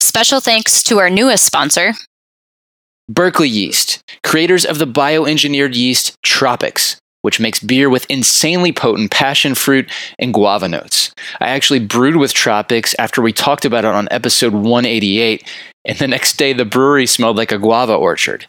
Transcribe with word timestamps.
Special 0.00 0.40
thanks 0.40 0.82
to 0.84 0.98
our 0.98 1.10
newest 1.10 1.44
sponsor, 1.44 1.92
Berkeley 3.08 3.48
Yeast, 3.48 4.02
creators 4.22 4.64
of 4.64 4.78
the 4.78 4.86
bioengineered 4.86 5.74
yeast 5.74 6.16
Tropics, 6.22 6.96
which 7.22 7.40
makes 7.40 7.60
beer 7.60 7.90
with 7.90 8.06
insanely 8.08 8.72
potent 8.72 9.10
passion 9.10 9.54
fruit 9.54 9.90
and 10.18 10.32
guava 10.32 10.68
notes. 10.68 11.12
I 11.40 11.48
actually 11.48 11.80
brewed 11.80 12.16
with 12.16 12.32
Tropics 12.32 12.94
after 12.98 13.20
we 13.20 13.32
talked 13.32 13.64
about 13.64 13.84
it 13.84 13.94
on 13.94 14.08
episode 14.10 14.52
188, 14.52 15.46
and 15.84 15.98
the 15.98 16.08
next 16.08 16.36
day 16.36 16.52
the 16.52 16.64
brewery 16.64 17.06
smelled 17.06 17.36
like 17.36 17.52
a 17.52 17.58
guava 17.58 17.94
orchard. 17.94 18.46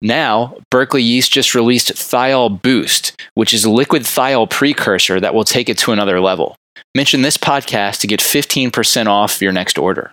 Now, 0.00 0.56
Berkeley 0.70 1.02
Yeast 1.02 1.32
just 1.32 1.54
released 1.56 1.92
Thiol 1.92 2.62
Boost, 2.62 3.20
which 3.34 3.52
is 3.52 3.64
a 3.64 3.70
liquid 3.70 4.02
thiol 4.02 4.48
precursor 4.48 5.18
that 5.20 5.34
will 5.34 5.44
take 5.44 5.68
it 5.68 5.78
to 5.78 5.92
another 5.92 6.20
level. 6.20 6.54
Mention 6.94 7.22
this 7.22 7.36
podcast 7.36 7.98
to 8.00 8.06
get 8.06 8.20
15% 8.20 9.06
off 9.06 9.42
your 9.42 9.52
next 9.52 9.76
order. 9.76 10.12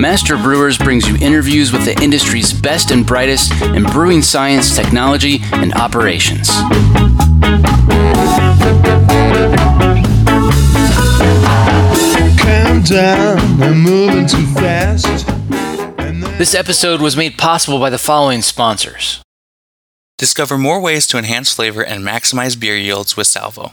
Master 0.00 0.38
Brewers 0.38 0.78
brings 0.78 1.06
you 1.06 1.14
interviews 1.16 1.72
with 1.72 1.84
the 1.84 1.94
industry's 2.02 2.54
best 2.54 2.90
and 2.90 3.06
brightest 3.06 3.52
in 3.60 3.84
brewing 3.84 4.22
science, 4.22 4.74
technology, 4.74 5.40
and 5.52 5.74
operations. 5.74 6.48
Calm 12.38 12.80
down, 12.82 13.62
I'm 13.62 13.80
moving 13.82 14.26
too 14.26 14.46
fast. 14.54 15.26
This 16.38 16.54
episode 16.54 17.02
was 17.02 17.14
made 17.14 17.36
possible 17.36 17.78
by 17.78 17.90
the 17.90 17.98
following 17.98 18.40
sponsors. 18.40 19.22
Discover 20.16 20.56
more 20.56 20.80
ways 20.80 21.06
to 21.08 21.18
enhance 21.18 21.52
flavor 21.52 21.84
and 21.84 22.02
maximize 22.02 22.58
beer 22.58 22.76
yields 22.76 23.18
with 23.18 23.26
Salvo. 23.26 23.72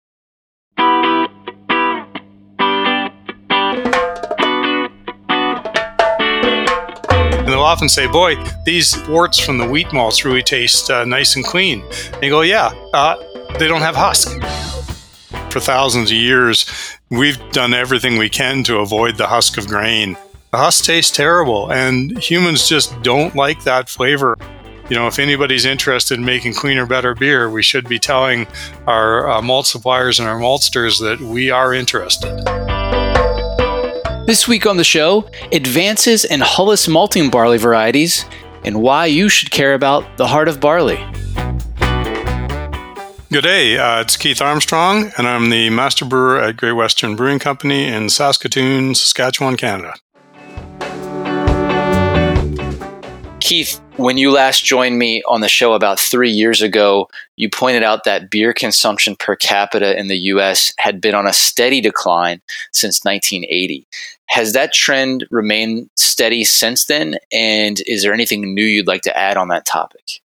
They'll 7.61 7.67
often 7.67 7.89
say, 7.89 8.07
"Boy, 8.07 8.43
these 8.65 8.97
worts 9.07 9.37
from 9.37 9.59
the 9.59 9.69
wheat 9.69 9.93
malts 9.93 10.25
really 10.25 10.41
taste 10.41 10.89
uh, 10.89 11.05
nice 11.05 11.35
and 11.35 11.45
clean." 11.45 11.83
And 12.11 12.23
you 12.23 12.31
go, 12.31 12.41
"Yeah, 12.41 12.71
uh, 12.91 13.17
they 13.59 13.67
don't 13.67 13.83
have 13.83 13.95
husk." 13.95 14.31
For 15.51 15.59
thousands 15.59 16.09
of 16.09 16.17
years, 16.17 16.65
we've 17.11 17.37
done 17.51 17.75
everything 17.75 18.17
we 18.17 18.29
can 18.29 18.63
to 18.63 18.79
avoid 18.79 19.17
the 19.17 19.27
husk 19.27 19.59
of 19.59 19.67
grain. 19.67 20.17
The 20.49 20.57
husk 20.57 20.85
tastes 20.85 21.15
terrible, 21.15 21.71
and 21.71 22.17
humans 22.17 22.67
just 22.67 22.99
don't 23.03 23.35
like 23.35 23.63
that 23.63 23.89
flavor. 23.89 24.39
You 24.89 24.95
know, 24.95 25.05
if 25.05 25.19
anybody's 25.19 25.63
interested 25.63 26.17
in 26.17 26.25
making 26.25 26.55
cleaner, 26.55 26.87
better 26.87 27.13
beer, 27.13 27.47
we 27.47 27.61
should 27.61 27.87
be 27.87 27.99
telling 27.99 28.47
our 28.87 29.29
uh, 29.29 29.41
malt 29.43 29.67
suppliers 29.67 30.19
and 30.19 30.27
our 30.27 30.39
maltsters 30.39 30.99
that 30.99 31.19
we 31.21 31.51
are 31.51 31.75
interested. 31.75 33.00
This 34.31 34.47
week 34.47 34.65
on 34.65 34.77
the 34.77 34.85
show, 34.85 35.29
advances 35.51 36.23
in 36.23 36.39
Hulless 36.39 36.87
malting 36.87 37.29
barley 37.29 37.57
varieties 37.57 38.23
and 38.63 38.81
why 38.81 39.07
you 39.07 39.27
should 39.27 39.51
care 39.51 39.73
about 39.73 40.05
the 40.15 40.25
heart 40.25 40.47
of 40.47 40.61
barley. 40.61 40.95
Good 43.29 43.43
day. 43.43 43.77
Uh, 43.77 43.99
it's 43.99 44.15
Keith 44.15 44.41
Armstrong, 44.41 45.11
and 45.17 45.27
I'm 45.27 45.49
the 45.49 45.69
master 45.69 46.05
brewer 46.05 46.39
at 46.39 46.55
Great 46.55 46.71
Western 46.71 47.17
Brewing 47.17 47.39
Company 47.39 47.87
in 47.87 48.09
Saskatoon, 48.09 48.95
Saskatchewan, 48.95 49.57
Canada. 49.57 49.95
Keith, 53.51 53.81
when 53.97 54.17
you 54.17 54.31
last 54.31 54.63
joined 54.63 54.97
me 54.97 55.21
on 55.23 55.41
the 55.41 55.49
show 55.49 55.73
about 55.73 55.99
three 55.99 56.29
years 56.29 56.61
ago, 56.61 57.09
you 57.35 57.49
pointed 57.49 57.83
out 57.83 58.05
that 58.05 58.31
beer 58.31 58.53
consumption 58.53 59.13
per 59.13 59.35
capita 59.35 59.99
in 59.99 60.07
the 60.07 60.19
US 60.19 60.71
had 60.77 61.01
been 61.01 61.13
on 61.13 61.27
a 61.27 61.33
steady 61.33 61.81
decline 61.81 62.41
since 62.71 63.03
1980. 63.03 63.85
Has 64.27 64.53
that 64.53 64.71
trend 64.71 65.27
remained 65.31 65.89
steady 65.97 66.45
since 66.45 66.85
then? 66.85 67.17
And 67.33 67.81
is 67.87 68.03
there 68.03 68.13
anything 68.13 68.53
new 68.55 68.63
you'd 68.63 68.87
like 68.87 69.01
to 69.01 69.17
add 69.17 69.35
on 69.35 69.49
that 69.49 69.65
topic? 69.65 70.21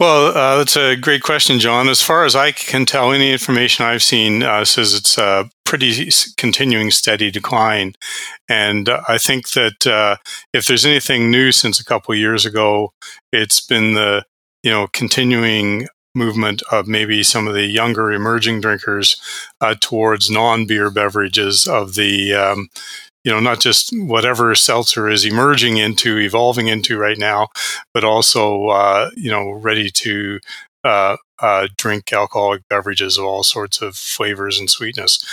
Well, 0.00 0.36
uh, 0.36 0.58
that's 0.58 0.76
a 0.76 0.96
great 0.96 1.22
question, 1.22 1.60
John. 1.60 1.88
As 1.88 2.02
far 2.02 2.24
as 2.24 2.34
I 2.34 2.50
can 2.50 2.84
tell, 2.84 3.12
any 3.12 3.30
information 3.32 3.84
I've 3.84 4.02
seen 4.02 4.42
uh, 4.42 4.64
says 4.64 4.92
it's 4.92 5.16
a 5.18 5.48
pretty 5.64 6.10
continuing 6.36 6.90
steady 6.90 7.30
decline. 7.30 7.94
And 8.48 8.88
uh, 8.88 9.02
I 9.08 9.18
think 9.18 9.50
that 9.50 9.86
uh, 9.86 10.16
if 10.52 10.66
there's 10.66 10.84
anything 10.84 11.30
new 11.30 11.52
since 11.52 11.78
a 11.78 11.84
couple 11.84 12.12
of 12.12 12.18
years 12.18 12.44
ago, 12.44 12.92
it's 13.32 13.60
been 13.60 13.94
the 13.94 14.24
you 14.64 14.70
know 14.70 14.88
continuing 14.92 15.86
movement 16.14 16.62
of 16.70 16.86
maybe 16.86 17.22
some 17.22 17.46
of 17.48 17.54
the 17.54 17.66
younger 17.66 18.12
emerging 18.12 18.60
drinkers 18.60 19.20
uh, 19.60 19.74
towards 19.80 20.30
non-beer 20.30 20.90
beverages 20.90 21.66
of 21.66 21.94
the 21.94 22.34
um, 22.34 22.68
you 23.24 23.32
know, 23.32 23.40
not 23.40 23.60
just 23.60 23.90
whatever 23.96 24.54
seltzer 24.54 25.08
is 25.08 25.24
emerging 25.24 25.78
into, 25.78 26.18
evolving 26.18 26.68
into 26.68 26.98
right 26.98 27.18
now, 27.18 27.48
but 27.92 28.04
also, 28.04 28.68
uh, 28.68 29.10
you 29.16 29.30
know, 29.30 29.50
ready 29.50 29.90
to 29.90 30.38
uh, 30.84 31.16
uh, 31.40 31.68
drink 31.76 32.12
alcoholic 32.12 32.62
beverages 32.68 33.16
of 33.18 33.24
all 33.24 33.42
sorts 33.42 33.80
of 33.80 33.96
flavors 33.96 34.58
and 34.58 34.70
sweetness. 34.70 35.24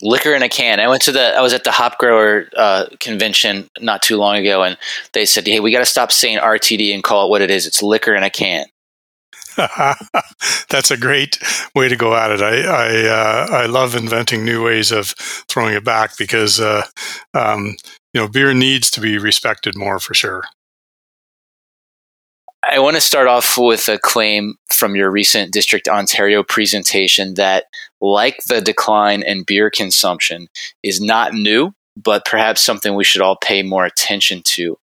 Liquor 0.00 0.34
in 0.34 0.42
a 0.42 0.48
can. 0.48 0.80
I 0.80 0.88
went 0.88 1.02
to 1.02 1.12
the. 1.12 1.36
I 1.36 1.40
was 1.40 1.52
at 1.52 1.62
the 1.62 1.70
hop 1.70 1.98
grower 1.98 2.48
uh, 2.56 2.86
convention 2.98 3.68
not 3.80 4.02
too 4.02 4.16
long 4.16 4.36
ago, 4.36 4.64
and 4.64 4.76
they 5.12 5.24
said, 5.24 5.46
"Hey, 5.46 5.60
we 5.60 5.70
got 5.70 5.78
to 5.78 5.86
stop 5.86 6.10
saying 6.10 6.38
RTD 6.38 6.92
and 6.92 7.04
call 7.04 7.26
it 7.26 7.30
what 7.30 7.40
it 7.40 7.52
is. 7.52 7.68
It's 7.68 7.84
liquor 7.84 8.12
in 8.12 8.24
a 8.24 8.30
can." 8.30 8.66
That's 10.68 10.90
a 10.90 10.96
great 10.96 11.38
way 11.74 11.88
to 11.88 11.96
go 11.96 12.14
at 12.14 12.30
it. 12.30 12.40
I 12.40 12.62
I, 12.62 13.08
uh, 13.08 13.46
I 13.50 13.66
love 13.66 13.94
inventing 13.94 14.44
new 14.44 14.64
ways 14.64 14.92
of 14.92 15.14
throwing 15.48 15.74
it 15.74 15.84
back 15.84 16.16
because 16.16 16.60
uh, 16.60 16.84
um, 17.34 17.76
you 18.12 18.20
know 18.20 18.28
beer 18.28 18.54
needs 18.54 18.90
to 18.92 19.00
be 19.00 19.18
respected 19.18 19.76
more 19.76 19.98
for 19.98 20.14
sure. 20.14 20.44
I 22.64 22.78
want 22.78 22.94
to 22.94 23.00
start 23.00 23.26
off 23.26 23.58
with 23.58 23.88
a 23.88 23.98
claim 23.98 24.54
from 24.72 24.94
your 24.94 25.10
recent 25.10 25.52
District 25.52 25.88
Ontario 25.88 26.44
presentation 26.44 27.34
that, 27.34 27.64
like 28.00 28.38
the 28.46 28.60
decline 28.60 29.22
in 29.22 29.42
beer 29.42 29.68
consumption, 29.68 30.46
is 30.84 31.00
not 31.00 31.34
new, 31.34 31.72
but 31.96 32.24
perhaps 32.24 32.62
something 32.62 32.94
we 32.94 33.02
should 33.02 33.20
all 33.20 33.36
pay 33.42 33.64
more 33.64 33.84
attention 33.84 34.42
to. 34.44 34.78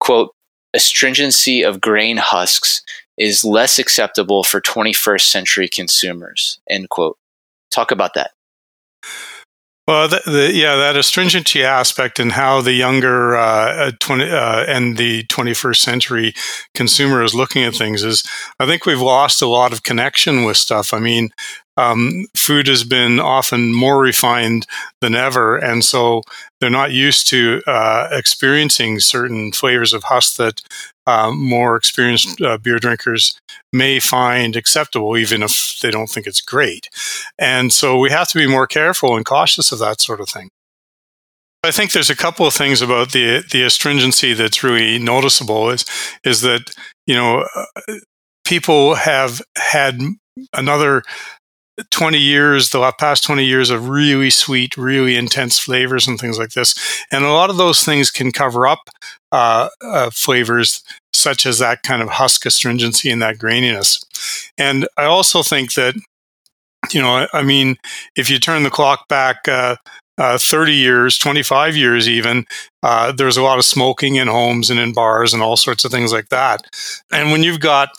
Quote, 0.00 0.34
astringency 0.74 1.62
of 1.62 1.80
grain 1.80 2.16
husks 2.16 2.82
is 3.20 3.44
less 3.44 3.78
acceptable 3.78 4.42
for 4.42 4.60
21st 4.60 5.22
century 5.22 5.68
consumers 5.68 6.58
end 6.68 6.88
quote 6.88 7.16
talk 7.70 7.92
about 7.92 8.14
that 8.14 8.32
well, 9.90 10.06
the, 10.06 10.22
the, 10.24 10.52
yeah, 10.52 10.76
that 10.76 10.96
astringency 10.96 11.64
aspect 11.64 12.20
and 12.20 12.30
how 12.30 12.60
the 12.60 12.74
younger 12.74 13.36
uh, 13.36 13.90
20, 13.98 14.30
uh, 14.30 14.64
and 14.68 14.96
the 14.96 15.24
21st 15.24 15.76
century 15.78 16.32
consumer 16.76 17.24
is 17.24 17.34
looking 17.34 17.64
at 17.64 17.74
things 17.74 18.04
is, 18.04 18.22
I 18.60 18.66
think 18.66 18.86
we've 18.86 19.00
lost 19.00 19.42
a 19.42 19.48
lot 19.48 19.72
of 19.72 19.82
connection 19.82 20.44
with 20.44 20.58
stuff. 20.58 20.94
I 20.94 21.00
mean, 21.00 21.30
um, 21.76 22.26
food 22.36 22.68
has 22.68 22.84
been 22.84 23.18
often 23.18 23.74
more 23.74 24.00
refined 24.00 24.64
than 25.00 25.16
ever, 25.16 25.56
and 25.56 25.84
so 25.84 26.22
they're 26.60 26.70
not 26.70 26.92
used 26.92 27.26
to 27.30 27.60
uh, 27.66 28.10
experiencing 28.12 29.00
certain 29.00 29.50
flavors 29.50 29.92
of 29.92 30.04
husk 30.04 30.36
that 30.36 30.62
uh, 31.10 31.32
more 31.32 31.76
experienced 31.76 32.40
uh, 32.40 32.56
beer 32.58 32.78
drinkers 32.78 33.38
may 33.72 33.98
find 33.98 34.54
acceptable, 34.54 35.16
even 35.16 35.42
if 35.42 35.78
they 35.82 35.90
don't 35.90 36.08
think 36.08 36.26
it's 36.26 36.40
great. 36.40 36.88
And 37.38 37.72
so 37.72 37.98
we 37.98 38.10
have 38.10 38.28
to 38.28 38.38
be 38.38 38.46
more 38.46 38.66
careful 38.66 39.16
and 39.16 39.24
cautious 39.24 39.72
of 39.72 39.80
that 39.80 40.00
sort 40.00 40.20
of 40.20 40.28
thing. 40.28 40.50
I 41.64 41.72
think 41.72 41.92
there's 41.92 42.10
a 42.10 42.16
couple 42.16 42.46
of 42.46 42.54
things 42.54 42.80
about 42.80 43.12
the 43.12 43.44
the 43.50 43.64
astringency 43.64 44.32
that's 44.34 44.62
really 44.62 44.98
noticeable 44.98 45.68
is 45.70 45.84
is 46.24 46.40
that 46.40 46.72
you 47.06 47.14
know 47.14 47.44
uh, 47.54 47.94
people 48.46 48.94
have 48.94 49.42
had 49.56 49.98
another 50.54 51.02
20 51.90 52.18
years, 52.18 52.70
the 52.70 52.92
past 52.98 53.24
20 53.24 53.44
years 53.44 53.70
of 53.70 53.88
really 53.88 54.30
sweet, 54.30 54.76
really 54.76 55.16
intense 55.16 55.58
flavors 55.58 56.06
and 56.06 56.18
things 56.18 56.38
like 56.38 56.50
this. 56.50 56.74
And 57.10 57.24
a 57.24 57.32
lot 57.32 57.50
of 57.50 57.56
those 57.56 57.82
things 57.82 58.10
can 58.10 58.32
cover 58.32 58.66
up 58.66 58.90
uh, 59.32 59.68
uh, 59.82 60.10
flavors 60.10 60.82
such 61.12 61.46
as 61.46 61.58
that 61.58 61.82
kind 61.82 62.02
of 62.02 62.08
husk 62.08 62.46
astringency 62.46 63.10
and 63.10 63.20
that 63.22 63.38
graininess. 63.38 64.04
And 64.58 64.86
I 64.96 65.04
also 65.04 65.42
think 65.42 65.74
that, 65.74 65.94
you 66.92 67.00
know, 67.00 67.26
I, 67.32 67.42
mean, 67.42 67.76
if 68.16 68.30
you 68.30 68.38
turn 68.38 68.62
the 68.62 68.70
clock 68.70 69.08
back, 69.08 69.48
uh, 69.48 69.76
uh, 70.18 70.38
30 70.38 70.74
years, 70.74 71.18
25 71.18 71.76
years 71.76 72.08
even, 72.08 72.44
uh, 72.82 73.10
there's 73.12 73.38
a 73.38 73.42
lot 73.42 73.58
of 73.58 73.64
smoking 73.64 74.16
in 74.16 74.28
homes 74.28 74.68
and 74.68 74.78
in 74.78 74.92
bars 74.92 75.32
and 75.32 75.42
all 75.42 75.56
sorts 75.56 75.84
of 75.84 75.90
things 75.90 76.12
like 76.12 76.28
that. 76.28 76.62
And 77.10 77.32
when 77.32 77.42
you've 77.42 77.60
got 77.60 77.90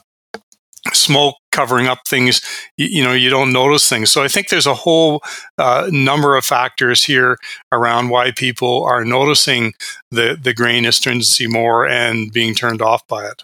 smoke 0.94 1.36
covering 1.51 1.88
up 1.88 2.00
things 2.07 2.42
you, 2.78 2.88
you, 2.88 3.04
know 3.04 3.13
you 3.13 3.30
don't 3.30 3.54
notice 3.54 3.88
things. 3.88 4.12
So 4.12 4.24
i 4.24 4.28
think 4.28 4.50
there's 4.50 4.68
a 4.68 4.74
whole 4.74 5.22
uh, 5.57 5.88
number 5.92 6.36
of 6.36 6.44
factors 6.44 7.04
here 7.04 7.38
around 7.72 8.10
why 8.10 8.31
people 8.31 8.83
are 8.83 9.06
noticing 9.06 9.74
the 10.10 10.38
the 10.42 10.54
grain 10.54 10.86
astringency 10.86 11.48
more 11.48 11.88
and 11.88 12.31
being 12.33 12.56
turned 12.56 12.81
off 12.81 13.07
by 13.07 13.28
it. 13.28 13.44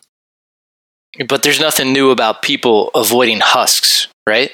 But 1.27 1.43
there's 1.43 1.59
nothing 1.59 1.93
new 1.93 2.11
about 2.11 2.41
people 2.41 2.89
avoiding 2.95 3.39
husks 3.41 4.07
right? 4.27 4.51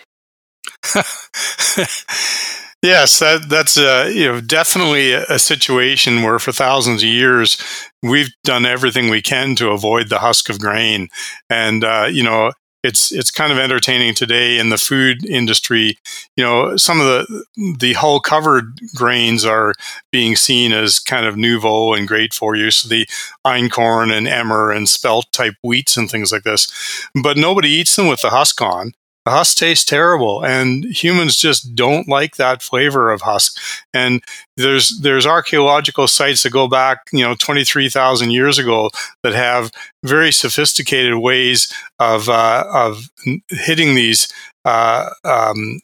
Yes, 2.83 3.19
that, 3.19 3.47
that's 3.47 3.77
uh, 3.77 4.11
you 4.13 4.25
know 4.25 4.41
definitely 4.41 5.13
a, 5.13 5.23
a, 5.29 5.39
situation 5.39 6.21
where 6.21 6.37
for 6.37 6.51
thousands 6.51 7.01
of 7.01 7.07
years 7.07 7.57
we've 8.01 8.29
done 8.43 8.65
everything 8.65 9.09
we 9.09 9.21
can 9.21 9.55
to 9.55 9.71
avoid 9.71 10.09
the 10.09 10.19
husk 10.19 10.49
of 10.49 10.59
grain, 10.59 11.07
and 11.49 11.85
uh, 11.85 12.09
you 12.11 12.23
know 12.23 12.51
it's 12.83 13.11
it's 13.11 13.31
kind 13.31 13.51
of 13.51 13.57
entertaining 13.57 14.13
today 14.13 14.59
in 14.59 14.69
the 14.69 14.77
food 14.77 15.25
industry. 15.25 15.97
You 16.35 16.43
know, 16.43 16.77
some 16.77 16.99
of 16.99 17.05
the 17.05 17.45
the 17.79 17.93
hull 17.93 18.19
covered 18.19 18.79
grains 18.93 19.45
are 19.45 19.73
being 20.11 20.35
seen 20.35 20.73
as 20.73 20.99
kind 20.99 21.25
of 21.25 21.37
nouveau 21.37 21.93
and 21.93 22.07
great 22.07 22.33
for 22.33 22.55
you. 22.55 22.71
So 22.71 22.89
the 22.89 23.07
einkorn 23.45 24.11
and 24.11 24.27
emmer 24.27 24.71
and 24.71 24.87
spelt 24.87 25.31
type 25.31 25.55
wheats 25.63 25.97
and 25.97 26.11
things 26.11 26.31
like 26.31 26.43
this, 26.43 26.67
but 27.23 27.37
nobody 27.37 27.69
eats 27.69 27.95
them 27.95 28.07
with 28.07 28.21
the 28.21 28.29
husk 28.29 28.61
on 28.61 28.93
husk 29.31 29.57
tastes 29.57 29.85
terrible 29.85 30.43
and 30.43 30.83
humans 30.85 31.37
just 31.37 31.75
don't 31.75 32.07
like 32.07 32.35
that 32.35 32.61
flavor 32.61 33.11
of 33.11 33.21
husk. 33.21 33.57
And 33.93 34.21
there's 34.57 34.99
there's 34.99 35.25
archaeological 35.25 36.07
sites 36.07 36.43
that 36.43 36.51
go 36.51 36.67
back 36.67 37.07
you 37.13 37.23
know 37.23 37.35
23,000 37.35 38.31
years 38.31 38.59
ago 38.59 38.89
that 39.23 39.33
have 39.33 39.71
very 40.03 40.31
sophisticated 40.31 41.15
ways 41.15 41.71
of 41.99 42.29
uh, 42.29 42.65
of 42.73 43.09
hitting 43.49 43.95
these 43.95 44.27
uh, 44.65 45.09
um, 45.23 45.79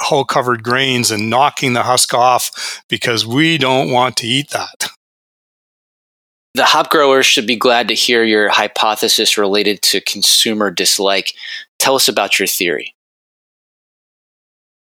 hull 0.00 0.24
covered 0.24 0.62
grains 0.62 1.10
and 1.10 1.30
knocking 1.30 1.72
the 1.72 1.82
husk 1.82 2.14
off 2.14 2.82
because 2.88 3.26
we 3.26 3.58
don't 3.58 3.90
want 3.90 4.16
to 4.16 4.26
eat 4.26 4.50
that. 4.50 4.90
The 6.54 6.64
hop 6.64 6.90
growers 6.90 7.26
should 7.26 7.46
be 7.46 7.56
glad 7.56 7.88
to 7.88 7.94
hear 7.94 8.24
your 8.24 8.48
hypothesis 8.48 9.38
related 9.38 9.82
to 9.82 10.00
consumer 10.00 10.70
dislike 10.70 11.34
Tell 11.88 11.96
us 11.96 12.06
about 12.06 12.38
your 12.38 12.46
theory. 12.46 12.94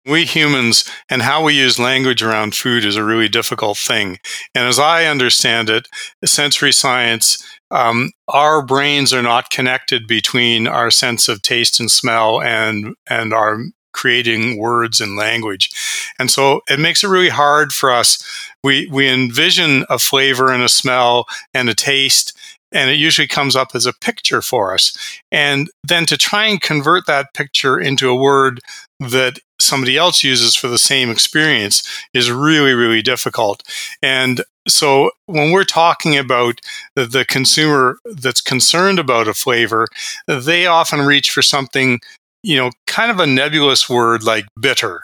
We 0.05 0.25
humans 0.25 0.87
and 1.09 1.23
how 1.23 1.43
we 1.43 1.57
use 1.57 1.79
language 1.79 2.21
around 2.21 2.53
food 2.53 2.85
is 2.85 2.95
a 2.95 3.03
really 3.03 3.27
difficult 3.27 3.79
thing. 3.79 4.19
And 4.53 4.67
as 4.67 4.77
I 4.77 5.05
understand 5.05 5.71
it, 5.71 5.87
sensory 6.23 6.71
science, 6.71 7.43
um, 7.71 8.11
our 8.27 8.63
brains 8.63 9.11
are 9.11 9.23
not 9.23 9.49
connected 9.49 10.05
between 10.05 10.67
our 10.67 10.91
sense 10.91 11.27
of 11.27 11.41
taste 11.41 11.79
and 11.79 11.89
smell 11.89 12.39
and, 12.39 12.93
and 13.09 13.33
our 13.33 13.57
creating 13.91 14.59
words 14.59 15.01
and 15.01 15.15
language. 15.15 15.71
And 16.19 16.29
so 16.29 16.61
it 16.69 16.79
makes 16.79 17.03
it 17.03 17.07
really 17.07 17.29
hard 17.29 17.73
for 17.73 17.91
us. 17.91 18.23
We, 18.63 18.85
we 18.85 19.07
envision 19.07 19.83
a 19.89 19.97
flavor 19.97 20.51
and 20.51 20.61
a 20.61 20.69
smell 20.69 21.25
and 21.55 21.69
a 21.69 21.73
taste 21.73 22.37
and 22.73 22.89
it 22.89 22.97
usually 22.97 23.27
comes 23.27 23.55
up 23.55 23.69
as 23.73 23.85
a 23.85 23.93
picture 23.93 24.41
for 24.41 24.73
us. 24.73 24.97
And 25.31 25.69
then 25.83 26.05
to 26.07 26.17
try 26.17 26.45
and 26.45 26.61
convert 26.61 27.05
that 27.05 27.33
picture 27.33 27.79
into 27.79 28.09
a 28.09 28.15
word 28.15 28.59
that 28.99 29.39
somebody 29.59 29.97
else 29.97 30.23
uses 30.23 30.55
for 30.55 30.67
the 30.67 30.77
same 30.77 31.09
experience 31.09 31.87
is 32.13 32.31
really, 32.31 32.73
really 32.73 33.01
difficult. 33.01 33.63
And 34.01 34.41
so 34.67 35.11
when 35.27 35.51
we're 35.51 35.63
talking 35.63 36.17
about 36.17 36.59
the, 36.95 37.25
consumer 37.27 37.97
that's 38.05 38.41
concerned 38.41 38.99
about 38.99 39.27
a 39.27 39.33
flavor, 39.33 39.87
they 40.27 40.65
often 40.65 41.01
reach 41.01 41.31
for 41.31 41.41
something 41.41 41.99
you 42.43 42.57
know, 42.57 42.71
kind 42.87 43.09
of 43.09 43.19
a 43.19 43.25
nebulous 43.25 43.89
word 43.89 44.23
like 44.23 44.45
bitter. 44.59 45.01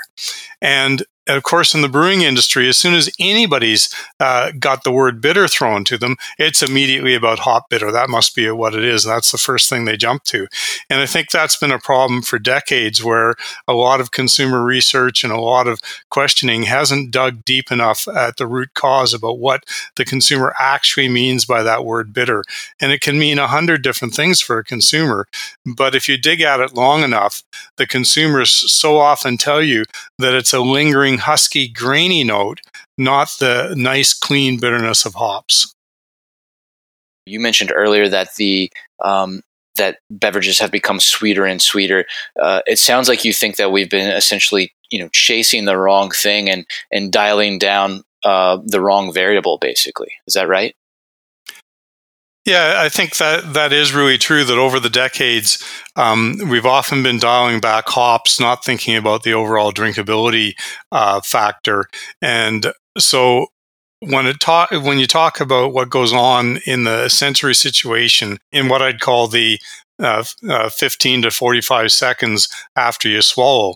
And 0.61 1.03
of 1.37 1.43
course, 1.43 1.75
in 1.75 1.81
the 1.81 1.89
brewing 1.89 2.21
industry, 2.21 2.67
as 2.67 2.77
soon 2.77 2.93
as 2.93 3.09
anybody's 3.19 3.93
uh, 4.19 4.51
got 4.57 4.83
the 4.83 4.91
word 4.91 5.21
bitter 5.21 5.47
thrown 5.47 5.83
to 5.85 5.97
them, 5.97 6.15
it's 6.37 6.63
immediately 6.63 7.13
about 7.13 7.39
hop 7.39 7.69
bitter. 7.69 7.91
That 7.91 8.09
must 8.09 8.35
be 8.35 8.49
what 8.51 8.73
it 8.73 8.83
is. 8.83 9.03
That's 9.03 9.31
the 9.31 9.37
first 9.37 9.69
thing 9.69 9.85
they 9.85 9.97
jump 9.97 10.23
to. 10.25 10.47
And 10.89 10.99
I 10.99 11.05
think 11.05 11.29
that's 11.29 11.55
been 11.55 11.71
a 11.71 11.79
problem 11.79 12.21
for 12.21 12.39
decades 12.39 13.03
where 13.03 13.35
a 13.67 13.73
lot 13.73 14.01
of 14.01 14.11
consumer 14.11 14.63
research 14.63 15.23
and 15.23 15.31
a 15.31 15.39
lot 15.39 15.67
of 15.67 15.79
questioning 16.09 16.63
hasn't 16.63 17.11
dug 17.11 17.45
deep 17.45 17.71
enough 17.71 18.07
at 18.07 18.37
the 18.37 18.47
root 18.47 18.73
cause 18.73 19.13
about 19.13 19.39
what 19.39 19.63
the 19.95 20.05
consumer 20.05 20.53
actually 20.59 21.09
means 21.09 21.45
by 21.45 21.61
that 21.63 21.85
word 21.85 22.13
bitter. 22.13 22.43
And 22.81 22.91
it 22.91 23.01
can 23.01 23.19
mean 23.19 23.37
a 23.37 23.47
hundred 23.47 23.83
different 23.83 24.13
things 24.13 24.41
for 24.41 24.57
a 24.57 24.63
consumer. 24.63 25.27
But 25.65 25.95
if 25.95 26.09
you 26.09 26.17
dig 26.17 26.41
at 26.41 26.59
it 26.59 26.73
long 26.73 27.03
enough, 27.03 27.43
the 27.77 27.85
consumers 27.85 28.49
so 28.51 28.97
often 28.97 29.37
tell 29.37 29.61
you 29.61 29.85
that 30.17 30.33
it's 30.33 30.53
a 30.53 30.59
lingering 30.59 31.18
husky, 31.19 31.67
grainy 31.67 32.23
note, 32.23 32.61
not 32.97 33.29
the 33.39 33.73
nice, 33.77 34.13
clean 34.13 34.59
bitterness 34.59 35.05
of 35.05 35.15
hops. 35.15 35.73
You 37.25 37.39
mentioned 37.39 37.71
earlier 37.73 38.09
that 38.09 38.35
the 38.37 38.71
um, 39.03 39.41
that 39.75 39.97
beverages 40.09 40.59
have 40.59 40.71
become 40.71 40.99
sweeter 40.99 41.45
and 41.45 41.61
sweeter. 41.61 42.05
Uh, 42.39 42.61
it 42.65 42.79
sounds 42.79 43.07
like 43.07 43.23
you 43.23 43.33
think 43.33 43.55
that 43.55 43.71
we've 43.71 43.89
been 43.89 44.09
essentially, 44.09 44.73
you 44.89 44.99
know, 44.99 45.09
chasing 45.13 45.65
the 45.65 45.77
wrong 45.77 46.11
thing 46.11 46.49
and 46.49 46.65
and 46.91 47.11
dialing 47.11 47.59
down 47.59 48.03
uh, 48.23 48.57
the 48.65 48.81
wrong 48.81 49.13
variable. 49.13 49.57
Basically, 49.57 50.11
is 50.27 50.33
that 50.33 50.47
right? 50.47 50.75
Yeah, 52.49 52.77
I 52.77 52.89
think 52.89 53.17
that 53.17 53.53
that 53.53 53.71
is 53.71 53.93
really 53.93 54.17
true. 54.17 54.43
That 54.43 54.57
over 54.57 54.79
the 54.79 54.89
decades, 54.89 55.63
um, 55.95 56.39
we've 56.49 56.65
often 56.65 57.03
been 57.03 57.19
dialing 57.19 57.59
back 57.59 57.87
hops, 57.87 58.39
not 58.39 58.65
thinking 58.65 58.95
about 58.95 59.21
the 59.21 59.33
overall 59.33 59.71
drinkability 59.71 60.53
uh, 60.91 61.21
factor. 61.21 61.85
And 62.23 62.73
so, 62.97 63.47
when 63.99 64.25
it 64.25 64.39
talk 64.39 64.71
when 64.71 64.97
you 64.97 65.05
talk 65.05 65.39
about 65.39 65.73
what 65.73 65.91
goes 65.91 66.11
on 66.11 66.57
in 66.65 66.85
the 66.85 67.07
sensory 67.09 67.53
situation, 67.53 68.39
in 68.51 68.67
what 68.67 68.81
I'd 68.81 68.99
call 68.99 69.27
the 69.27 69.59
uh, 69.99 70.23
uh, 70.49 70.69
15 70.69 71.21
to 71.23 71.31
45 71.31 71.91
seconds 71.91 72.49
after 72.75 73.07
you 73.09 73.21
swallow, 73.21 73.75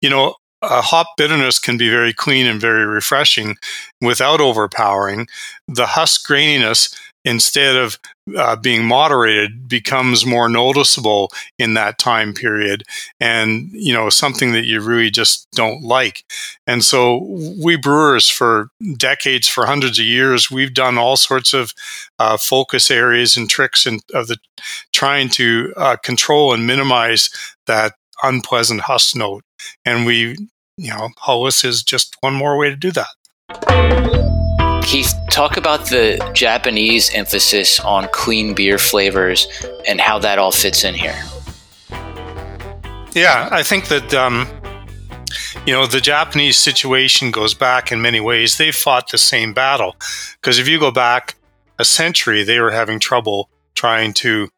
you 0.00 0.10
know, 0.10 0.34
a 0.62 0.80
hop 0.82 1.06
bitterness 1.16 1.58
can 1.58 1.76
be 1.78 1.88
very 1.88 2.12
clean 2.12 2.46
and 2.46 2.60
very 2.60 2.84
refreshing 2.84 3.56
without 4.00 4.40
overpowering. 4.40 5.28
The 5.68 5.86
husk 5.86 6.26
graininess 6.28 6.94
instead 7.28 7.76
of 7.76 7.98
uh, 8.38 8.56
being 8.56 8.86
moderated 8.86 9.68
becomes 9.68 10.24
more 10.24 10.48
noticeable 10.48 11.30
in 11.58 11.74
that 11.74 11.98
time 11.98 12.32
period 12.32 12.82
and 13.20 13.68
you 13.72 13.92
know 13.92 14.08
something 14.08 14.52
that 14.52 14.64
you 14.64 14.80
really 14.80 15.10
just 15.10 15.46
don't 15.52 15.82
like. 15.82 16.24
And 16.66 16.82
so 16.82 17.18
we 17.62 17.76
brewers 17.76 18.30
for 18.30 18.70
decades 18.96 19.46
for 19.46 19.66
hundreds 19.66 19.98
of 19.98 20.06
years 20.06 20.50
we've 20.50 20.72
done 20.72 20.96
all 20.96 21.18
sorts 21.18 21.52
of 21.52 21.74
uh, 22.18 22.38
focus 22.38 22.90
areas 22.90 23.36
and 23.36 23.48
tricks 23.48 23.84
and 23.84 24.00
of 24.14 24.28
the 24.28 24.38
trying 24.94 25.28
to 25.28 25.74
uh, 25.76 25.96
control 25.96 26.54
and 26.54 26.66
minimize 26.66 27.28
that 27.66 27.92
unpleasant 28.22 28.80
husk 28.80 29.14
note. 29.14 29.44
And 29.84 30.06
we 30.06 30.48
you 30.78 30.90
know 30.90 31.10
Hulless 31.18 31.62
is 31.62 31.82
just 31.82 32.16
one 32.20 32.34
more 32.34 32.56
way 32.56 32.70
to 32.70 32.76
do 32.76 32.90
that 32.92 34.47
Keith, 34.88 35.12
talk 35.28 35.58
about 35.58 35.90
the 35.90 36.18
Japanese 36.32 37.12
emphasis 37.12 37.78
on 37.80 38.08
clean 38.10 38.54
beer 38.54 38.78
flavors 38.78 39.46
and 39.86 40.00
how 40.00 40.18
that 40.18 40.38
all 40.38 40.50
fits 40.50 40.82
in 40.82 40.94
here. 40.94 41.14
Yeah, 43.12 43.50
I 43.52 43.62
think 43.62 43.88
that 43.88 44.14
um, 44.14 44.48
you 45.66 45.74
know 45.74 45.86
the 45.86 46.00
Japanese 46.00 46.56
situation 46.56 47.30
goes 47.30 47.52
back 47.52 47.92
in 47.92 48.00
many 48.00 48.18
ways. 48.18 48.56
They 48.56 48.72
fought 48.72 49.10
the 49.10 49.18
same 49.18 49.52
battle 49.52 49.94
because 50.40 50.58
if 50.58 50.66
you 50.66 50.80
go 50.80 50.90
back 50.90 51.34
a 51.78 51.84
century, 51.84 52.42
they 52.42 52.58
were 52.58 52.70
having 52.70 52.98
trouble 52.98 53.50
trying 53.74 54.14
to 54.14 54.48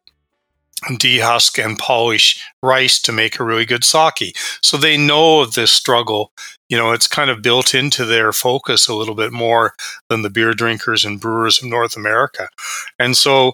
dehusk 0.89 1.63
and 1.63 1.77
polish 1.77 2.43
rice 2.63 3.01
to 3.01 3.11
make 3.11 3.39
a 3.39 3.43
really 3.43 3.65
good 3.65 3.83
sake. 3.83 4.35
So 4.61 4.77
they 4.77 4.97
know 4.97 5.41
of 5.41 5.53
this 5.53 5.71
struggle. 5.71 6.31
You 6.69 6.77
know, 6.77 6.91
it's 6.91 7.07
kind 7.07 7.29
of 7.29 7.41
built 7.41 7.75
into 7.75 8.05
their 8.05 8.31
focus 8.31 8.87
a 8.87 8.95
little 8.95 9.15
bit 9.15 9.31
more 9.31 9.73
than 10.09 10.21
the 10.21 10.29
beer 10.29 10.53
drinkers 10.53 11.05
and 11.05 11.19
brewers 11.19 11.61
of 11.61 11.69
North 11.69 11.95
America. 11.95 12.49
And 12.97 13.15
so 13.15 13.53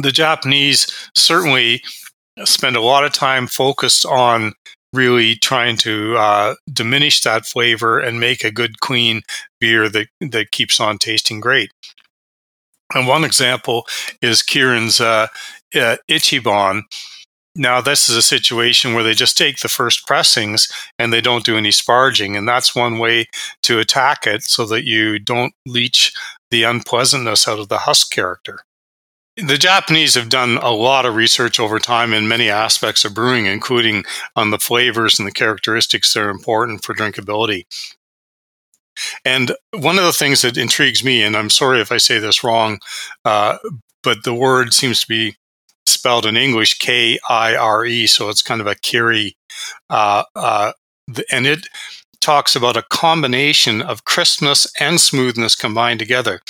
the 0.00 0.12
Japanese 0.12 0.86
certainly 1.14 1.82
spend 2.44 2.76
a 2.76 2.80
lot 2.80 3.04
of 3.04 3.12
time 3.12 3.46
focused 3.46 4.06
on 4.06 4.54
really 4.92 5.36
trying 5.36 5.76
to 5.76 6.16
uh, 6.16 6.54
diminish 6.72 7.20
that 7.22 7.46
flavor 7.46 7.98
and 7.98 8.18
make 8.18 8.42
a 8.42 8.50
good, 8.50 8.80
clean 8.80 9.22
beer 9.60 9.88
that, 9.88 10.08
that 10.20 10.50
keeps 10.50 10.80
on 10.80 10.98
tasting 10.98 11.40
great. 11.40 11.70
And 12.94 13.06
one 13.06 13.24
example 13.24 13.86
is 14.20 14.42
Kirin's 14.42 15.00
uh, 15.00 15.28
uh, 15.74 15.96
Ichiban. 16.08 16.82
Now, 17.56 17.80
this 17.80 18.08
is 18.08 18.16
a 18.16 18.22
situation 18.22 18.94
where 18.94 19.02
they 19.02 19.14
just 19.14 19.36
take 19.36 19.58
the 19.58 19.68
first 19.68 20.06
pressings 20.06 20.72
and 20.98 21.12
they 21.12 21.20
don't 21.20 21.44
do 21.44 21.56
any 21.56 21.70
sparging. 21.70 22.38
And 22.38 22.48
that's 22.48 22.76
one 22.76 22.98
way 22.98 23.26
to 23.62 23.80
attack 23.80 24.26
it 24.26 24.42
so 24.42 24.64
that 24.66 24.84
you 24.84 25.18
don't 25.18 25.52
leach 25.66 26.12
the 26.50 26.62
unpleasantness 26.62 27.48
out 27.48 27.58
of 27.58 27.68
the 27.68 27.78
husk 27.78 28.12
character. 28.12 28.60
The 29.36 29.58
Japanese 29.58 30.14
have 30.14 30.28
done 30.28 30.58
a 30.58 30.70
lot 30.70 31.06
of 31.06 31.14
research 31.14 31.58
over 31.58 31.78
time 31.78 32.12
in 32.12 32.28
many 32.28 32.50
aspects 32.50 33.04
of 33.04 33.14
brewing, 33.14 33.46
including 33.46 34.04
on 34.36 34.50
the 34.50 34.58
flavors 34.58 35.18
and 35.18 35.26
the 35.26 35.32
characteristics 35.32 36.12
that 36.12 36.20
are 36.20 36.30
important 36.30 36.84
for 36.84 36.94
drinkability. 36.94 37.64
And 39.24 39.52
one 39.72 39.98
of 39.98 40.04
the 40.04 40.12
things 40.12 40.42
that 40.42 40.58
intrigues 40.58 41.02
me, 41.02 41.22
and 41.22 41.36
I'm 41.36 41.50
sorry 41.50 41.80
if 41.80 41.90
I 41.90 41.96
say 41.96 42.18
this 42.18 42.44
wrong, 42.44 42.80
uh, 43.24 43.58
but 44.02 44.24
the 44.24 44.34
word 44.34 44.74
seems 44.74 45.00
to 45.00 45.08
be 45.08 45.36
spelled 45.90 46.26
in 46.26 46.36
English 46.36 46.78
K 46.78 47.18
I 47.28 47.54
R 47.54 47.84
E, 47.84 48.06
so 48.06 48.28
it's 48.28 48.42
kind 48.42 48.60
of 48.60 48.66
a 48.66 48.74
Kiri, 48.74 49.36
uh, 49.88 50.24
uh, 50.34 50.72
and 51.30 51.46
it 51.46 51.66
talks 52.20 52.54
about 52.54 52.76
a 52.76 52.82
combination 52.82 53.82
of 53.82 54.04
crispness 54.04 54.66
and 54.78 55.00
smoothness 55.00 55.56
combined 55.56 55.98
together. 55.98 56.40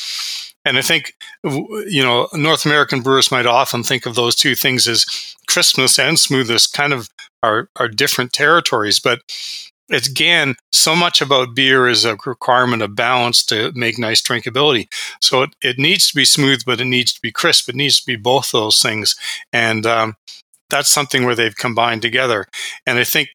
And 0.65 0.77
I 0.77 0.83
think, 0.83 1.15
you 1.43 2.03
know, 2.03 2.29
North 2.35 2.67
American 2.67 3.01
brewers 3.01 3.31
might 3.31 3.47
often 3.47 3.83
think 3.83 4.05
of 4.05 4.15
those 4.15 4.35
two 4.35 4.55
things 4.55 4.87
as 4.87 5.07
crispness 5.47 5.99
and 5.99 6.19
smoothness 6.19 6.67
kind 6.67 6.93
of 6.93 7.09
are, 7.43 7.69
are 7.77 7.89
different 7.89 8.33
territories. 8.33 9.01
But 9.01 9.21
again, 9.91 10.57
so 10.73 10.95
much 10.95 11.21
about 11.21 11.55
beer 11.55 11.89
is 11.89 12.05
a 12.05 12.17
requirement 12.27 12.83
of 12.83 12.95
balance 12.95 13.45
to 13.47 13.73
make 13.75 13.99
nice 13.99 14.23
drinkability. 14.23 14.87
So 15.21 15.43
it, 15.43 15.57
it 15.63 15.79
needs 15.79 16.09
to 16.09 16.17
be 16.17 16.25
smooth, 16.25 16.63
but 16.65 16.81
it 16.81 16.87
needs 16.87 17.13
to 17.13 17.21
be 17.21 17.33
crisp. 17.33 17.69
It 17.69 17.75
needs 17.75 18.01
to 18.01 18.07
be 18.07 18.17
both 18.17 18.53
those 18.53 18.81
things. 18.81 19.17
And 19.53 19.87
um, 19.87 20.17
that's 20.69 20.89
something 20.89 21.25
where 21.25 21.35
they've 21.35 21.57
combined 21.57 22.03
together. 22.03 22.47
And 22.87 22.99
I 22.99 23.05
think 23.05 23.31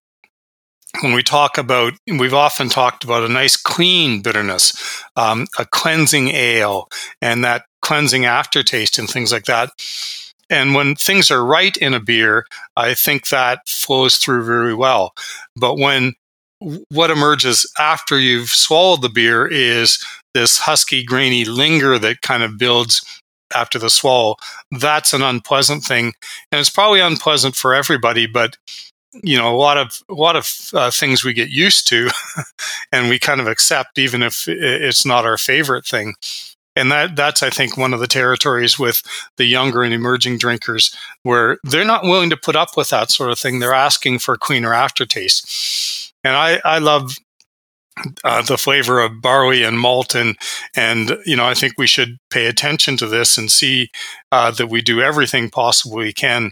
when 1.01 1.13
we 1.13 1.23
talk 1.23 1.57
about, 1.57 1.93
we've 2.07 2.33
often 2.33 2.69
talked 2.69 3.03
about 3.03 3.23
a 3.23 3.29
nice 3.29 3.57
clean 3.57 4.21
bitterness, 4.21 5.03
um, 5.15 5.47
a 5.59 5.65
cleansing 5.65 6.29
ale, 6.29 6.87
and 7.21 7.43
that 7.43 7.65
cleansing 7.81 8.25
aftertaste 8.25 8.97
and 8.97 9.09
things 9.09 9.31
like 9.31 9.45
that. 9.45 9.71
And 10.49 10.75
when 10.75 10.95
things 10.95 11.31
are 11.31 11.43
right 11.43 11.75
in 11.75 11.93
a 11.93 11.99
beer, 11.99 12.45
I 12.77 12.93
think 12.93 13.29
that 13.29 13.67
flows 13.67 14.17
through 14.17 14.45
very 14.45 14.75
well. 14.75 15.13
But 15.55 15.77
when 15.77 16.13
what 16.59 17.11
emerges 17.11 17.69
after 17.79 18.19
you've 18.19 18.49
swallowed 18.49 19.01
the 19.01 19.09
beer 19.09 19.45
is 19.45 20.03
this 20.33 20.59
husky, 20.59 21.03
grainy 21.03 21.45
linger 21.45 21.99
that 21.99 22.21
kind 22.21 22.43
of 22.43 22.57
builds 22.57 23.03
after 23.55 23.77
the 23.79 23.89
swallow. 23.89 24.35
That's 24.79 25.13
an 25.13 25.21
unpleasant 25.21 25.83
thing, 25.83 26.13
and 26.51 26.59
it's 26.59 26.69
probably 26.69 26.99
unpleasant 26.99 27.55
for 27.55 27.73
everybody. 27.73 28.25
But 28.27 28.57
you 29.23 29.37
know 29.37 29.53
a 29.53 29.57
lot 29.57 29.77
of 29.77 30.01
a 30.09 30.13
lot 30.13 30.35
of 30.35 30.49
uh, 30.73 30.91
things 30.91 31.23
we 31.23 31.33
get 31.33 31.49
used 31.49 31.87
to 31.87 32.09
and 32.91 33.09
we 33.09 33.19
kind 33.19 33.39
of 33.39 33.47
accept 33.47 33.97
even 33.97 34.21
if 34.21 34.45
it's 34.47 35.05
not 35.05 35.25
our 35.25 35.37
favorite 35.37 35.85
thing 35.85 36.15
and 36.75 36.91
that 36.91 37.15
that's 37.15 37.41
i 37.41 37.49
think 37.49 37.77
one 37.77 37.93
of 37.93 37.99
the 37.99 38.07
territories 38.07 38.77
with 38.77 39.01
the 39.37 39.45
younger 39.45 39.83
and 39.83 39.93
emerging 39.93 40.37
drinkers 40.37 40.95
where 41.23 41.57
they're 41.63 41.85
not 41.85 42.03
willing 42.03 42.29
to 42.29 42.37
put 42.37 42.55
up 42.55 42.75
with 42.75 42.89
that 42.89 43.11
sort 43.11 43.31
of 43.31 43.39
thing 43.39 43.59
they're 43.59 43.73
asking 43.73 44.19
for 44.19 44.37
cleaner 44.37 44.73
aftertaste 44.73 46.13
and 46.25 46.35
i 46.35 46.59
i 46.65 46.79
love 46.79 47.13
uh, 48.25 48.41
the 48.41 48.57
flavor 48.57 48.99
of 48.99 49.21
barley 49.21 49.63
and 49.63 49.79
malt 49.79 50.15
and 50.15 50.35
and 50.75 51.17
you 51.25 51.37
know 51.37 51.45
I 51.45 51.53
think 51.53 51.75
we 51.77 51.87
should 51.87 52.17
pay 52.29 52.47
attention 52.47 52.97
to 52.97 53.07
this 53.07 53.37
and 53.37 53.49
see 53.49 53.89
uh, 54.33 54.51
that 54.51 54.67
we 54.67 54.81
do 54.81 55.01
everything 55.01 55.49
possible 55.49 55.95
we 55.95 56.11
can 56.11 56.51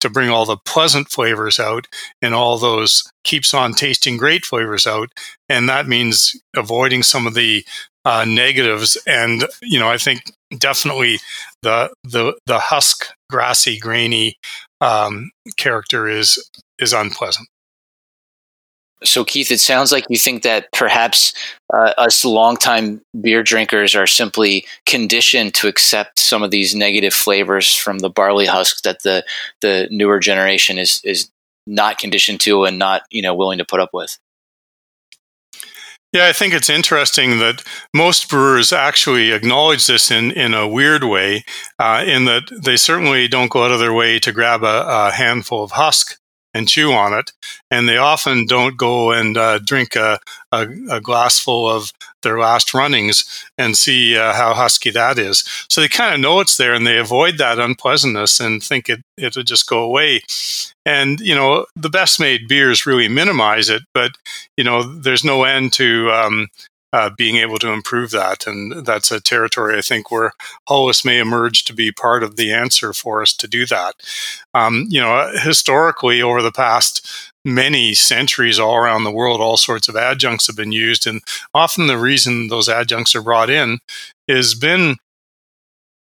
to 0.00 0.10
bring 0.10 0.30
all 0.30 0.46
the 0.46 0.58
pleasant 0.58 1.08
flavors 1.08 1.58
out 1.58 1.86
and 2.22 2.34
all 2.34 2.58
those 2.58 3.02
keeps 3.24 3.54
on 3.54 3.72
tasting 3.72 4.16
great 4.16 4.44
flavors 4.44 4.86
out. 4.86 5.08
And 5.48 5.68
that 5.68 5.88
means 5.88 6.36
avoiding 6.54 7.02
some 7.02 7.26
of 7.26 7.34
the 7.34 7.64
uh, 8.04 8.24
negatives. 8.26 8.96
And, 9.06 9.44
you 9.62 9.78
know, 9.78 9.88
I 9.88 9.98
think 9.98 10.22
definitely 10.58 11.18
the, 11.62 11.92
the, 12.04 12.38
the 12.46 12.58
husk, 12.58 13.06
grassy, 13.30 13.78
grainy 13.78 14.36
um, 14.80 15.30
character 15.56 16.08
is, 16.08 16.48
is 16.78 16.92
unpleasant. 16.92 17.48
So, 19.04 19.24
Keith, 19.24 19.50
it 19.50 19.60
sounds 19.60 19.92
like 19.92 20.06
you 20.08 20.16
think 20.16 20.42
that 20.42 20.72
perhaps 20.72 21.34
uh, 21.72 21.92
us 21.98 22.24
longtime 22.24 23.02
beer 23.20 23.42
drinkers 23.42 23.94
are 23.94 24.06
simply 24.06 24.66
conditioned 24.86 25.54
to 25.54 25.68
accept 25.68 26.18
some 26.18 26.42
of 26.42 26.50
these 26.50 26.74
negative 26.74 27.12
flavors 27.12 27.74
from 27.74 27.98
the 27.98 28.08
barley 28.08 28.46
husk 28.46 28.82
that 28.82 29.02
the 29.02 29.24
the 29.60 29.86
newer 29.90 30.18
generation 30.18 30.78
is 30.78 31.02
is 31.04 31.30
not 31.66 31.98
conditioned 31.98 32.40
to 32.40 32.64
and 32.64 32.78
not 32.78 33.02
you 33.10 33.20
know 33.20 33.34
willing 33.34 33.58
to 33.58 33.64
put 33.66 33.80
up 33.80 33.90
with. 33.92 34.18
Yeah, 36.12 36.28
I 36.28 36.32
think 36.32 36.54
it's 36.54 36.70
interesting 36.70 37.40
that 37.40 37.62
most 37.92 38.30
brewers 38.30 38.72
actually 38.72 39.32
acknowledge 39.32 39.86
this 39.86 40.10
in, 40.10 40.30
in 40.30 40.54
a 40.54 40.66
weird 40.66 41.04
way, 41.04 41.44
uh, 41.78 42.04
in 42.06 42.24
that 42.24 42.44
they 42.50 42.78
certainly 42.78 43.28
don't 43.28 43.50
go 43.50 43.64
out 43.64 43.72
of 43.72 43.80
their 43.80 43.92
way 43.92 44.18
to 44.20 44.32
grab 44.32 44.62
a, 44.62 44.84
a 44.86 45.10
handful 45.10 45.62
of 45.62 45.72
husk 45.72 46.18
and 46.56 46.68
chew 46.68 46.92
on 46.92 47.12
it. 47.12 47.32
And 47.70 47.88
they 47.88 47.98
often 47.98 48.46
don't 48.46 48.76
go 48.76 49.12
and 49.12 49.36
uh, 49.36 49.58
drink 49.58 49.94
a, 49.94 50.18
a, 50.52 50.66
a, 50.90 51.00
glass 51.00 51.38
full 51.38 51.68
of 51.70 51.92
their 52.22 52.38
last 52.38 52.72
runnings 52.72 53.46
and 53.58 53.76
see 53.76 54.16
uh, 54.16 54.32
how 54.32 54.54
husky 54.54 54.90
that 54.90 55.18
is. 55.18 55.44
So 55.68 55.80
they 55.80 55.88
kind 55.88 56.14
of 56.14 56.20
know 56.20 56.40
it's 56.40 56.56
there 56.56 56.72
and 56.72 56.86
they 56.86 56.98
avoid 56.98 57.36
that 57.38 57.58
unpleasantness 57.58 58.40
and 58.40 58.62
think 58.62 58.88
it, 58.88 59.02
it'll 59.18 59.42
just 59.42 59.68
go 59.68 59.82
away. 59.82 60.22
And, 60.86 61.20
you 61.20 61.34
know, 61.34 61.66
the 61.76 61.90
best 61.90 62.18
made 62.18 62.48
beers 62.48 62.86
really 62.86 63.08
minimize 63.08 63.68
it, 63.68 63.82
but, 63.92 64.12
you 64.56 64.64
know, 64.64 64.82
there's 64.82 65.24
no 65.24 65.44
end 65.44 65.74
to 65.74 66.10
um, 66.10 66.48
uh, 66.92 67.10
being 67.16 67.36
able 67.36 67.58
to 67.58 67.72
improve 67.72 68.10
that. 68.12 68.46
And 68.46 68.86
that's 68.86 69.10
a 69.10 69.20
territory 69.20 69.76
I 69.76 69.82
think 69.82 70.10
where 70.10 70.32
Hulless 70.68 71.04
may 71.04 71.18
emerge 71.18 71.64
to 71.64 71.74
be 71.74 71.92
part 71.92 72.22
of 72.22 72.36
the 72.36 72.52
answer 72.52 72.92
for 72.92 73.22
us 73.22 73.32
to 73.34 73.48
do 73.48 73.66
that. 73.66 73.94
Um, 74.54 74.86
you 74.88 75.00
know, 75.00 75.32
historically, 75.42 76.22
over 76.22 76.42
the 76.42 76.52
past 76.52 77.32
many 77.44 77.94
centuries 77.94 78.58
all 78.58 78.76
around 78.76 79.04
the 79.04 79.10
world, 79.10 79.40
all 79.40 79.56
sorts 79.56 79.88
of 79.88 79.96
adjuncts 79.96 80.46
have 80.46 80.56
been 80.56 80.72
used. 80.72 81.06
And 81.06 81.20
often 81.54 81.86
the 81.86 81.98
reason 81.98 82.48
those 82.48 82.68
adjuncts 82.68 83.14
are 83.14 83.22
brought 83.22 83.50
in 83.50 83.78
has 84.28 84.54
been 84.54 84.96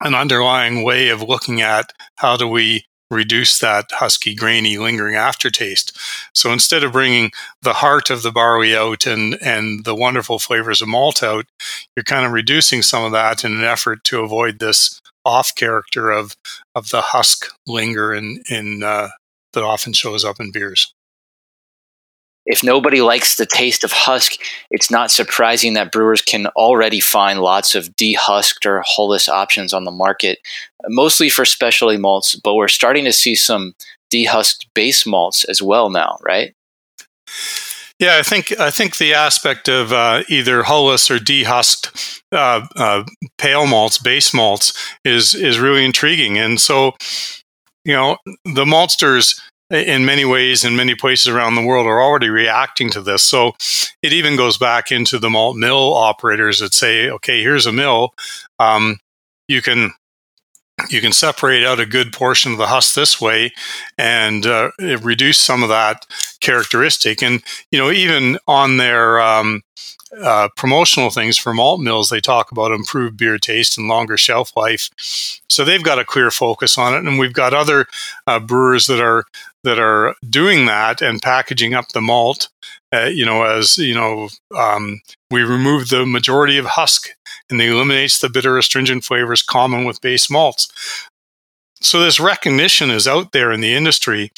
an 0.01 0.15
underlying 0.15 0.83
way 0.83 1.09
of 1.09 1.23
looking 1.23 1.61
at 1.61 1.93
how 2.17 2.37
do 2.37 2.47
we 2.47 2.85
reduce 3.11 3.59
that 3.59 3.87
husky, 3.93 4.35
grainy, 4.35 4.79
lingering 4.79 5.15
aftertaste. 5.15 5.97
So 6.35 6.53
instead 6.53 6.83
of 6.85 6.93
bringing 6.93 7.33
the 7.63 7.75
heart 7.75 8.11
of 8.11 8.23
the 8.23 8.33
barley 8.33 8.77
out 8.77 9.07
and, 9.07 9.39
and 9.43 9.85
the 9.85 9.95
wonderful 9.95 10.39
flavors 10.39 10.83
of 10.83 10.89
malt 10.89 11.23
out, 11.23 11.47
you're 11.95 12.05
kind 12.05 12.27
of 12.27 12.33
reducing 12.33 12.83
some 12.83 13.05
of 13.05 13.13
that 13.13 13.45
in 13.45 13.53
an 13.53 13.65
effort 13.65 14.05
to 14.05 14.21
avoid 14.21 14.59
this 14.59 15.01
off 15.25 15.55
character 15.55 16.11
of, 16.11 16.37
of 16.75 16.91
the 16.91 17.01
husk 17.01 17.47
linger 17.67 18.15
in, 18.15 18.43
in, 18.49 18.83
uh, 18.83 19.09
that 19.53 19.63
often 19.63 19.93
shows 19.93 20.25
up 20.25 20.41
in 20.41 20.51
beers 20.51 20.93
if 22.47 22.63
nobody 22.63 23.01
likes 23.01 23.37
the 23.37 23.47
taste 23.47 23.85
of 23.85 23.93
husk, 23.93 24.33
it's 24.71 24.91
not 24.91 25.11
surprising 25.11 25.75
that 25.75 25.93
brewers 25.93 26.21
can 26.21 26.47
already 26.49 27.01
find 27.01 27.41
lots 27.41 27.75
of 27.75 27.97
dehusked 27.97 28.67
or 28.67 28.83
hulless 28.87 29.29
options 29.29 29.73
on 29.73 29.85
the 29.85 29.91
market, 29.91 30.39
mostly 30.89 31.29
for 31.29 31.45
specialty 31.45 31.97
malts, 31.97 32.35
but 32.35 32.55
we're 32.55 32.69
starting 32.69 33.05
to 33.05 33.13
see 33.13 33.35
some 33.35 33.75
dehusked 34.13 34.67
base 34.75 35.07
malts 35.07 35.45
as 35.45 35.63
well 35.63 35.91
now, 35.91 36.19
right? 36.23 36.55
Yeah, 38.01 38.17
I 38.19 38.23
think 38.23 38.59
I 38.59 38.71
think 38.71 38.97
the 38.97 39.15
aspect 39.15 39.69
of 39.69 39.93
uh, 39.93 40.25
either 40.29 40.65
hulless 40.65 41.11
or 41.11 41.19
dehusked 41.19 42.21
uh, 42.33 42.67
uh, 42.77 43.05
pale 43.39 43.67
malts, 43.67 43.99
base 43.99 44.35
malts, 44.35 44.73
is 45.05 45.35
is 45.35 45.61
really 45.61 45.85
intriguing. 45.85 46.37
And 46.37 46.61
so, 46.61 46.97
you 47.85 47.95
know, 47.95 48.19
the 48.45 48.65
maltsters 48.65 49.41
in 49.71 50.05
many 50.05 50.25
ways 50.25 50.65
in 50.65 50.77
many 50.77 50.95
places 50.95 51.29
around 51.29 51.55
the 51.55 51.65
world 51.65 51.87
are 51.87 52.03
already 52.03 52.29
reacting 52.29 52.91
to 52.91 53.01
this. 53.01 53.23
So 53.23 53.53
it 54.03 54.13
even 54.13 54.37
goes 54.37 54.59
back 54.59 54.93
into 54.93 55.19
the 55.19 55.31
malt 55.31 55.57
mill 55.57 55.95
operators 55.95 56.61
that 56.61 56.75
say, 56.75 57.11
okay, 57.11 57.41
here's 57.41 57.67
a 57.67 57.73
mill. 57.73 58.15
Um, 58.59 58.99
you 59.49 59.63
can 59.63 59.93
you 60.91 61.01
can 61.01 61.13
separate 61.13 61.65
out 61.65 61.79
a 61.79 61.87
good 61.87 62.13
portion 62.13 62.53
of 62.53 62.59
the 62.59 62.67
husk 62.67 62.95
this 62.95 63.21
way 63.21 63.53
and 63.97 64.45
uh, 64.45 64.71
reduce 64.79 65.39
some 65.39 65.63
of 65.63 65.69
that 65.69 66.05
characteristic. 66.41 67.23
And 67.23 67.43
you 67.71 67.79
know, 67.79 67.91
even 67.91 68.39
on 68.49 68.77
their 68.77 69.21
um, 69.21 69.63
uh, 70.21 70.49
promotional 70.57 71.11
things 71.11 71.39
for 71.39 71.55
malt 71.55 71.81
mills, 71.81 72.09
they 72.09 72.21
talk 72.21 72.51
about 72.51 72.73
improved 72.73 73.17
beer 73.17 73.39
taste 73.39 73.79
and 73.79 73.89
longer 73.89 74.17
shelf 74.17 74.57
life. 74.57 74.91
So 75.49 75.65
they've 75.65 75.83
got 75.83 75.99
a 75.99 76.05
clear 76.05 76.31
focus 76.31 76.77
on 76.77 76.95
it, 76.95 77.07
and 77.07 77.19
we've 77.19 77.33
got 77.33 77.55
other 77.55 77.87
uh, 78.27 78.41
brewers 78.41 78.87
that 78.89 79.01
are 79.01 79.25
that 79.65 79.79
are 79.79 80.15
doing 80.29 80.67
that 80.67 81.03
and 81.03 81.21
packaging 81.21 81.75
up 81.75 81.89
the 81.89 82.01
malt. 82.01 82.49
Uh, 82.93 83.07
you 83.07 83.27
know, 83.27 83.43
as 83.45 83.77
you 83.77 83.95
know, 83.95 84.29
um, 84.57 85.01
we 85.31 85.43
remove 85.43 85.89
the 85.89 86.07
majority 86.07 86.59
of 86.59 86.67
husk, 86.67 87.09
and 87.51 87.61
it 87.61 87.69
eliminates 87.69 88.21
the 88.21 88.31
bitter 88.31 88.57
astringent 88.57 89.05
flavors 89.05 89.43
common 89.43 89.85
with 89.85 90.01
base 90.01 90.31
malts. 90.31 90.69
So 91.81 92.01
this 92.01 92.21
recognition 92.21 92.91
is 92.91 93.09
out 93.09 93.33
there 93.33 93.53
in 93.53 93.61
the 93.61 93.75
industry, 93.75 94.31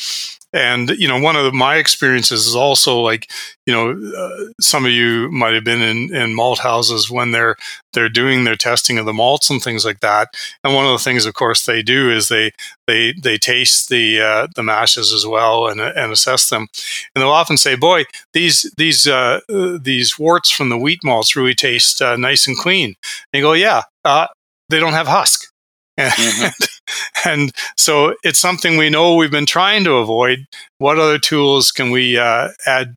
and 0.56 0.90
you 0.90 1.06
know, 1.06 1.20
one 1.20 1.36
of 1.36 1.44
the, 1.44 1.52
my 1.52 1.76
experiences 1.76 2.46
is 2.46 2.56
also 2.56 3.00
like, 3.00 3.30
you 3.66 3.74
know, 3.74 3.90
uh, 4.16 4.44
some 4.60 4.84
of 4.86 4.90
you 4.90 5.30
might 5.30 5.54
have 5.54 5.64
been 5.64 5.82
in, 5.82 6.14
in 6.14 6.34
malt 6.34 6.58
houses 6.60 7.10
when 7.10 7.32
they're 7.32 7.56
they're 7.92 8.08
doing 8.08 8.44
their 8.44 8.56
testing 8.56 8.98
of 8.98 9.06
the 9.06 9.12
malts 9.12 9.50
and 9.50 9.62
things 9.62 9.84
like 9.84 10.00
that. 10.00 10.28
And 10.64 10.74
one 10.74 10.86
of 10.86 10.92
the 10.92 11.02
things, 11.04 11.26
of 11.26 11.34
course, 11.34 11.66
they 11.66 11.82
do 11.82 12.10
is 12.10 12.28
they 12.28 12.52
they 12.86 13.12
they 13.22 13.38
taste 13.38 13.88
the 13.90 14.20
uh, 14.20 14.46
the 14.54 14.62
mashes 14.62 15.12
as 15.12 15.26
well 15.26 15.68
and 15.68 15.80
and 15.80 16.12
assess 16.12 16.48
them. 16.48 16.66
And 17.14 17.22
they'll 17.22 17.28
often 17.30 17.56
say, 17.56 17.76
"Boy, 17.76 18.04
these 18.32 18.70
these 18.76 19.06
uh, 19.06 19.40
these 19.80 20.18
worts 20.18 20.50
from 20.50 20.68
the 20.70 20.78
wheat 20.78 21.00
malts 21.04 21.36
really 21.36 21.54
taste 21.54 22.00
uh, 22.00 22.16
nice 22.16 22.46
and 22.46 22.56
clean." 22.56 22.94
And 23.32 23.40
you 23.40 23.42
go, 23.42 23.52
"Yeah, 23.52 23.82
uh, 24.04 24.26
they 24.70 24.80
don't 24.80 24.94
have 24.94 25.06
husk." 25.08 25.46
Mm-hmm. 25.98 26.75
And 27.24 27.52
so 27.76 28.14
it's 28.22 28.38
something 28.38 28.76
we 28.76 28.90
know 28.90 29.14
we've 29.14 29.30
been 29.30 29.46
trying 29.46 29.84
to 29.84 29.94
avoid. 29.94 30.46
What 30.78 30.98
other 30.98 31.18
tools 31.18 31.72
can 31.72 31.90
we 31.90 32.18
uh, 32.18 32.48
add 32.66 32.94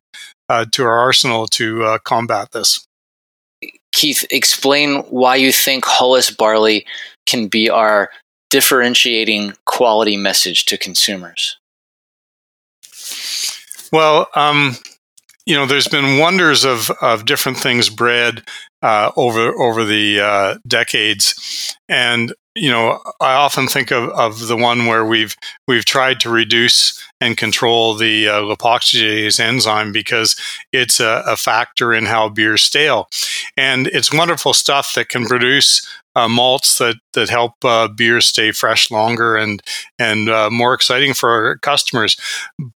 uh, 0.48 0.66
to 0.72 0.84
our 0.84 0.98
arsenal 0.98 1.46
to 1.48 1.84
uh, 1.84 1.98
combat 1.98 2.52
this? 2.52 2.86
Keith, 3.92 4.24
explain 4.30 5.00
why 5.10 5.36
you 5.36 5.52
think 5.52 5.84
Hulless 5.84 6.30
barley 6.30 6.86
can 7.26 7.48
be 7.48 7.68
our 7.68 8.10
differentiating 8.50 9.54
quality 9.64 10.16
message 10.16 10.64
to 10.66 10.76
consumers. 10.76 11.56
Well, 13.92 14.28
um, 14.34 14.76
you 15.46 15.56
know, 15.56 15.66
there's 15.66 15.88
been 15.88 16.18
wonders 16.18 16.64
of, 16.64 16.90
of 17.00 17.24
different 17.24 17.58
things 17.58 17.88
bred 17.88 18.42
uh, 18.82 19.12
over 19.16 19.52
over 19.60 19.84
the 19.84 20.20
uh, 20.20 20.58
decades, 20.66 21.76
and 21.88 22.32
you 22.56 22.70
know, 22.70 23.00
I 23.20 23.34
often 23.34 23.68
think 23.68 23.92
of, 23.92 24.10
of 24.10 24.48
the 24.48 24.56
one 24.56 24.86
where 24.86 25.04
we've 25.04 25.36
we've 25.68 25.84
tried 25.84 26.20
to 26.20 26.30
reduce 26.30 27.00
and 27.20 27.36
control 27.36 27.94
the 27.94 28.28
uh, 28.28 28.40
lipoxygenase 28.40 29.38
enzyme 29.38 29.92
because 29.92 30.34
it's 30.72 31.00
a, 31.00 31.22
a, 31.26 31.36
factor 31.36 31.92
in 31.92 32.06
how 32.06 32.28
beers 32.28 32.62
stale, 32.62 33.08
and 33.56 33.86
it's 33.88 34.12
wonderful 34.12 34.52
stuff 34.52 34.94
that 34.94 35.08
can 35.08 35.26
produce 35.26 35.86
uh, 36.16 36.28
malts 36.28 36.78
that 36.78 36.96
that 37.12 37.28
help 37.28 37.64
uh, 37.64 37.86
beers 37.88 38.26
stay 38.26 38.50
fresh 38.50 38.90
longer 38.90 39.36
and 39.36 39.62
and 39.98 40.28
uh, 40.28 40.50
more 40.50 40.74
exciting 40.74 41.14
for 41.14 41.30
our 41.30 41.58
customers. 41.58 42.16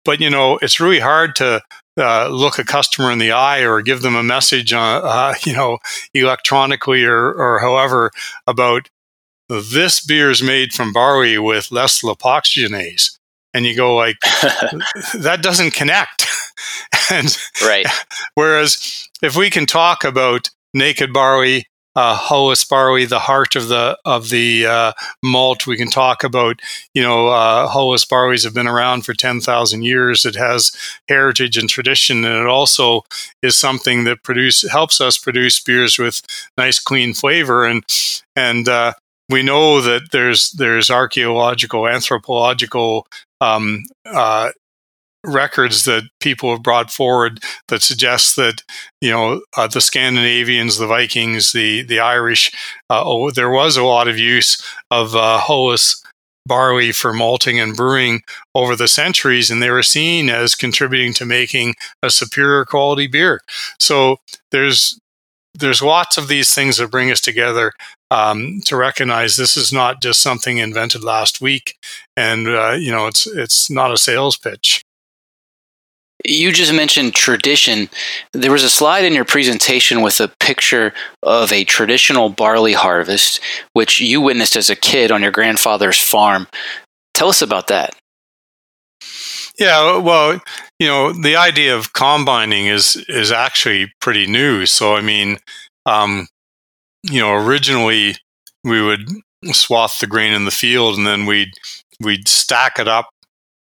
But 0.04 0.20
you 0.20 0.28
know, 0.28 0.58
it's 0.60 0.80
really 0.80 1.00
hard 1.00 1.34
to 1.36 1.62
uh, 1.98 2.28
look 2.28 2.58
a 2.58 2.64
customer 2.64 3.10
in 3.10 3.18
the 3.18 3.32
eye 3.32 3.60
or 3.60 3.82
give 3.82 4.02
them 4.02 4.16
a 4.16 4.22
message, 4.22 4.72
uh, 4.72 5.00
uh, 5.02 5.34
you 5.44 5.52
know, 5.52 5.78
electronically 6.14 7.04
or, 7.04 7.32
or 7.32 7.58
however 7.58 8.10
about 8.46 8.88
this 9.48 10.04
beer 10.04 10.30
is 10.30 10.42
made 10.42 10.72
from 10.72 10.92
barley 10.92 11.38
with 11.38 11.70
less 11.70 12.02
lipoxygenase. 12.02 13.18
And 13.54 13.66
you 13.66 13.76
go 13.76 13.94
like, 13.94 14.16
that 14.20 15.40
doesn't 15.42 15.74
connect. 15.74 16.26
and 17.10 17.36
right. 17.62 17.86
Whereas 18.34 19.08
if 19.22 19.36
we 19.36 19.50
can 19.50 19.66
talk 19.66 20.04
about 20.04 20.50
naked 20.72 21.12
barley 21.12 21.66
uh, 21.94 22.16
Hulless 22.16 22.68
barley, 22.68 23.04
the 23.04 23.18
heart 23.18 23.56
of 23.56 23.68
the 23.68 23.98
of 24.04 24.30
the 24.30 24.66
uh, 24.66 24.92
malt. 25.22 25.66
We 25.66 25.76
can 25.76 25.90
talk 25.90 26.24
about, 26.24 26.60
you 26.94 27.02
know, 27.02 27.28
uh, 27.28 27.68
Hulless 27.68 28.06
barleys 28.06 28.44
have 28.44 28.54
been 28.54 28.66
around 28.68 29.04
for 29.04 29.14
ten 29.14 29.40
thousand 29.40 29.82
years. 29.82 30.24
It 30.24 30.36
has 30.36 30.72
heritage 31.08 31.58
and 31.58 31.68
tradition, 31.68 32.24
and 32.24 32.36
it 32.36 32.46
also 32.46 33.02
is 33.42 33.56
something 33.56 34.04
that 34.04 34.22
produce 34.22 34.68
helps 34.70 35.00
us 35.00 35.18
produce 35.18 35.60
beers 35.60 35.98
with 35.98 36.22
nice, 36.56 36.78
clean 36.78 37.14
flavor. 37.14 37.64
And 37.66 37.84
and 38.34 38.68
uh, 38.68 38.94
we 39.28 39.42
know 39.42 39.80
that 39.80 40.12
there's 40.12 40.50
there's 40.52 40.90
archaeological, 40.90 41.88
anthropological 41.88 43.06
um, 43.40 43.84
uh, 44.06 44.50
records 45.24 45.84
that 45.84 46.02
people 46.20 46.50
have 46.50 46.62
brought 46.62 46.90
forward 46.90 47.40
that 47.68 47.82
suggest 47.82 48.36
that 48.36 48.62
you 49.00 49.10
know 49.10 49.42
uh, 49.56 49.68
the 49.68 49.80
Scandinavians, 49.80 50.78
the 50.78 50.86
Vikings, 50.86 51.52
the 51.52 51.82
the 51.82 52.00
Irish, 52.00 52.52
uh, 52.90 53.02
oh, 53.04 53.30
there 53.30 53.50
was 53.50 53.76
a 53.76 53.84
lot 53.84 54.08
of 54.08 54.18
use 54.18 54.62
of 54.90 55.14
uh, 55.14 55.38
Hulless 55.38 56.02
barley 56.46 56.92
for 56.92 57.12
malting 57.12 57.60
and 57.60 57.76
brewing 57.76 58.22
over 58.54 58.74
the 58.74 58.88
centuries, 58.88 59.50
and 59.50 59.62
they 59.62 59.70
were 59.70 59.82
seen 59.82 60.28
as 60.28 60.54
contributing 60.54 61.12
to 61.14 61.24
making 61.24 61.74
a 62.02 62.10
superior 62.10 62.64
quality 62.64 63.06
beer. 63.06 63.40
So 63.78 64.16
there's 64.50 64.98
there's 65.54 65.82
lots 65.82 66.16
of 66.16 66.28
these 66.28 66.54
things 66.54 66.78
that 66.78 66.90
bring 66.90 67.10
us 67.10 67.20
together 67.20 67.72
um, 68.10 68.60
to 68.64 68.76
recognize 68.76 69.36
this 69.36 69.56
is 69.56 69.72
not 69.72 70.00
just 70.02 70.22
something 70.22 70.58
invented 70.58 71.04
last 71.04 71.40
week, 71.40 71.76
and 72.16 72.48
uh, 72.48 72.72
you 72.72 72.90
know 72.90 73.06
it's 73.06 73.26
it's 73.26 73.70
not 73.70 73.92
a 73.92 73.98
sales 73.98 74.36
pitch. 74.36 74.82
You 76.24 76.52
just 76.52 76.72
mentioned 76.72 77.14
tradition. 77.14 77.88
There 78.32 78.52
was 78.52 78.62
a 78.62 78.70
slide 78.70 79.04
in 79.04 79.12
your 79.12 79.24
presentation 79.24 80.02
with 80.02 80.20
a 80.20 80.32
picture 80.40 80.92
of 81.22 81.52
a 81.52 81.64
traditional 81.64 82.28
barley 82.28 82.74
harvest, 82.74 83.40
which 83.72 84.00
you 84.00 84.20
witnessed 84.20 84.56
as 84.56 84.70
a 84.70 84.76
kid 84.76 85.10
on 85.10 85.22
your 85.22 85.32
grandfather's 85.32 85.98
farm. 86.00 86.46
Tell 87.14 87.28
us 87.28 87.42
about 87.42 87.66
that. 87.68 87.94
Yeah, 89.58 89.98
well, 89.98 90.40
you 90.78 90.86
know, 90.86 91.12
the 91.12 91.36
idea 91.36 91.76
of 91.76 91.92
combining 91.92 92.66
is 92.66 92.96
is 93.08 93.30
actually 93.30 93.92
pretty 94.00 94.26
new. 94.26 94.64
So, 94.66 94.96
I 94.96 95.02
mean, 95.02 95.38
um, 95.86 96.26
you 97.02 97.20
know, 97.20 97.34
originally 97.34 98.16
we 98.64 98.80
would 98.80 99.08
swath 99.52 99.98
the 99.98 100.06
grain 100.06 100.32
in 100.32 100.44
the 100.44 100.50
field, 100.50 100.96
and 100.96 101.06
then 101.06 101.26
we'd 101.26 101.50
we'd 102.00 102.28
stack 102.28 102.78
it 102.78 102.88
up 102.88 103.10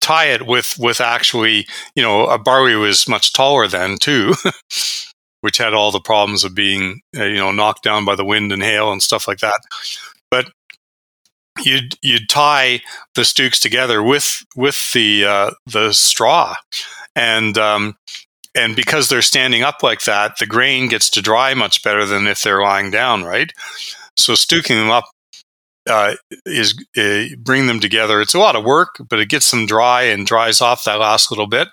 tie 0.09 0.27
it 0.27 0.47
with 0.47 0.75
with 0.79 1.01
actually, 1.03 1.67
you 1.95 2.03
know, 2.03 2.27
a 2.27 2.39
barley 2.39 2.75
was 2.75 3.07
much 3.09 3.35
taller 3.35 3.69
then 3.69 3.99
too, 3.99 4.35
which 5.43 5.59
had 5.59 5.75
all 5.75 5.93
the 5.93 6.01
problems 6.01 6.45
of 6.45 6.55
being, 6.55 7.03
uh, 7.17 7.25
you 7.25 7.37
know, 7.37 7.53
knocked 7.53 7.83
down 7.83 8.07
by 8.07 8.15
the 8.15 8.25
wind 8.25 8.51
and 8.51 8.63
hail 8.63 8.91
and 8.91 9.03
stuff 9.03 9.29
like 9.29 9.41
that. 9.41 9.61
But 10.31 10.51
you'd 11.63 11.97
you'd 12.01 12.31
tie 12.31 12.81
the 13.15 13.25
stooks 13.27 13.61
together 13.61 14.03
with 14.03 14.43
with 14.57 14.93
the 14.95 15.27
uh, 15.27 15.51
the 15.67 15.93
straw, 15.93 16.57
and 17.15 17.59
um, 17.59 17.95
and 18.55 18.75
because 18.75 19.11
they're 19.11 19.21
standing 19.21 19.63
up 19.63 19.83
like 19.83 20.05
that, 20.05 20.39
the 20.39 20.47
grain 20.47 20.89
gets 20.89 21.11
to 21.11 21.23
dry 21.23 21.53
much 21.53 21.83
better 21.83 22.07
than 22.07 22.27
if 22.27 22.43
they're 22.43 22.63
lying 22.63 22.91
down, 22.91 23.25
right? 23.25 23.53
So 24.17 24.33
stooking 24.33 24.77
them 24.77 24.91
up 24.91 25.05
uh, 25.89 26.15
is 26.47 26.75
uh, 26.97 27.35
bring 27.39 27.67
them 27.67 27.81
together. 27.81 28.21
It's 28.21 28.35
a 28.35 28.39
lot 28.39 28.57
of 28.57 28.65
work, 28.65 28.97
but 29.09 29.19
it 29.19 29.29
gets 29.29 29.51
them 29.51 29.67
dry 29.67 30.03
and 30.03 30.27
dries 30.27 30.61
off 30.61 30.85
that 30.85 31.01
last 31.01 31.31
little 31.31 31.47
bit. 31.47 31.69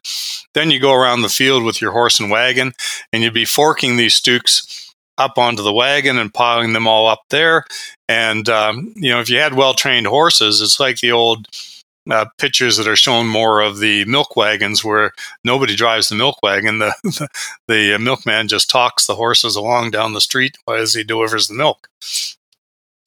Then 0.53 0.71
you 0.71 0.79
go 0.79 0.93
around 0.93 1.21
the 1.21 1.29
field 1.29 1.63
with 1.63 1.81
your 1.81 1.91
horse 1.91 2.19
and 2.19 2.31
wagon, 2.31 2.73
and 3.11 3.23
you'd 3.23 3.33
be 3.33 3.45
forking 3.45 3.97
these 3.97 4.15
stooks 4.15 4.93
up 5.17 5.37
onto 5.37 5.63
the 5.63 5.73
wagon 5.73 6.17
and 6.17 6.33
piling 6.33 6.73
them 6.73 6.87
all 6.87 7.07
up 7.07 7.23
there. 7.29 7.65
And 8.07 8.47
um, 8.49 8.93
you 8.95 9.11
know, 9.11 9.19
if 9.19 9.29
you 9.29 9.39
had 9.39 9.53
well 9.53 9.73
trained 9.73 10.07
horses, 10.07 10.61
it's 10.61 10.79
like 10.79 10.99
the 10.99 11.11
old 11.11 11.47
uh, 12.09 12.25
pictures 12.37 12.77
that 12.77 12.87
are 12.87 12.95
shown 12.95 13.27
more 13.27 13.61
of 13.61 13.79
the 13.79 14.05
milk 14.05 14.35
wagons 14.35 14.83
where 14.83 15.11
nobody 15.43 15.75
drives 15.75 16.09
the 16.09 16.15
milk 16.15 16.41
wagon. 16.43 16.79
The, 17.03 17.29
the, 17.67 17.91
the 17.91 17.99
milkman 17.99 18.47
just 18.47 18.69
talks 18.69 19.07
the 19.07 19.15
horses 19.15 19.55
along 19.55 19.91
down 19.91 20.13
the 20.13 20.21
street 20.21 20.57
as 20.69 20.93
he 20.93 21.03
delivers 21.03 21.47
the 21.47 21.53
milk 21.53 21.87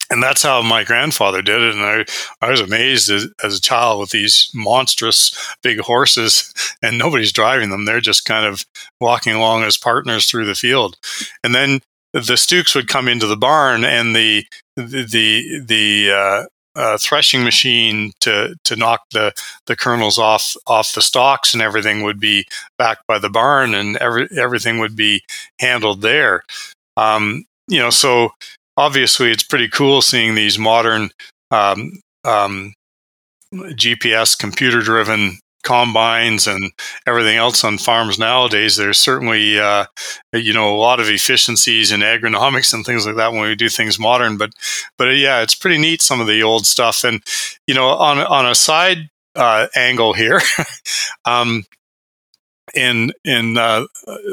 and 0.09 0.23
that's 0.23 0.43
how 0.43 0.61
my 0.61 0.83
grandfather 0.83 1.41
did 1.41 1.61
it. 1.61 1.75
And 1.75 1.83
I, 1.83 2.05
I 2.41 2.49
was 2.49 2.61
amazed 2.61 3.09
as, 3.11 3.27
as, 3.43 3.57
a 3.57 3.61
child 3.61 3.99
with 3.99 4.09
these 4.09 4.49
monstrous 4.53 5.55
big 5.61 5.79
horses, 5.79 6.53
and 6.81 6.97
nobody's 6.97 7.31
driving 7.31 7.69
them. 7.69 7.85
They're 7.85 8.01
just 8.01 8.25
kind 8.25 8.45
of 8.45 8.65
walking 8.99 9.33
along 9.33 9.63
as 9.63 9.77
partners 9.77 10.29
through 10.29 10.45
the 10.45 10.55
field. 10.55 10.97
And 11.43 11.53
then 11.53 11.81
the 12.13 12.37
Stooks 12.37 12.73
would 12.73 12.87
come 12.87 13.07
into 13.07 13.27
the 13.27 13.37
barn, 13.37 13.83
and 13.83 14.15
the 14.15 14.45
the 14.75 15.03
the, 15.03 15.63
the 15.65 16.11
uh, 16.11 16.45
uh, 16.79 16.97
threshing 16.97 17.43
machine 17.43 18.11
to 18.21 18.55
to 18.63 18.75
knock 18.75 19.01
the 19.11 19.33
the 19.67 19.75
kernels 19.75 20.17
off 20.17 20.55
off 20.65 20.93
the 20.93 21.01
stalks 21.01 21.53
and 21.53 21.61
everything 21.61 22.03
would 22.03 22.19
be 22.19 22.45
back 22.77 22.99
by 23.07 23.19
the 23.19 23.29
barn, 23.29 23.75
and 23.75 23.97
every 23.97 24.27
everything 24.35 24.79
would 24.79 24.95
be 24.95 25.21
handled 25.59 26.01
there. 26.01 26.43
Um, 26.97 27.45
you 27.67 27.79
know, 27.79 27.91
so 27.91 28.31
obviously 28.79 29.29
it's 29.29 29.43
pretty 29.43 29.67
cool 29.67 30.01
seeing 30.01 30.35
these 30.35 30.57
modern 30.57 31.09
um, 31.51 31.99
um, 32.23 32.73
GPS 33.53 34.39
computer 34.39 34.79
driven 34.79 35.37
combines 35.63 36.47
and 36.47 36.71
everything 37.05 37.35
else 37.35 37.63
on 37.65 37.77
farms 37.77 38.17
nowadays, 38.17 38.77
there's 38.77 38.97
certainly 38.97 39.59
uh, 39.59 39.85
you 40.33 40.53
know 40.53 40.73
a 40.73 40.77
lot 40.77 40.99
of 40.99 41.09
efficiencies 41.09 41.91
in 41.91 41.99
agronomics 41.99 42.73
and 42.73 42.85
things 42.85 43.05
like 43.05 43.17
that 43.17 43.33
when 43.33 43.41
we 43.41 43.55
do 43.55 43.69
things 43.69 43.99
modern. 43.99 44.37
But 44.37 44.51
but 44.97 45.09
uh, 45.09 45.11
yeah, 45.11 45.41
it's 45.41 45.55
pretty 45.55 45.77
neat 45.77 46.01
some 46.01 46.21
of 46.21 46.27
the 46.27 46.41
old 46.43 46.65
stuff. 46.65 47.03
And 47.03 47.21
you 47.67 47.75
know 47.75 47.89
on 47.89 48.19
on 48.19 48.45
a 48.45 48.55
side 48.55 49.09
uh, 49.35 49.67
angle 49.75 50.13
here. 50.13 50.41
um, 51.25 51.63
in 52.75 53.11
in 53.25 53.57
uh, 53.57 53.85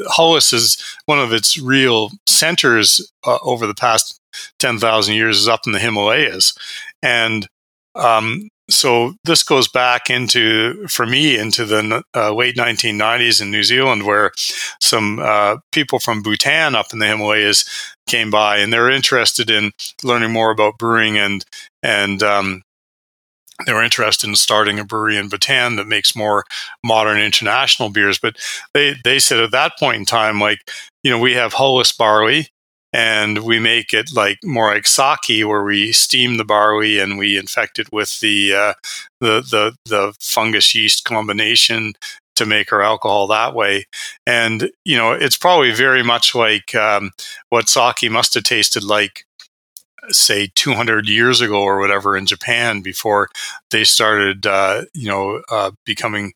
Hulless 0.08 0.52
is 0.52 0.82
one 1.06 1.18
of 1.18 1.32
its 1.32 1.58
real 1.58 2.10
centers 2.26 3.10
uh, 3.24 3.38
over 3.42 3.66
the 3.66 3.74
past 3.74 4.20
ten 4.58 4.78
thousand 4.78 5.14
years 5.14 5.38
is 5.38 5.48
up 5.48 5.60
in 5.66 5.72
the 5.72 5.78
Himalayas, 5.78 6.56
and 7.02 7.46
um, 7.94 8.48
so 8.68 9.14
this 9.24 9.42
goes 9.42 9.68
back 9.68 10.10
into 10.10 10.86
for 10.88 11.06
me 11.06 11.38
into 11.38 11.64
the 11.64 12.02
uh, 12.14 12.34
late 12.34 12.56
1990s 12.56 13.40
in 13.40 13.50
New 13.50 13.62
Zealand, 13.62 14.04
where 14.04 14.32
some 14.80 15.20
uh, 15.20 15.58
people 15.72 15.98
from 15.98 16.22
Bhutan 16.22 16.74
up 16.74 16.92
in 16.92 16.98
the 16.98 17.06
Himalayas 17.06 17.64
came 18.08 18.30
by, 18.30 18.58
and 18.58 18.72
they're 18.72 18.90
interested 18.90 19.50
in 19.50 19.70
learning 20.02 20.32
more 20.32 20.50
about 20.50 20.78
brewing 20.78 21.16
and 21.16 21.44
and 21.82 22.22
um, 22.22 22.62
they 23.64 23.72
were 23.72 23.82
interested 23.82 24.28
in 24.28 24.36
starting 24.36 24.78
a 24.78 24.84
brewery 24.84 25.16
in 25.16 25.28
Bhutan 25.28 25.76
that 25.76 25.86
makes 25.86 26.14
more 26.14 26.44
modern 26.84 27.18
international 27.18 27.88
beers. 27.88 28.18
But 28.18 28.36
they, 28.74 28.96
they 29.02 29.18
said 29.18 29.40
at 29.40 29.52
that 29.52 29.78
point 29.78 29.96
in 29.96 30.04
time, 30.04 30.40
like, 30.40 30.58
you 31.02 31.10
know, 31.10 31.18
we 31.18 31.32
have 31.34 31.54
Hulless 31.54 31.96
barley 31.96 32.48
and 32.92 33.38
we 33.40 33.58
make 33.58 33.92
it 33.92 34.10
like 34.14 34.38
more 34.44 34.72
like 34.72 34.86
sake 34.86 35.44
where 35.44 35.64
we 35.64 35.92
steam 35.92 36.36
the 36.36 36.44
barley 36.44 36.98
and 36.98 37.18
we 37.18 37.36
infect 37.36 37.78
it 37.78 37.92
with 37.92 38.20
the, 38.20 38.54
uh, 38.54 38.74
the, 39.20 39.40
the, 39.40 39.76
the 39.86 40.14
fungus 40.20 40.74
yeast 40.74 41.04
combination 41.04 41.94
to 42.36 42.46
make 42.46 42.72
our 42.72 42.82
alcohol 42.82 43.26
that 43.26 43.54
way. 43.54 43.86
And, 44.26 44.70
you 44.84 44.96
know, 44.96 45.12
it's 45.12 45.36
probably 45.36 45.72
very 45.72 46.02
much 46.02 46.34
like 46.34 46.74
um, 46.74 47.10
what 47.48 47.68
sake 47.68 48.10
must 48.10 48.34
have 48.34 48.44
tasted 48.44 48.84
like 48.84 49.24
say 50.10 50.48
200 50.54 51.08
years 51.08 51.40
ago 51.40 51.60
or 51.62 51.78
whatever 51.80 52.16
in 52.16 52.26
Japan 52.26 52.80
before 52.80 53.28
they 53.70 53.84
started, 53.84 54.46
uh, 54.46 54.82
you 54.94 55.08
know, 55.08 55.42
uh, 55.50 55.72
becoming 55.84 56.32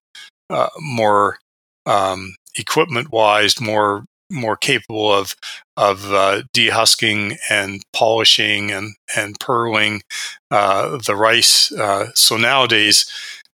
uh, 0.48 0.68
more 0.80 1.38
um, 1.86 2.34
equipment 2.56 3.10
wise, 3.12 3.60
more 3.60 4.04
more 4.30 4.56
capable 4.56 5.12
of 5.12 5.34
of 5.76 6.12
uh, 6.12 6.42
dehusking 6.54 7.36
and 7.50 7.82
polishing 7.92 8.70
and 8.70 8.94
and 9.16 9.38
pearling 9.40 10.02
uh, 10.50 10.98
the 11.06 11.16
rice. 11.16 11.72
Uh, 11.72 12.06
so 12.14 12.36
nowadays, 12.36 13.10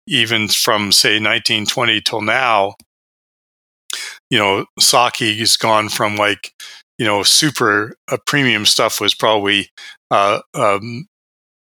even 0.07 0.47
from 0.47 0.91
say 0.91 1.15
1920 1.15 2.01
till 2.01 2.21
now, 2.21 2.75
you 4.29 4.37
know, 4.37 4.65
sake 4.79 5.37
has 5.39 5.57
gone 5.57 5.89
from 5.89 6.15
like 6.15 6.53
you 6.97 7.05
know, 7.05 7.23
super 7.23 7.95
uh, 8.09 8.17
premium 8.25 8.65
stuff 8.65 9.01
was 9.01 9.13
probably 9.13 9.69
uh, 10.11 10.39
um, 10.53 11.07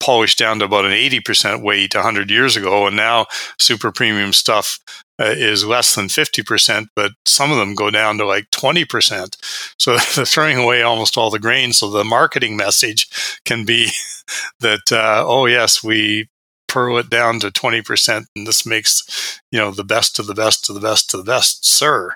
polished 0.00 0.38
down 0.38 0.58
to 0.58 0.64
about 0.64 0.84
an 0.84 0.92
80% 0.92 1.62
weight 1.62 1.94
100 1.94 2.30
years 2.30 2.56
ago. 2.56 2.86
And 2.86 2.96
now 2.96 3.26
super 3.58 3.92
premium 3.92 4.32
stuff 4.32 4.80
uh, 5.20 5.34
is 5.36 5.66
less 5.66 5.94
than 5.94 6.06
50%, 6.06 6.86
but 6.96 7.12
some 7.26 7.52
of 7.52 7.58
them 7.58 7.74
go 7.74 7.90
down 7.90 8.16
to 8.18 8.24
like 8.24 8.50
20%. 8.50 9.36
So 9.78 9.92
they're 10.14 10.24
throwing 10.24 10.56
away 10.56 10.82
almost 10.82 11.18
all 11.18 11.30
the 11.30 11.38
grain. 11.38 11.72
So 11.72 11.90
the 11.90 12.04
marketing 12.04 12.56
message 12.56 13.08
can 13.44 13.66
be 13.66 13.90
that, 14.60 14.90
uh, 14.90 15.24
oh, 15.26 15.46
yes, 15.46 15.84
we 15.84 16.28
pearl 16.68 16.96
it 16.98 17.10
down 17.10 17.40
to 17.40 17.50
20%, 17.50 18.26
and 18.34 18.46
this 18.46 18.64
makes, 18.64 19.40
you 19.50 19.58
know, 19.58 19.72
the 19.72 19.84
best 19.84 20.18
of 20.18 20.26
the 20.26 20.34
best 20.34 20.68
of 20.68 20.74
the 20.74 20.80
best 20.80 21.12
of 21.12 21.18
the 21.18 21.24
best, 21.24 21.66
sir. 21.66 22.14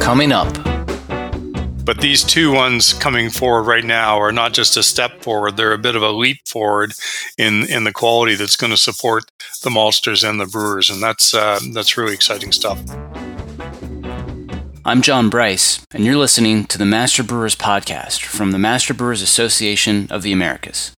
Coming 0.00 0.32
up. 0.32 0.71
But 1.84 2.00
these 2.00 2.22
two 2.22 2.52
ones 2.52 2.92
coming 2.92 3.28
forward 3.28 3.64
right 3.64 3.84
now 3.84 4.20
are 4.20 4.30
not 4.30 4.52
just 4.52 4.76
a 4.76 4.82
step 4.82 5.20
forward; 5.20 5.56
they're 5.56 5.72
a 5.72 5.78
bit 5.78 5.96
of 5.96 6.02
a 6.02 6.12
leap 6.12 6.38
forward 6.46 6.92
in 7.36 7.64
in 7.64 7.84
the 7.84 7.92
quality 7.92 8.36
that's 8.36 8.56
going 8.56 8.70
to 8.70 8.76
support 8.76 9.24
the 9.62 9.70
maltsters 9.70 10.28
and 10.28 10.38
the 10.38 10.46
brewers, 10.46 10.90
and 10.90 11.02
that's 11.02 11.34
uh, 11.34 11.58
that's 11.72 11.96
really 11.96 12.14
exciting 12.14 12.52
stuff. 12.52 12.80
I'm 14.84 15.02
John 15.02 15.30
Bryce, 15.30 15.84
and 15.92 16.04
you're 16.04 16.16
listening 16.16 16.64
to 16.66 16.78
the 16.78 16.84
Master 16.86 17.22
Brewers 17.22 17.56
Podcast 17.56 18.22
from 18.22 18.52
the 18.52 18.58
Master 18.58 18.94
Brewers 18.94 19.22
Association 19.22 20.06
of 20.10 20.22
the 20.22 20.32
Americas. 20.32 20.92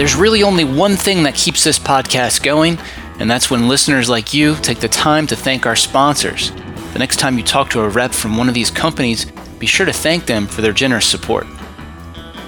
There's 0.00 0.16
really 0.16 0.42
only 0.42 0.64
one 0.64 0.96
thing 0.96 1.24
that 1.24 1.34
keeps 1.34 1.62
this 1.62 1.78
podcast 1.78 2.42
going, 2.42 2.78
and 3.18 3.30
that's 3.30 3.50
when 3.50 3.68
listeners 3.68 4.08
like 4.08 4.32
you 4.32 4.54
take 4.62 4.80
the 4.80 4.88
time 4.88 5.26
to 5.26 5.36
thank 5.36 5.66
our 5.66 5.76
sponsors. 5.76 6.52
The 6.94 6.98
next 6.98 7.18
time 7.18 7.36
you 7.36 7.44
talk 7.44 7.68
to 7.72 7.82
a 7.82 7.88
rep 7.90 8.12
from 8.12 8.38
one 8.38 8.48
of 8.48 8.54
these 8.54 8.70
companies, 8.70 9.26
be 9.58 9.66
sure 9.66 9.84
to 9.84 9.92
thank 9.92 10.24
them 10.24 10.46
for 10.46 10.62
their 10.62 10.72
generous 10.72 11.04
support. 11.04 11.46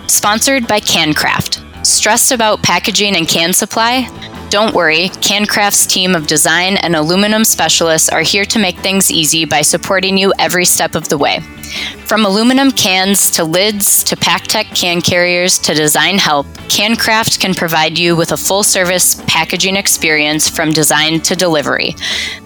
Sponsored 0.06 0.66
by 0.66 0.80
CanCraft. 0.80 1.84
Stressed 1.84 2.32
about 2.32 2.62
packaging 2.62 3.16
and 3.16 3.28
can 3.28 3.52
supply? 3.52 4.08
Don't 4.52 4.74
worry, 4.74 5.08
CanCraft's 5.08 5.86
team 5.86 6.14
of 6.14 6.26
design 6.26 6.76
and 6.76 6.94
aluminum 6.94 7.42
specialists 7.42 8.10
are 8.10 8.20
here 8.20 8.44
to 8.44 8.58
make 8.58 8.76
things 8.80 9.10
easy 9.10 9.46
by 9.46 9.62
supporting 9.62 10.18
you 10.18 10.34
every 10.38 10.66
step 10.66 10.94
of 10.94 11.08
the 11.08 11.16
way. 11.16 11.40
From 12.04 12.26
aluminum 12.26 12.70
cans 12.70 13.30
to 13.30 13.44
lids 13.44 14.04
to 14.04 14.14
PakTech 14.14 14.76
can 14.76 15.00
carriers 15.00 15.58
to 15.60 15.72
design 15.72 16.18
help, 16.18 16.44
CanCraft 16.68 17.40
can 17.40 17.54
provide 17.54 17.98
you 17.98 18.14
with 18.14 18.32
a 18.32 18.36
full 18.36 18.62
service 18.62 19.22
packaging 19.26 19.74
experience 19.74 20.50
from 20.50 20.70
design 20.70 21.20
to 21.22 21.34
delivery. 21.34 21.94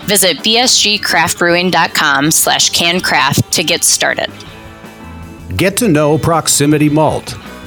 Visit 0.05 0.37
bsgcraftbrewing.com 0.45 2.31
slash 2.31 2.71
cancraft 2.71 3.51
to 3.51 3.65
get 3.65 3.83
started. 3.83 4.31
Get 5.57 5.77
to 5.79 5.89
know 5.89 6.19
Proximity 6.19 6.89
Malt. 6.89 7.35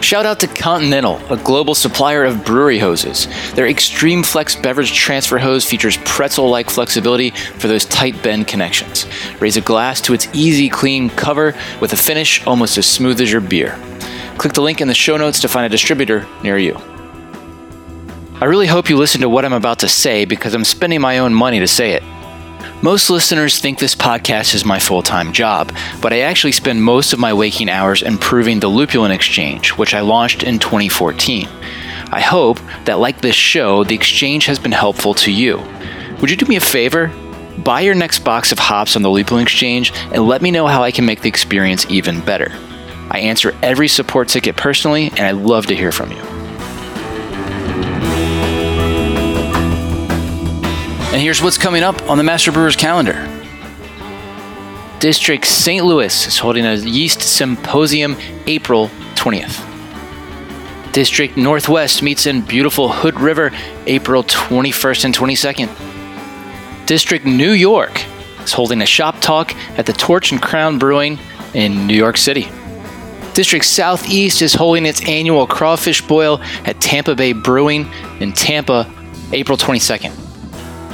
Shout 0.00 0.24
out 0.24 0.40
to 0.40 0.46
Continental, 0.46 1.18
a 1.30 1.36
global 1.36 1.74
supplier 1.74 2.24
of 2.24 2.44
brewery 2.44 2.78
hoses. 2.78 3.28
Their 3.52 3.68
Extreme 3.68 4.22
Flex 4.22 4.56
beverage 4.56 4.94
transfer 4.94 5.38
hose 5.38 5.64
features 5.64 5.98
pretzel 6.04 6.48
like 6.48 6.70
flexibility 6.70 7.30
for 7.30 7.68
those 7.68 7.84
tight 7.84 8.20
bend 8.22 8.48
connections. 8.48 9.06
Raise 9.40 9.58
a 9.58 9.60
glass 9.60 10.00
to 10.02 10.14
its 10.14 10.26
easy, 10.32 10.70
clean 10.70 11.10
cover 11.10 11.54
with 11.80 11.92
a 11.92 11.96
finish 11.96 12.44
almost 12.46 12.78
as 12.78 12.86
smooth 12.86 13.20
as 13.20 13.30
your 13.30 13.42
beer. 13.42 13.78
Click 14.38 14.54
the 14.54 14.62
link 14.62 14.80
in 14.80 14.88
the 14.88 14.94
show 14.94 15.18
notes 15.18 15.40
to 15.40 15.48
find 15.48 15.66
a 15.66 15.68
distributor 15.68 16.26
near 16.42 16.56
you. 16.56 16.74
I 18.40 18.46
really 18.46 18.66
hope 18.66 18.88
you 18.88 18.96
listen 18.96 19.20
to 19.20 19.28
what 19.28 19.44
I'm 19.44 19.52
about 19.52 19.80
to 19.80 19.88
say 19.88 20.24
because 20.24 20.54
I'm 20.54 20.64
spending 20.64 21.02
my 21.02 21.18
own 21.18 21.34
money 21.34 21.60
to 21.60 21.68
say 21.68 21.92
it. 21.92 22.02
Most 22.82 23.10
listeners 23.10 23.58
think 23.58 23.78
this 23.78 23.94
podcast 23.94 24.54
is 24.54 24.64
my 24.64 24.78
full 24.78 25.02
time 25.02 25.32
job, 25.32 25.74
but 26.00 26.12
I 26.12 26.20
actually 26.20 26.52
spend 26.52 26.82
most 26.82 27.12
of 27.12 27.18
my 27.18 27.32
waking 27.32 27.68
hours 27.68 28.02
improving 28.02 28.60
the 28.60 28.68
Lupulin 28.68 29.10
Exchange, 29.10 29.70
which 29.70 29.94
I 29.94 30.00
launched 30.00 30.42
in 30.42 30.58
2014. 30.58 31.48
I 32.12 32.20
hope 32.20 32.58
that, 32.84 32.98
like 32.98 33.20
this 33.20 33.36
show, 33.36 33.84
the 33.84 33.94
exchange 33.94 34.46
has 34.46 34.58
been 34.58 34.72
helpful 34.72 35.14
to 35.14 35.30
you. 35.30 35.62
Would 36.20 36.30
you 36.30 36.36
do 36.36 36.46
me 36.46 36.56
a 36.56 36.60
favor? 36.60 37.12
buy 37.64 37.80
your 37.80 37.94
next 37.94 38.20
box 38.20 38.52
of 38.52 38.58
hops 38.58 38.96
on 38.96 39.02
the 39.02 39.08
Lupulin 39.08 39.42
Exchange 39.42 39.92
and 40.12 40.26
let 40.26 40.42
me 40.42 40.50
know 40.50 40.66
how 40.66 40.82
I 40.82 40.90
can 40.90 41.04
make 41.04 41.20
the 41.20 41.28
experience 41.28 41.86
even 41.90 42.20
better. 42.20 42.50
I 43.10 43.20
answer 43.20 43.56
every 43.62 43.88
support 43.88 44.28
ticket 44.28 44.56
personally, 44.56 45.08
and 45.08 45.20
I 45.20 45.32
love 45.32 45.66
to 45.66 45.76
hear 45.76 45.92
from 45.92 46.12
you. 46.12 46.39
And 51.12 51.20
here's 51.20 51.42
what's 51.42 51.58
coming 51.58 51.82
up 51.82 52.00
on 52.08 52.18
the 52.18 52.22
Master 52.22 52.52
Brewers 52.52 52.76
calendar. 52.76 53.26
District 55.00 55.44
St. 55.44 55.84
Louis 55.84 56.28
is 56.28 56.38
holding 56.38 56.64
a 56.64 56.74
yeast 56.76 57.20
symposium 57.20 58.16
April 58.46 58.90
20th. 59.16 59.66
District 60.92 61.36
Northwest 61.36 62.04
meets 62.04 62.26
in 62.26 62.42
beautiful 62.42 62.88
Hood 62.88 63.18
River 63.18 63.50
April 63.86 64.22
21st 64.22 65.06
and 65.06 65.12
22nd. 65.16 66.86
District 66.86 67.26
New 67.26 67.50
York 67.50 68.04
is 68.44 68.52
holding 68.52 68.80
a 68.80 68.86
shop 68.86 69.20
talk 69.20 69.52
at 69.76 69.86
the 69.86 69.92
Torch 69.92 70.30
and 70.30 70.40
Crown 70.40 70.78
Brewing 70.78 71.18
in 71.54 71.88
New 71.88 71.96
York 71.96 72.18
City. 72.18 72.48
District 73.34 73.64
Southeast 73.64 74.42
is 74.42 74.54
holding 74.54 74.86
its 74.86 75.04
annual 75.08 75.48
crawfish 75.48 76.06
boil 76.06 76.40
at 76.64 76.80
Tampa 76.80 77.16
Bay 77.16 77.32
Brewing 77.32 77.92
in 78.20 78.32
Tampa 78.32 78.88
April 79.32 79.58
22nd. 79.58 80.29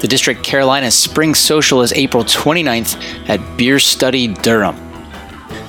The 0.01 0.09
District 0.09 0.43
Carolina 0.43 0.91
Spring 0.91 1.35
Social 1.35 1.81
is 1.81 1.91
April 1.95 2.23
29th 2.23 3.31
at 3.31 3.57
Beer 3.57 3.79
Study 3.79 4.29
Durham. 4.29 4.77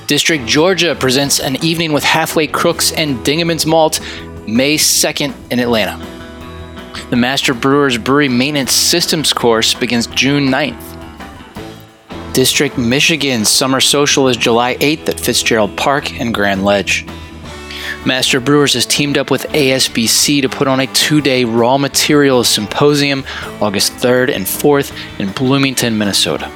District 0.06 0.44
Georgia 0.44 0.94
presents 0.94 1.40
an 1.40 1.56
evening 1.64 1.94
with 1.94 2.04
Halfway 2.04 2.46
Crooks 2.46 2.92
and 2.92 3.24
Dingemans 3.24 3.64
Malt 3.64 4.00
May 4.46 4.76
2nd 4.76 5.32
in 5.50 5.58
Atlanta. 5.58 5.96
The 7.08 7.16
Master 7.16 7.54
Brewers 7.54 7.96
Brewery 7.96 8.28
Maintenance 8.28 8.72
Systems 8.72 9.32
course 9.32 9.72
begins 9.72 10.06
June 10.08 10.48
9th. 10.48 10.84
District 12.34 12.76
Michigan 12.76 13.46
Summer 13.46 13.80
Social 13.80 14.28
is 14.28 14.36
July 14.36 14.76
8th 14.76 15.08
at 15.08 15.18
Fitzgerald 15.18 15.74
Park 15.74 16.20
and 16.20 16.34
Grand 16.34 16.66
Ledge. 16.66 17.06
Master 18.08 18.40
Brewers 18.40 18.72
has 18.72 18.86
teamed 18.86 19.18
up 19.18 19.30
with 19.30 19.42
ASBC 19.48 20.40
to 20.40 20.48
put 20.48 20.66
on 20.66 20.80
a 20.80 20.86
two 20.86 21.20
day 21.20 21.44
raw 21.44 21.76
materials 21.76 22.48
symposium 22.48 23.22
August 23.60 23.92
3rd 23.92 24.34
and 24.34 24.46
4th 24.46 25.20
in 25.20 25.30
Bloomington, 25.32 25.98
Minnesota. 25.98 26.50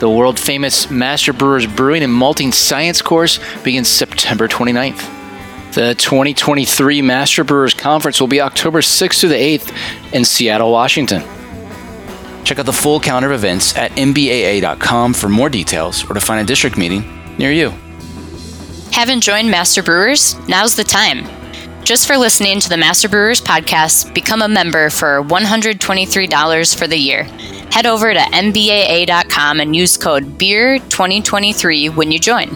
The 0.00 0.10
world 0.10 0.40
famous 0.40 0.90
Master 0.90 1.32
Brewers 1.32 1.68
Brewing 1.68 2.02
and 2.02 2.12
Malting 2.12 2.50
Science 2.50 3.00
course 3.00 3.38
begins 3.62 3.86
September 3.86 4.48
29th. 4.48 4.98
The 5.74 5.94
2023 5.94 7.00
Master 7.00 7.44
Brewers 7.44 7.72
Conference 7.72 8.20
will 8.20 8.26
be 8.26 8.40
October 8.40 8.80
6th 8.80 9.20
through 9.20 9.28
the 9.28 9.36
8th 9.36 10.12
in 10.12 10.24
Seattle, 10.24 10.72
Washington. 10.72 11.22
Check 12.42 12.58
out 12.58 12.66
the 12.66 12.72
full 12.72 12.98
calendar 12.98 13.30
of 13.30 13.38
events 13.38 13.76
at 13.76 13.92
mbaa.com 13.92 15.14
for 15.14 15.28
more 15.28 15.48
details 15.48 16.10
or 16.10 16.14
to 16.14 16.20
find 16.20 16.40
a 16.40 16.44
district 16.44 16.76
meeting 16.76 17.04
near 17.38 17.52
you. 17.52 17.72
Haven't 18.92 19.22
joined 19.22 19.50
Master 19.50 19.82
Brewers? 19.82 20.36
Now's 20.48 20.76
the 20.76 20.84
time. 20.84 21.24
Just 21.84 22.06
for 22.06 22.16
listening 22.16 22.60
to 22.60 22.68
the 22.68 22.76
Master 22.76 23.08
Brewers 23.08 23.40
podcast, 23.40 24.12
become 24.14 24.42
a 24.42 24.48
member 24.48 24.90
for 24.90 25.22
$123 25.22 26.78
for 26.78 26.86
the 26.86 26.96
year. 26.96 27.24
Head 27.72 27.86
over 27.86 28.12
to 28.12 28.20
mbaa.com 28.20 29.60
and 29.60 29.74
use 29.74 29.96
code 29.96 30.38
BEER2023 30.38 31.94
when 31.96 32.12
you 32.12 32.18
join. 32.18 32.48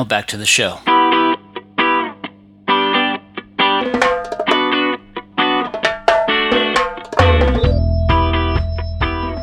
Now 0.00 0.04
back 0.04 0.28
to 0.28 0.38
the 0.38 0.46
show. 0.46 0.78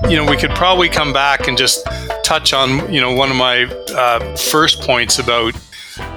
you 0.10 0.16
know, 0.16 0.26
we 0.28 0.36
could 0.36 0.50
probably 0.52 0.90
come 0.90 1.14
back 1.14 1.48
and 1.48 1.56
just 1.58 1.86
touch 2.24 2.54
on, 2.54 2.92
you 2.92 3.00
know, 3.00 3.14
one 3.14 3.30
of 3.30 3.36
my 3.36 3.66
uh, 3.94 4.36
first 4.36 4.82
points 4.82 5.20
about, 5.20 5.54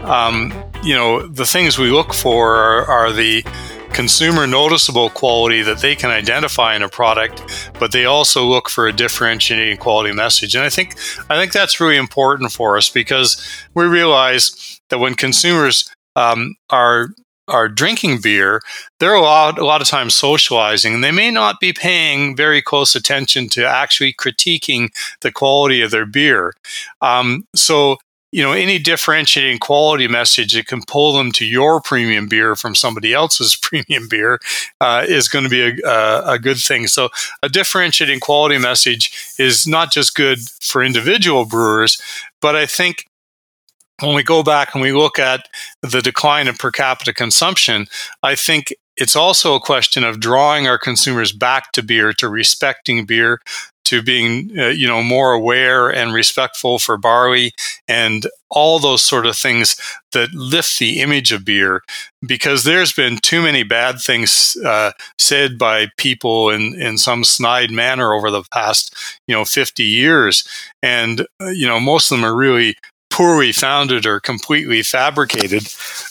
um, 0.04 0.54
you 0.82 0.94
know, 0.94 1.26
the 1.26 1.44
things 1.44 1.78
we 1.78 1.90
look 1.90 2.14
for 2.14 2.54
are, 2.54 2.86
are, 2.86 3.12
the 3.12 3.44
consumer 3.92 4.46
noticeable 4.46 5.10
quality 5.10 5.62
that 5.62 5.78
they 5.78 5.94
can 5.94 6.10
identify 6.10 6.74
in 6.74 6.82
a 6.82 6.88
product, 6.88 7.70
but 7.78 7.92
they 7.92 8.04
also 8.04 8.44
look 8.44 8.68
for 8.68 8.86
a 8.86 8.92
differentiating 8.92 9.76
quality 9.76 10.12
message. 10.12 10.54
And 10.54 10.64
I 10.64 10.70
think 10.70 10.96
I 11.28 11.36
think 11.36 11.52
that's 11.52 11.80
really 11.80 11.96
important 11.96 12.52
for 12.52 12.76
us 12.76 12.88
because 12.88 13.44
we 13.74 13.84
realize 13.84 14.80
that 14.88 14.98
when 14.98 15.14
consumers 15.14 15.88
um, 16.16 16.56
are 16.70 17.10
are 17.50 17.68
drinking 17.68 18.20
beer, 18.20 18.60
they're 19.00 19.14
a 19.14 19.20
lot, 19.20 19.58
a 19.58 19.64
lot 19.64 19.82
of 19.82 19.88
times 19.88 20.14
socializing, 20.14 20.94
and 20.94 21.04
they 21.04 21.10
may 21.10 21.30
not 21.30 21.60
be 21.60 21.72
paying 21.72 22.36
very 22.36 22.62
close 22.62 22.94
attention 22.94 23.48
to 23.48 23.66
actually 23.66 24.12
critiquing 24.12 24.88
the 25.20 25.32
quality 25.32 25.82
of 25.82 25.90
their 25.90 26.06
beer. 26.06 26.54
Um, 27.00 27.44
so, 27.54 27.96
you 28.32 28.42
know, 28.42 28.52
any 28.52 28.78
differentiating 28.78 29.58
quality 29.58 30.06
message 30.06 30.54
that 30.54 30.66
can 30.66 30.82
pull 30.82 31.12
them 31.12 31.32
to 31.32 31.44
your 31.44 31.80
premium 31.80 32.28
beer 32.28 32.54
from 32.54 32.74
somebody 32.74 33.12
else's 33.12 33.56
premium 33.62 34.08
beer 34.08 34.38
uh, 34.80 35.04
is 35.08 35.28
going 35.28 35.44
to 35.44 35.50
be 35.50 35.62
a, 35.62 35.88
a, 35.88 36.32
a 36.34 36.38
good 36.38 36.58
thing. 36.58 36.86
So, 36.86 37.08
a 37.42 37.48
differentiating 37.48 38.20
quality 38.20 38.58
message 38.58 39.34
is 39.38 39.66
not 39.66 39.92
just 39.92 40.14
good 40.14 40.38
for 40.60 40.82
individual 40.82 41.44
brewers, 41.44 42.00
but 42.40 42.54
I 42.54 42.66
think 42.66 43.06
when 44.00 44.14
we 44.14 44.22
go 44.22 44.42
back 44.42 44.74
and 44.74 44.82
we 44.82 44.92
look 44.92 45.18
at 45.18 45.48
the 45.82 46.00
decline 46.00 46.48
in 46.48 46.54
per 46.54 46.70
capita 46.70 47.12
consumption, 47.12 47.86
I 48.22 48.34
think 48.34 48.72
it's 48.96 49.16
also 49.16 49.54
a 49.54 49.60
question 49.60 50.04
of 50.04 50.20
drawing 50.20 50.66
our 50.66 50.78
consumers 50.78 51.32
back 51.32 51.72
to 51.72 51.82
beer, 51.82 52.12
to 52.14 52.28
respecting 52.28 53.06
beer, 53.06 53.40
to 53.90 54.02
being 54.02 54.50
uh, 54.56 54.68
you 54.68 54.86
know 54.86 55.02
more 55.02 55.32
aware 55.32 55.88
and 55.90 56.14
respectful 56.14 56.78
for 56.78 56.96
barley 56.96 57.52
and 57.88 58.26
all 58.48 58.78
those 58.78 59.02
sort 59.02 59.26
of 59.26 59.36
things 59.36 59.76
that 60.12 60.32
lift 60.32 60.78
the 60.78 61.00
image 61.00 61.32
of 61.32 61.44
beer. 61.44 61.82
Because 62.26 62.62
there's 62.64 62.92
been 62.92 63.18
too 63.18 63.42
many 63.42 63.64
bad 63.64 64.00
things 64.00 64.56
uh, 64.64 64.92
said 65.18 65.58
by 65.58 65.88
people 65.98 66.50
in, 66.50 66.80
in 66.80 66.98
some 66.98 67.24
snide 67.24 67.70
manner 67.72 68.12
over 68.12 68.30
the 68.30 68.44
past 68.52 68.94
you 69.26 69.34
know 69.34 69.44
50 69.44 69.82
years. 69.82 70.44
And 70.82 71.26
uh, 71.42 71.48
you 71.48 71.66
know 71.66 71.80
most 71.80 72.12
of 72.12 72.18
them 72.18 72.24
are 72.24 72.36
really 72.36 72.76
poorly 73.20 73.52
founded 73.52 74.06
or 74.06 74.18
completely 74.18 74.82
fabricated. 74.82 75.68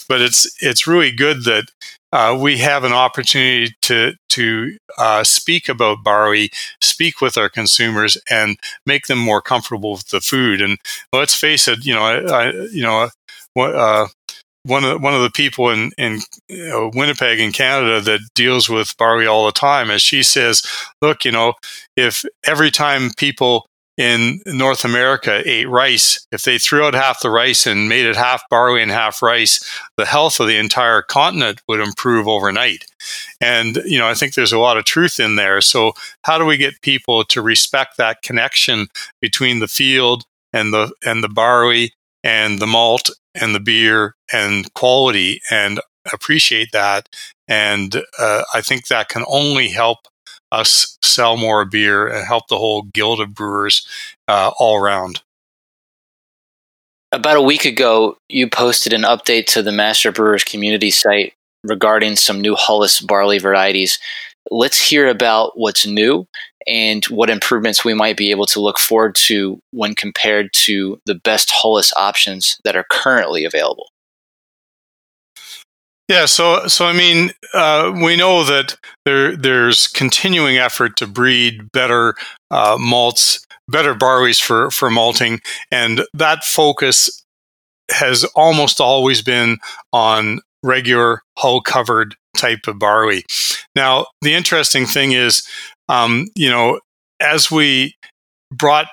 But 0.07 0.21
it's 0.21 0.47
it's 0.61 0.85
really 0.85 1.11
good 1.11 1.43
that 1.45 1.71
uh, 2.11 2.37
we 2.39 2.59
have 2.59 2.83
an 2.83 2.93
opportunity 2.93 3.73
to 3.81 4.13
to 4.29 4.77
uh, 4.99 5.23
speak 5.23 5.69
about 5.69 6.03
barley, 6.03 6.51
speak 6.81 7.19
with 7.19 7.35
our 7.35 7.49
consumers, 7.49 8.15
and 8.29 8.57
make 8.85 9.07
them 9.07 9.17
more 9.17 9.41
comfortable 9.41 9.93
with 9.93 10.09
the 10.09 10.21
food. 10.21 10.61
And 10.61 10.77
let's 11.11 11.33
face 11.33 11.67
it, 11.67 11.83
you 11.83 11.95
know, 11.95 12.03
I, 12.03 12.19
I 12.19 12.51
you 12.71 12.83
know, 12.83 13.09
uh, 13.57 14.07
one 14.63 14.83
of 14.83 15.01
one 15.01 15.15
of 15.15 15.23
the 15.23 15.31
people 15.31 15.71
in 15.71 15.91
in 15.97 16.19
you 16.47 16.67
know, 16.67 16.91
Winnipeg 16.93 17.39
in 17.39 17.51
Canada 17.51 18.01
that 18.01 18.19
deals 18.35 18.69
with 18.69 18.95
barley 18.97 19.25
all 19.25 19.47
the 19.47 19.51
time, 19.51 19.89
as 19.89 20.03
she 20.03 20.21
says, 20.21 20.61
look, 21.01 21.25
you 21.25 21.31
know, 21.31 21.53
if 21.97 22.23
every 22.45 22.69
time 22.69 23.09
people 23.17 23.65
in 23.99 24.41
North 24.45 24.85
America 24.85 25.43
ate 25.45 25.67
rice, 25.67 26.25
if 26.31 26.43
they 26.43 26.57
threw 26.57 26.85
out 26.85 26.93
half 26.93 27.19
the 27.19 27.29
rice 27.29 27.67
and 27.67 27.89
made 27.89 28.05
it 28.05 28.15
half 28.15 28.41
barley 28.49 28.81
and 28.81 28.89
half 28.89 29.21
rice, 29.21 29.59
the 29.97 30.05
health 30.05 30.39
of 30.39 30.47
the 30.47 30.57
entire 30.57 31.01
continent 31.01 31.61
would 31.67 31.81
improve 31.81 32.25
overnight. 32.25 32.85
And, 33.41 33.75
you 33.85 33.99
know, 33.99 34.07
I 34.07 34.13
think 34.13 34.33
there's 34.33 34.53
a 34.53 34.57
lot 34.57 34.77
of 34.77 34.85
truth 34.85 35.19
in 35.19 35.35
there. 35.35 35.59
So, 35.59 35.91
how 36.21 36.37
do 36.37 36.45
we 36.45 36.55
get 36.55 36.81
people 36.81 37.25
to 37.25 37.41
respect 37.41 37.97
that 37.97 38.21
connection 38.21 38.87
between 39.19 39.59
the 39.59 39.67
field 39.67 40.23
and 40.53 40.73
the 40.73 40.93
and 41.05 41.21
the 41.21 41.29
barley 41.29 41.91
and 42.23 42.59
the 42.59 42.67
malt 42.67 43.09
and 43.35 43.53
the 43.53 43.59
beer 43.59 44.15
and 44.31 44.73
quality 44.75 45.41
and 45.51 45.81
appreciate 46.13 46.71
that? 46.71 47.09
And 47.49 48.01
uh, 48.17 48.43
I 48.53 48.61
think 48.61 48.87
that 48.87 49.09
can 49.09 49.25
only 49.27 49.67
help 49.67 49.97
us 50.51 50.97
sell 51.01 51.37
more 51.37 51.65
beer 51.65 52.07
and 52.07 52.25
help 52.25 52.47
the 52.47 52.57
whole 52.57 52.83
guild 52.83 53.19
of 53.19 53.33
brewers 53.33 53.87
uh, 54.27 54.51
all 54.57 54.77
around. 54.77 55.21
About 57.11 57.37
a 57.37 57.41
week 57.41 57.65
ago, 57.65 58.17
you 58.29 58.47
posted 58.47 58.93
an 58.93 59.01
update 59.01 59.47
to 59.47 59.63
the 59.63 59.71
Master 59.71 60.11
Brewers 60.11 60.43
community 60.43 60.91
site 60.91 61.33
regarding 61.63 62.15
some 62.15 62.39
new 62.39 62.55
Hulless 62.55 63.01
barley 63.01 63.39
varieties. 63.39 63.99
Let's 64.51 64.89
hear 64.89 65.07
about 65.07 65.57
what's 65.57 65.87
new 65.87 66.27
and 66.67 67.03
what 67.05 67.29
improvements 67.29 67.83
we 67.83 67.93
might 67.93 68.17
be 68.17 68.31
able 68.31 68.45
to 68.47 68.59
look 68.59 68.77
forward 68.77 69.15
to 69.15 69.59
when 69.71 69.95
compared 69.95 70.53
to 70.53 70.99
the 71.05 71.15
best 71.15 71.49
Hulless 71.49 71.91
options 71.97 72.59
that 72.63 72.75
are 72.75 72.85
currently 72.91 73.43
available. 73.43 73.87
Yeah, 76.09 76.25
so 76.25 76.67
so 76.67 76.85
I 76.87 76.93
mean, 76.93 77.31
uh, 77.53 77.93
we 78.03 78.17
know 78.17 78.43
that 78.43 78.75
there 79.05 79.37
there's 79.37 79.87
continuing 79.87 80.57
effort 80.57 80.97
to 80.97 81.07
breed 81.07 81.71
better 81.71 82.15
uh, 82.49 82.77
malts, 82.79 83.45
better 83.69 83.93
barleys 83.93 84.41
for 84.41 84.71
for 84.71 84.89
malting, 84.89 85.39
and 85.71 86.01
that 86.15 86.43
focus 86.43 87.23
has 87.91 88.23
almost 88.35 88.81
always 88.81 89.21
been 89.21 89.57
on 89.93 90.39
regular 90.63 91.21
hull 91.37 91.61
covered 91.61 92.15
type 92.37 92.67
of 92.67 92.79
barley. 92.79 93.23
Now, 93.75 94.07
the 94.21 94.33
interesting 94.33 94.87
thing 94.87 95.13
is, 95.13 95.43
um, 95.89 96.27
you 96.35 96.49
know, 96.49 96.79
as 97.19 97.51
we 97.51 97.95
brought 98.51 98.87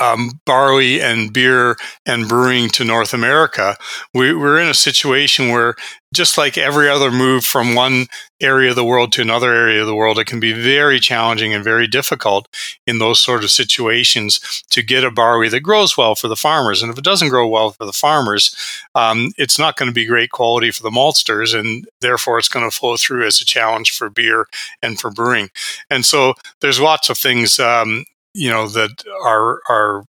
um, 0.00 0.40
barley 0.46 1.00
and 1.00 1.32
beer 1.32 1.76
and 2.06 2.28
brewing 2.28 2.68
to 2.70 2.84
North 2.84 3.12
America, 3.12 3.76
we, 4.12 4.34
we're 4.34 4.60
in 4.60 4.68
a 4.68 4.74
situation 4.74 5.50
where, 5.50 5.74
just 6.14 6.38
like 6.38 6.56
every 6.56 6.88
other 6.88 7.10
move 7.10 7.44
from 7.44 7.74
one 7.74 8.06
area 8.40 8.70
of 8.70 8.76
the 8.76 8.84
world 8.84 9.12
to 9.12 9.20
another 9.20 9.52
area 9.52 9.80
of 9.80 9.86
the 9.86 9.94
world, 9.94 10.18
it 10.18 10.26
can 10.26 10.38
be 10.38 10.52
very 10.52 11.00
challenging 11.00 11.52
and 11.52 11.64
very 11.64 11.88
difficult 11.88 12.46
in 12.86 12.98
those 12.98 13.20
sort 13.20 13.42
of 13.42 13.50
situations 13.50 14.62
to 14.70 14.82
get 14.82 15.02
a 15.02 15.10
barley 15.10 15.48
that 15.48 15.60
grows 15.60 15.96
well 15.96 16.14
for 16.14 16.28
the 16.28 16.36
farmers. 16.36 16.82
And 16.82 16.92
if 16.92 16.98
it 16.98 17.04
doesn't 17.04 17.30
grow 17.30 17.48
well 17.48 17.70
for 17.70 17.84
the 17.84 17.92
farmers, 17.92 18.54
um, 18.94 19.32
it's 19.36 19.58
not 19.58 19.76
going 19.76 19.88
to 19.88 19.94
be 19.94 20.06
great 20.06 20.30
quality 20.30 20.70
for 20.70 20.82
the 20.82 20.90
maltsters, 20.90 21.58
and 21.58 21.86
therefore 22.00 22.38
it's 22.38 22.48
going 22.48 22.68
to 22.68 22.76
flow 22.76 22.96
through 22.96 23.26
as 23.26 23.40
a 23.40 23.44
challenge 23.44 23.90
for 23.90 24.08
beer 24.08 24.46
and 24.82 25.00
for 25.00 25.10
brewing. 25.10 25.50
And 25.90 26.04
so 26.04 26.34
there's 26.60 26.80
lots 26.80 27.10
of 27.10 27.18
things 27.18 27.58
um, 27.58 28.04
you 28.34 28.50
know 28.50 28.68
that 28.68 29.04
are 29.24 29.60
are 29.68 30.04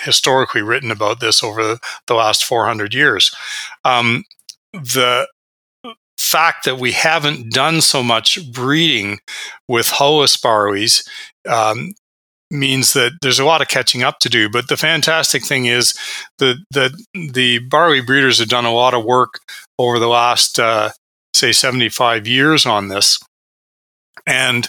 historically 0.00 0.62
written 0.62 0.90
about 0.90 1.20
this 1.20 1.42
over 1.42 1.78
the 2.06 2.14
last 2.14 2.44
400 2.44 2.94
years. 2.94 3.34
Um, 3.84 4.24
the 4.72 5.28
fact 6.18 6.64
that 6.64 6.78
we 6.78 6.92
haven't 6.92 7.52
done 7.52 7.80
so 7.80 8.02
much 8.02 8.52
breeding 8.52 9.18
with 9.68 9.88
Hulless 9.88 10.36
barleys 10.36 11.06
um, 11.48 11.92
means 12.50 12.92
that 12.92 13.12
there's 13.22 13.38
a 13.38 13.44
lot 13.44 13.60
of 13.60 13.68
catching 13.68 14.02
up 14.02 14.18
to 14.20 14.28
do. 14.28 14.48
But 14.48 14.68
the 14.68 14.76
fantastic 14.76 15.44
thing 15.44 15.66
is 15.66 15.94
that 16.38 16.56
the, 16.70 16.96
the 17.14 17.58
barley 17.58 18.00
breeders 18.00 18.38
have 18.38 18.48
done 18.48 18.64
a 18.64 18.72
lot 18.72 18.94
of 18.94 19.04
work 19.04 19.40
over 19.78 19.98
the 19.98 20.08
last, 20.08 20.58
uh, 20.60 20.90
say, 21.34 21.52
75 21.52 22.26
years 22.26 22.66
on 22.66 22.88
this. 22.88 23.18
And 24.26 24.68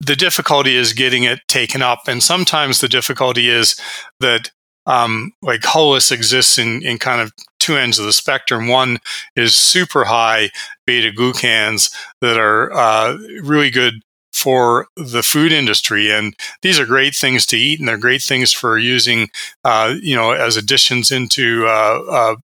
the 0.00 0.16
difficulty 0.16 0.76
is 0.76 0.92
getting 0.92 1.24
it 1.24 1.40
taken 1.48 1.82
up. 1.82 2.08
And 2.08 2.22
sometimes 2.22 2.80
the 2.80 2.88
difficulty 2.88 3.48
is 3.48 3.80
that 4.20 4.50
um, 4.86 5.32
like 5.42 5.62
Hulless 5.62 6.12
exists 6.12 6.58
in, 6.58 6.82
in 6.82 6.98
kind 6.98 7.20
of 7.20 7.32
two 7.58 7.76
ends 7.76 7.98
of 7.98 8.06
the 8.06 8.12
spectrum. 8.12 8.68
One 8.68 8.98
is 9.34 9.56
super 9.56 10.04
high 10.04 10.50
beta 10.86 11.10
glucans 11.10 11.92
that 12.20 12.38
are 12.38 12.72
uh, 12.72 13.18
really 13.42 13.70
good 13.70 13.94
for 14.32 14.86
the 14.96 15.22
food 15.22 15.50
industry. 15.50 16.12
And 16.12 16.34
these 16.62 16.78
are 16.78 16.86
great 16.86 17.14
things 17.14 17.46
to 17.46 17.56
eat, 17.56 17.80
and 17.80 17.88
they're 17.88 17.96
great 17.96 18.22
things 18.22 18.52
for 18.52 18.76
using, 18.78 19.28
uh, 19.64 19.94
you 20.00 20.14
know, 20.14 20.32
as 20.32 20.56
additions 20.56 21.10
into 21.10 21.66
uh, 21.66 22.36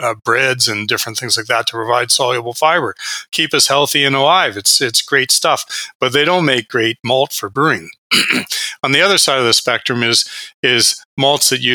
uh 0.00 0.14
breads 0.24 0.68
and 0.68 0.88
different 0.88 1.18
things 1.18 1.36
like 1.36 1.46
that 1.46 1.66
to 1.66 1.72
provide 1.72 2.10
soluble 2.10 2.54
fiber, 2.54 2.94
keep 3.30 3.52
us 3.54 3.68
healthy 3.68 4.04
and 4.04 4.16
alive. 4.16 4.56
It's 4.56 4.80
it's 4.80 5.02
great 5.02 5.30
stuff, 5.30 5.90
but 6.00 6.12
they 6.12 6.24
don't 6.24 6.44
make 6.46 6.68
great 6.68 6.98
malt 7.04 7.32
for 7.32 7.50
brewing. 7.50 7.90
On 8.82 8.92
the 8.92 9.00
other 9.00 9.18
side 9.18 9.38
of 9.38 9.44
the 9.44 9.54
spectrum 9.54 10.02
is 10.02 10.28
is 10.62 11.02
malts 11.16 11.50
that 11.50 11.60
you 11.60 11.74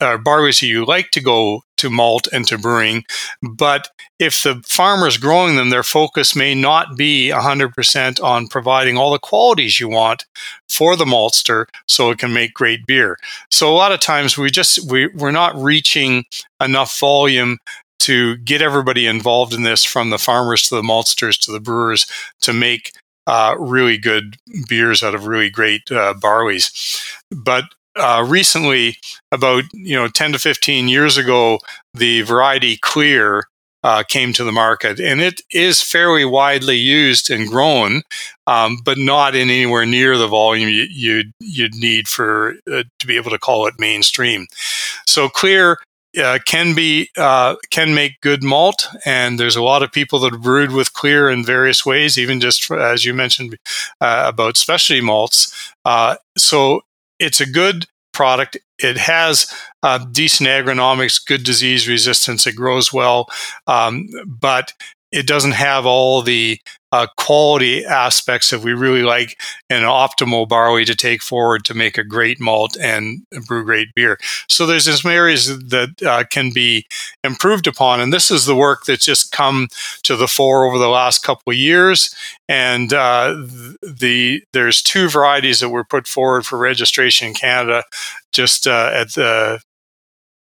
uh, 0.00 0.18
barleys 0.18 0.60
that 0.60 0.66
you 0.66 0.84
like 0.84 1.10
to 1.12 1.20
go 1.20 1.62
to 1.78 1.90
malt 1.90 2.28
and 2.32 2.46
to 2.48 2.58
brewing, 2.58 3.04
but 3.42 3.88
if 4.18 4.42
the 4.42 4.62
farmers 4.66 5.16
growing 5.16 5.56
them, 5.56 5.70
their 5.70 5.82
focus 5.82 6.34
may 6.34 6.54
not 6.54 6.96
be 6.96 7.30
100% 7.32 8.22
on 8.22 8.48
providing 8.48 8.96
all 8.96 9.12
the 9.12 9.18
qualities 9.18 9.78
you 9.78 9.88
want 9.88 10.26
for 10.68 10.96
the 10.96 11.04
maltster 11.04 11.66
so 11.86 12.10
it 12.10 12.18
can 12.18 12.32
make 12.32 12.52
great 12.52 12.84
beer. 12.86 13.16
So 13.50 13.70
a 13.70 13.76
lot 13.76 13.92
of 13.92 14.00
times 14.00 14.36
we 14.36 14.50
just 14.50 14.90
we, 14.90 15.06
we're 15.08 15.30
not 15.30 15.56
reaching 15.56 16.24
enough 16.60 16.98
volume 16.98 17.58
to 18.00 18.36
get 18.38 18.62
everybody 18.62 19.06
involved 19.06 19.52
in 19.52 19.62
this 19.62 19.84
from 19.84 20.10
the 20.10 20.18
farmers 20.18 20.68
to 20.68 20.74
the 20.74 20.82
maltsters 20.82 21.38
to 21.40 21.52
the 21.52 21.60
brewers 21.60 22.06
to 22.40 22.52
make 22.52 22.92
uh, 23.26 23.54
really 23.58 23.98
good 23.98 24.36
beers 24.68 25.02
out 25.02 25.14
of 25.14 25.26
really 25.26 25.50
great 25.50 25.82
uh, 25.90 26.14
barleys. 26.14 27.04
But 27.30 27.64
uh, 27.96 28.24
recently, 28.26 28.96
about 29.32 29.64
you 29.72 29.96
know 29.96 30.08
10 30.08 30.32
to 30.32 30.38
15 30.38 30.88
years 30.88 31.16
ago, 31.16 31.58
the 31.94 32.22
variety 32.22 32.76
Clear 32.76 33.44
uh, 33.84 34.02
came 34.02 34.32
to 34.32 34.44
the 34.44 34.52
market, 34.52 34.98
and 35.00 35.20
it 35.20 35.40
is 35.52 35.82
fairly 35.82 36.24
widely 36.24 36.76
used 36.76 37.30
and 37.30 37.48
grown, 37.48 38.02
um, 38.46 38.78
but 38.84 38.98
not 38.98 39.34
in 39.34 39.50
anywhere 39.50 39.86
near 39.86 40.16
the 40.18 40.26
volume 40.26 40.68
you, 40.68 40.86
you'd, 40.90 41.32
you'd 41.40 41.74
need 41.74 42.08
for 42.08 42.54
uh, 42.70 42.82
to 42.98 43.06
be 43.06 43.16
able 43.16 43.30
to 43.30 43.38
call 43.38 43.66
it 43.66 43.74
mainstream. 43.78 44.46
So 45.06 45.28
Clear 45.28 45.78
uh, 46.18 46.38
can 46.44 46.74
be 46.74 47.10
uh, 47.16 47.56
can 47.70 47.94
make 47.94 48.20
good 48.20 48.42
malt, 48.42 48.88
and 49.04 49.38
there's 49.38 49.56
a 49.56 49.62
lot 49.62 49.82
of 49.82 49.92
people 49.92 50.18
that 50.20 50.40
brewed 50.40 50.72
with 50.72 50.92
clear 50.94 51.28
in 51.30 51.44
various 51.44 51.84
ways, 51.84 52.18
even 52.18 52.40
just 52.40 52.64
for, 52.64 52.80
as 52.80 53.04
you 53.04 53.12
mentioned 53.12 53.56
uh, 54.00 54.24
about 54.26 54.56
specialty 54.56 55.00
malts. 55.00 55.72
Uh, 55.84 56.16
so 56.36 56.80
it's 57.18 57.40
a 57.40 57.46
good 57.46 57.86
product. 58.12 58.56
It 58.78 58.96
has 58.96 59.52
uh, 59.82 59.98
decent 59.98 60.48
agronomics, 60.48 61.24
good 61.24 61.44
disease 61.44 61.88
resistance. 61.88 62.46
It 62.46 62.56
grows 62.56 62.92
well, 62.92 63.28
um, 63.66 64.08
but 64.26 64.72
it 65.10 65.26
doesn't 65.26 65.52
have 65.52 65.86
all 65.86 66.22
the 66.22 66.60
uh, 66.90 67.06
quality 67.16 67.84
aspects 67.84 68.50
that 68.50 68.60
we 68.60 68.72
really 68.72 69.02
like 69.02 69.38
an 69.68 69.82
optimal 69.82 70.48
barley 70.48 70.84
to 70.84 70.94
take 70.94 71.22
forward 71.22 71.64
to 71.64 71.74
make 71.74 71.98
a 71.98 72.04
great 72.04 72.40
malt 72.40 72.76
and 72.80 73.22
brew 73.46 73.64
great 73.64 73.88
beer. 73.94 74.18
So 74.48 74.64
there's 74.64 75.00
some 75.00 75.10
areas 75.10 75.46
that 75.46 76.02
uh, 76.02 76.24
can 76.30 76.50
be 76.52 76.86
improved 77.22 77.66
upon, 77.66 78.00
and 78.00 78.12
this 78.12 78.30
is 78.30 78.46
the 78.46 78.56
work 78.56 78.84
that's 78.86 79.04
just 79.04 79.32
come 79.32 79.68
to 80.04 80.16
the 80.16 80.28
fore 80.28 80.64
over 80.64 80.78
the 80.78 80.88
last 80.88 81.22
couple 81.22 81.50
of 81.52 81.56
years. 81.56 82.14
And 82.48 82.92
uh, 82.94 83.34
the 83.82 84.42
there's 84.54 84.82
two 84.82 85.10
varieties 85.10 85.60
that 85.60 85.68
were 85.68 85.84
put 85.84 86.06
forward 86.06 86.46
for 86.46 86.58
registration 86.58 87.28
in 87.28 87.34
Canada 87.34 87.84
just 88.32 88.66
uh, 88.66 88.90
at 88.94 89.12
the 89.14 89.60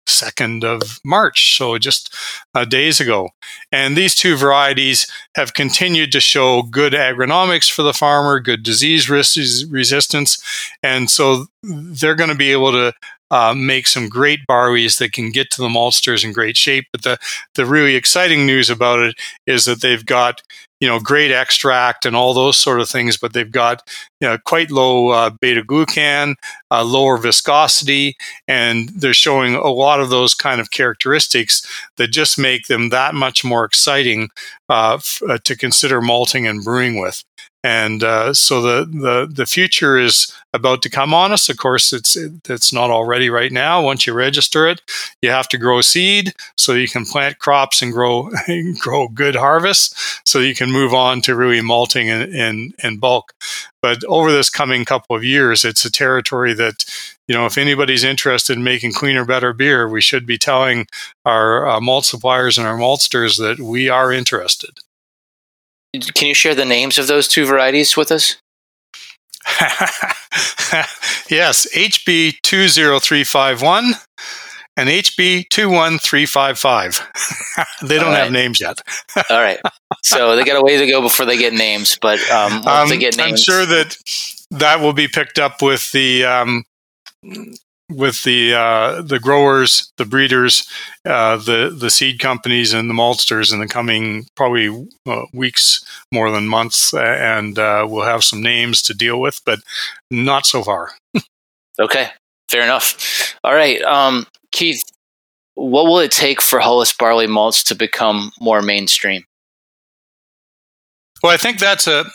2nd 0.05 0.63
of 0.63 0.99
March, 1.03 1.57
so 1.57 1.77
just 1.77 2.13
uh, 2.53 2.65
days 2.65 2.99
ago. 2.99 3.29
And 3.71 3.95
these 3.95 4.15
two 4.15 4.35
varieties 4.35 5.07
have 5.35 5.53
continued 5.53 6.11
to 6.11 6.19
show 6.19 6.63
good 6.63 6.93
agronomics 6.93 7.71
for 7.71 7.83
the 7.83 7.93
farmer, 7.93 8.39
good 8.39 8.63
disease 8.63 9.09
resistance. 9.09 10.43
And 10.83 11.09
so 11.09 11.47
they're 11.63 12.15
going 12.15 12.29
to 12.29 12.35
be 12.35 12.51
able 12.51 12.71
to 12.71 12.93
uh, 13.31 13.53
make 13.55 13.87
some 13.87 14.07
great 14.07 14.39
barleys 14.47 14.99
that 14.99 15.11
can 15.11 15.31
get 15.31 15.49
to 15.51 15.61
the 15.61 15.67
maltsters 15.67 16.23
in 16.23 16.31
great 16.31 16.55
shape. 16.55 16.85
But 16.91 17.03
the, 17.03 17.17
the 17.55 17.65
really 17.65 17.95
exciting 17.95 18.45
news 18.45 18.69
about 18.69 18.99
it 18.99 19.15
is 19.47 19.65
that 19.65 19.81
they've 19.81 20.05
got 20.05 20.41
you 20.79 20.87
know, 20.87 20.99
great 20.99 21.31
extract 21.31 22.05
and 22.05 22.15
all 22.15 22.33
those 22.33 22.57
sort 22.57 22.81
of 22.81 22.89
things, 22.89 23.17
but 23.17 23.33
they've 23.33 23.51
got 23.51 23.81
you 24.19 24.27
know, 24.27 24.37
quite 24.45 24.71
low 24.71 25.09
uh, 25.09 25.29
beta 25.29 25.61
glucan, 25.61 26.35
uh, 26.71 26.83
lower 26.83 27.17
viscosity, 27.17 28.15
and 28.47 28.89
they're 28.89 29.13
showing 29.13 29.55
a 29.55 29.69
lot 29.69 29.99
of 29.99 30.09
those 30.09 30.33
kind 30.33 30.59
of 30.59 30.71
characteristics 30.71 31.65
that 31.97 32.07
just 32.11 32.37
make 32.37 32.67
them 32.67 32.89
that 32.89 33.15
much 33.15 33.43
more 33.43 33.65
exciting 33.65 34.29
uh, 34.69 34.95
f- 34.95 35.21
uh, 35.27 35.37
to 35.43 35.55
consider 35.55 36.01
malting 36.01 36.47
and 36.47 36.63
brewing 36.63 36.99
with. 36.99 37.23
And 37.65 38.03
uh, 38.03 38.35
so 38.35 38.61
the, 38.61 38.85
the 38.85 39.27
the 39.27 39.47
future 39.47 39.97
is 39.97 40.31
about 40.53 40.83
to 40.83 40.89
come 40.89 41.15
on 41.15 41.31
us. 41.31 41.49
Of 41.49 41.57
course, 41.57 41.93
it's 41.93 42.15
it's 42.15 42.71
not 42.71 42.91
already 42.91 43.31
right 43.31 43.51
now. 43.51 43.81
Once 43.81 44.05
you 44.05 44.13
register 44.13 44.67
it, 44.67 44.83
you 45.23 45.31
have 45.31 45.49
to 45.49 45.57
grow 45.57 45.81
seed 45.81 46.35
so 46.57 46.73
you 46.73 46.87
can 46.87 47.05
plant 47.05 47.39
crops 47.39 47.81
and 47.81 47.91
grow 47.91 48.29
grow 48.79 49.07
good 49.07 49.35
harvests. 49.35 50.21
So 50.27 50.37
you 50.37 50.53
can 50.53 50.71
move 50.71 50.93
on 50.93 51.21
to 51.21 51.35
really 51.35 51.59
malting 51.61 52.07
in, 52.07 52.35
in, 52.35 52.73
in 52.83 52.99
bulk. 52.99 53.33
But 53.81 54.03
over 54.03 54.31
this 54.31 54.51
coming 54.51 54.85
couple 54.85 55.15
of 55.15 55.23
years, 55.23 55.65
it's 55.65 55.85
a 55.85 55.91
territory 55.91 56.53
that 56.53 56.85
you 57.27 57.33
know, 57.33 57.47
if 57.47 57.57
anybody's 57.57 58.03
interested 58.03 58.55
in 58.55 58.63
making 58.63 58.93
cleaner, 58.93 59.25
better 59.25 59.53
beer, 59.53 59.89
we 59.89 60.01
should 60.01 60.27
be 60.27 60.37
telling 60.37 60.85
our 61.25 61.67
uh, 61.67 61.81
malt 61.81 62.05
suppliers 62.05 62.59
and 62.59 62.67
our 62.67 62.77
maltsters 62.77 63.39
that 63.39 63.59
we 63.59 63.89
are 63.89 64.13
interested. 64.13 64.81
Can 65.99 66.27
you 66.27 66.33
share 66.33 66.55
the 66.55 66.65
names 66.65 66.97
of 66.97 67.07
those 67.07 67.27
two 67.27 67.45
varieties 67.45 67.95
with 67.97 68.11
us? 68.11 68.37
yes, 71.29 71.67
HB 71.75 72.41
20351 72.41 73.93
and 74.77 74.89
HB 74.89 75.49
21355. 75.49 77.07
they 77.87 77.97
don't 77.97 78.07
right. 78.07 78.17
have 78.17 78.31
names 78.31 78.59
yet. 78.59 78.81
All 79.29 79.41
right. 79.41 79.59
So 80.03 80.35
they 80.35 80.43
got 80.43 80.57
a 80.57 80.61
way 80.61 80.77
to 80.77 80.87
go 80.87 81.01
before 81.01 81.25
they 81.25 81.37
get 81.37 81.53
names, 81.53 81.97
but 82.01 82.19
um, 82.29 82.65
um, 82.67 82.89
they 82.89 82.97
get 82.97 83.17
names. 83.17 83.31
I'm 83.31 83.37
sure 83.37 83.65
that 83.65 83.97
that 84.51 84.79
will 84.81 84.93
be 84.93 85.07
picked 85.07 85.39
up 85.39 85.61
with 85.61 85.91
the 85.91 86.25
um, 86.25 86.63
with 87.89 88.23
the 88.23 88.53
uh, 88.53 89.01
the 89.01 89.19
growers, 89.19 89.91
the 89.97 90.05
breeders, 90.05 90.67
uh, 91.05 91.37
the 91.37 91.75
the 91.77 91.89
seed 91.89 92.19
companies, 92.19 92.73
and 92.73 92.89
the 92.89 92.93
maltsters 92.93 93.53
in 93.53 93.59
the 93.59 93.67
coming 93.67 94.25
probably 94.35 94.87
uh, 95.07 95.25
weeks 95.33 95.85
more 96.11 96.31
than 96.31 96.47
months, 96.47 96.93
and 96.93 97.59
uh, 97.59 97.85
we'll 97.87 98.05
have 98.05 98.23
some 98.23 98.41
names 98.41 98.81
to 98.83 98.93
deal 98.93 99.19
with, 99.19 99.39
but 99.45 99.59
not 100.09 100.45
so 100.45 100.63
far. 100.63 100.91
okay, 101.79 102.09
fair 102.49 102.63
enough. 102.63 103.35
All 103.43 103.53
right, 103.53 103.81
um, 103.83 104.25
Keith, 104.51 104.83
what 105.55 105.85
will 105.85 105.99
it 105.99 106.11
take 106.11 106.41
for 106.41 106.59
hulless 106.59 106.93
barley 106.93 107.27
malts 107.27 107.63
to 107.65 107.75
become 107.75 108.31
more 108.39 108.61
mainstream? 108.61 109.25
Well, 111.23 111.33
I 111.33 111.37
think 111.37 111.59
that's 111.59 111.87
a 111.87 112.05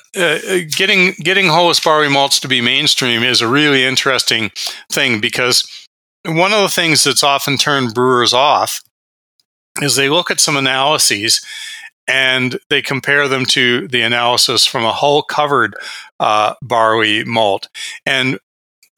getting 0.76 1.12
getting 1.22 1.46
hulless 1.46 1.82
barley 1.82 2.08
malts 2.08 2.38
to 2.40 2.48
be 2.48 2.60
mainstream 2.60 3.22
is 3.22 3.40
a 3.40 3.48
really 3.48 3.84
interesting 3.84 4.50
thing 4.90 5.20
because 5.20 5.66
one 6.26 6.52
of 6.52 6.60
the 6.60 6.68
things 6.68 7.04
that's 7.04 7.24
often 7.24 7.56
turned 7.56 7.94
brewers 7.94 8.32
off 8.32 8.80
is 9.80 9.96
they 9.96 10.08
look 10.08 10.30
at 10.30 10.40
some 10.40 10.56
analyses 10.56 11.40
and 12.06 12.58
they 12.68 12.82
compare 12.82 13.28
them 13.28 13.46
to 13.46 13.86
the 13.88 14.02
analysis 14.02 14.66
from 14.66 14.84
a 14.84 14.92
hull 14.92 15.22
covered 15.22 15.74
uh, 16.18 16.54
barley 16.60 17.24
malt. 17.24 17.68
And 18.04 18.38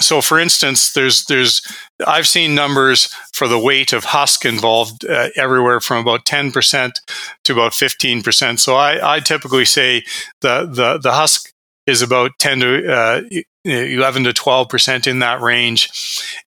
so 0.03 0.20
for 0.20 0.38
instance 0.38 0.92
there's 0.92 1.24
there's 1.24 1.62
i've 2.07 2.26
seen 2.26 2.55
numbers 2.55 3.07
for 3.32 3.48
the 3.48 3.59
weight 3.59 3.92
of 3.92 4.05
husk 4.05 4.44
involved 4.44 5.05
uh, 5.05 5.28
everywhere 5.36 5.80
from 5.80 5.98
about 5.98 6.24
10% 6.24 7.00
to 7.44 7.53
about 7.53 7.72
15% 7.72 8.59
so 8.59 8.76
i, 8.76 9.16
I 9.16 9.20
typically 9.20 9.64
say 9.64 10.05
the, 10.40 10.66
the, 10.66 10.98
the 10.98 11.12
husk 11.12 11.53
is 11.86 12.03
about 12.03 12.32
10 12.38 12.61
to 12.61 12.92
uh, 12.92 13.22
11 13.64 14.24
to 14.24 14.32
12 14.32 14.68
percent 14.68 15.07
in 15.07 15.20
that 15.20 15.40
range. 15.40 15.88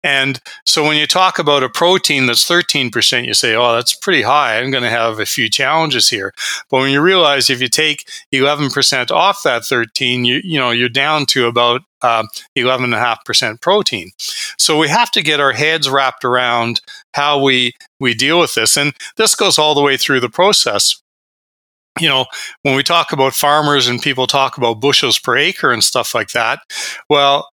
And 0.04 0.40
so 0.66 0.84
when 0.84 0.98
you 0.98 1.08
talk 1.08 1.40
about 1.40 1.64
a 1.64 1.70
protein 1.70 2.26
that's 2.26 2.46
13 2.46 2.92
percent, 2.92 3.28
you 3.28 3.34
say, 3.34 3.56
oh, 3.56 3.74
that's 3.74 3.96
pretty 3.96 4.22
high. 4.22 4.60
I'm 4.60 4.72
going 4.72 4.84
to 4.84 4.90
have 4.90 5.20
a 5.20 5.26
few 5.26 5.50
challenges 5.50 6.10
here. 6.10 6.34
But 6.70 6.80
when 6.80 6.92
you 6.92 7.02
realize 7.02 7.50
if 7.50 7.62
you 7.62 7.70
take 7.70 8.08
11 8.32 8.70
percent 8.70 9.12
off 9.12 9.44
that 9.44 9.66
13, 9.66 10.26
you, 10.26 10.42
you 10.44 10.60
know, 10.60 10.72
you're 10.72 10.90
down 10.90 11.26
to 11.28 11.48
about 11.48 11.82
uh, 12.06 12.24
11.5% 12.58 13.62
protein. 13.62 14.12
So 14.58 14.78
we 14.78 14.88
have 14.90 15.12
to 15.12 15.24
get 15.24 15.40
our 15.40 15.54
heads 15.54 15.90
wrapped 15.90 16.24
around 16.24 16.82
how 17.14 17.42
we, 17.42 17.74
we 18.00 18.14
deal 18.14 18.40
with 18.40 18.54
this. 18.54 18.78
And 18.78 18.94
this 19.18 19.36
goes 19.36 19.58
all 19.58 19.74
the 19.74 19.82
way 19.82 19.98
through 19.98 20.20
the 20.20 20.30
process 20.30 21.02
you 22.02 22.10
know, 22.10 22.26
when 22.64 22.76
we 22.76 22.84
talk 22.84 23.14
about 23.14 23.34
farmers 23.34 23.88
and 23.88 24.02
people 24.02 24.28
talk 24.28 24.58
about 24.58 24.82
bushels 24.82 25.18
per 25.18 25.38
acre 25.38 25.72
and 25.72 25.82
stuff 25.82 26.14
like 26.14 26.32
that, 26.32 26.60
well, 27.10 27.48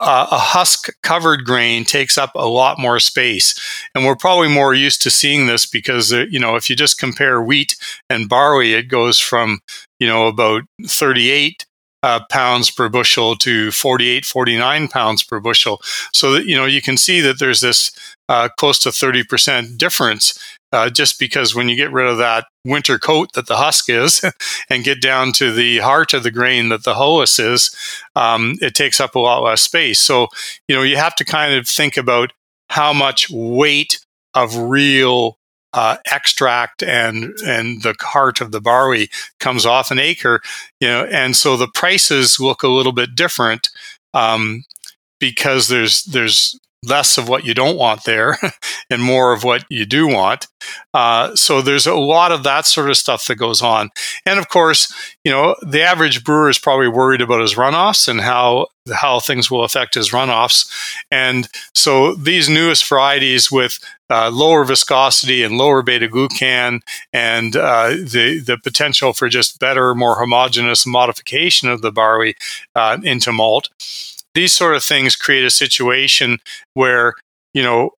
uh, 0.00 0.28
a 0.30 0.38
husk 0.38 0.90
covered 1.02 1.44
grain 1.44 1.84
takes 1.84 2.16
up 2.16 2.30
a 2.36 2.46
lot 2.46 2.78
more 2.78 3.00
space. 3.00 3.58
And 3.94 4.04
we're 4.04 4.16
probably 4.16 4.48
more 4.48 4.74
used 4.74 5.02
to 5.02 5.10
seeing 5.10 5.46
this 5.46 5.66
because, 5.66 6.12
uh, 6.12 6.26
you 6.30 6.38
know, 6.38 6.54
if 6.54 6.70
you 6.70 6.76
just 6.76 6.98
compare 6.98 7.42
wheat 7.42 7.76
and 8.08 8.28
barley, 8.28 8.74
it 8.74 8.84
goes 8.84 9.18
from, 9.18 9.58
you 9.98 10.06
know, 10.06 10.28
about 10.28 10.62
38 10.86 11.66
uh, 12.02 12.20
pounds 12.30 12.70
per 12.70 12.88
bushel 12.88 13.36
to 13.36 13.70
48, 13.70 14.24
49 14.24 14.88
pounds 14.88 15.22
per 15.22 15.40
bushel. 15.40 15.80
So 16.12 16.32
that, 16.32 16.46
you 16.46 16.56
know, 16.56 16.66
you 16.66 16.82
can 16.82 16.96
see 16.96 17.20
that 17.20 17.38
there's 17.38 17.60
this 17.60 17.90
uh, 18.28 18.48
close 18.58 18.78
to 18.80 18.90
30% 18.90 19.78
difference 19.78 20.38
uh, 20.72 20.90
just 20.90 21.18
because 21.18 21.54
when 21.54 21.68
you 21.68 21.76
get 21.76 21.92
rid 21.92 22.06
of 22.06 22.18
that 22.18 22.46
winter 22.64 22.98
coat 22.98 23.32
that 23.32 23.46
the 23.46 23.56
husk 23.56 23.88
is 23.88 24.22
and 24.70 24.84
get 24.84 25.00
down 25.00 25.32
to 25.32 25.52
the 25.52 25.78
heart 25.78 26.12
of 26.12 26.22
the 26.22 26.30
grain 26.30 26.68
that 26.68 26.84
the 26.84 26.94
hulless 26.94 27.38
is, 27.38 27.74
um, 28.14 28.56
it 28.60 28.74
takes 28.74 29.00
up 29.00 29.14
a 29.14 29.18
lot 29.18 29.42
less 29.42 29.62
space. 29.62 29.98
So, 29.98 30.28
you 30.68 30.76
know, 30.76 30.82
you 30.82 30.96
have 30.96 31.14
to 31.16 31.24
kind 31.24 31.54
of 31.54 31.66
think 31.66 31.96
about 31.96 32.32
how 32.68 32.92
much 32.92 33.30
weight 33.30 33.98
of 34.34 34.54
real 34.56 35.38
uh, 35.72 35.96
extract 36.10 36.82
and 36.82 37.34
and 37.46 37.82
the 37.82 37.94
heart 38.00 38.40
of 38.40 38.52
the 38.52 38.60
barley 38.60 39.10
comes 39.38 39.66
off 39.66 39.90
an 39.90 39.98
acre, 39.98 40.40
you 40.80 40.88
know, 40.88 41.04
and 41.04 41.36
so 41.36 41.56
the 41.56 41.68
prices 41.68 42.40
look 42.40 42.62
a 42.62 42.68
little 42.68 42.92
bit 42.92 43.14
different 43.14 43.68
um, 44.14 44.64
because 45.20 45.68
there's 45.68 46.04
there's 46.04 46.58
less 46.84 47.18
of 47.18 47.28
what 47.28 47.44
you 47.44 47.54
don't 47.54 47.76
want 47.76 48.04
there 48.04 48.36
and 48.90 49.02
more 49.02 49.32
of 49.32 49.44
what 49.44 49.64
you 49.68 49.84
do 49.84 50.06
want. 50.06 50.46
Uh, 50.94 51.34
so 51.34 51.60
there's 51.60 51.86
a 51.86 51.94
lot 51.94 52.32
of 52.32 52.42
that 52.42 52.66
sort 52.66 52.90
of 52.90 52.96
stuff 52.96 53.26
that 53.26 53.36
goes 53.36 53.62
on. 53.62 53.90
And 54.24 54.38
of 54.38 54.48
course, 54.48 54.92
you 55.24 55.32
know, 55.32 55.56
the 55.62 55.82
average 55.82 56.24
brewer 56.24 56.48
is 56.48 56.58
probably 56.58 56.88
worried 56.88 57.20
about 57.20 57.40
his 57.40 57.54
runoffs 57.54 58.08
and 58.08 58.20
how 58.20 58.68
how 58.92 59.20
things 59.20 59.50
will 59.50 59.64
affect 59.64 59.94
his 59.94 60.10
runoffs. 60.10 60.70
And 61.10 61.48
so 61.74 62.14
these 62.14 62.48
newest 62.48 62.88
varieties 62.88 63.50
with 63.50 63.78
uh, 64.08 64.30
lower 64.32 64.64
viscosity 64.64 65.42
and 65.42 65.58
lower 65.58 65.82
beta 65.82 66.08
glucan 66.08 66.80
and 67.12 67.54
uh, 67.54 67.88
the 67.88 68.42
the 68.44 68.58
potential 68.58 69.12
for 69.12 69.28
just 69.28 69.60
better, 69.60 69.94
more 69.94 70.18
homogeneous 70.18 70.86
modification 70.86 71.68
of 71.68 71.82
the 71.82 71.92
barley 71.92 72.34
uh, 72.74 72.98
into 73.02 73.32
malt 73.32 73.68
these 74.38 74.52
sort 74.52 74.76
of 74.76 74.84
things 74.84 75.16
create 75.16 75.44
a 75.44 75.50
situation 75.50 76.38
where, 76.74 77.14
you 77.54 77.60
know, 77.60 77.90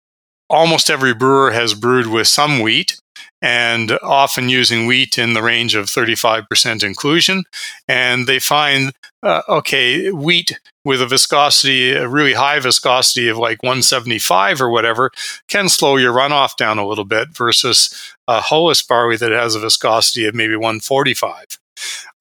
almost 0.49 0.89
every 0.89 1.13
brewer 1.13 1.51
has 1.51 1.73
brewed 1.73 2.07
with 2.07 2.27
some 2.27 2.61
wheat 2.61 2.97
and 3.41 3.99
often 4.01 4.47
using 4.47 4.87
wheat 4.87 5.17
in 5.17 5.33
the 5.33 5.43
range 5.43 5.75
of 5.75 5.87
35% 5.87 6.81
inclusion. 6.81 7.43
And 7.89 8.25
they 8.25 8.39
find, 8.39 8.93
uh, 9.21 9.41
okay, 9.49 10.11
wheat 10.11 10.57
with 10.85 11.01
a 11.01 11.07
viscosity, 11.07 11.91
a 11.91 12.07
really 12.07 12.35
high 12.35 12.61
viscosity 12.61 13.27
of 13.27 13.37
like 13.37 13.61
175 13.61 14.61
or 14.61 14.69
whatever, 14.69 15.11
can 15.49 15.67
slow 15.67 15.97
your 15.97 16.13
runoff 16.13 16.55
down 16.55 16.77
a 16.77 16.87
little 16.87 17.03
bit 17.03 17.35
versus 17.35 18.13
a 18.29 18.39
hulless 18.39 18.81
barley 18.81 19.17
that 19.17 19.33
has 19.33 19.55
a 19.55 19.59
viscosity 19.59 20.25
of 20.25 20.33
maybe 20.33 20.55
145. 20.55 21.59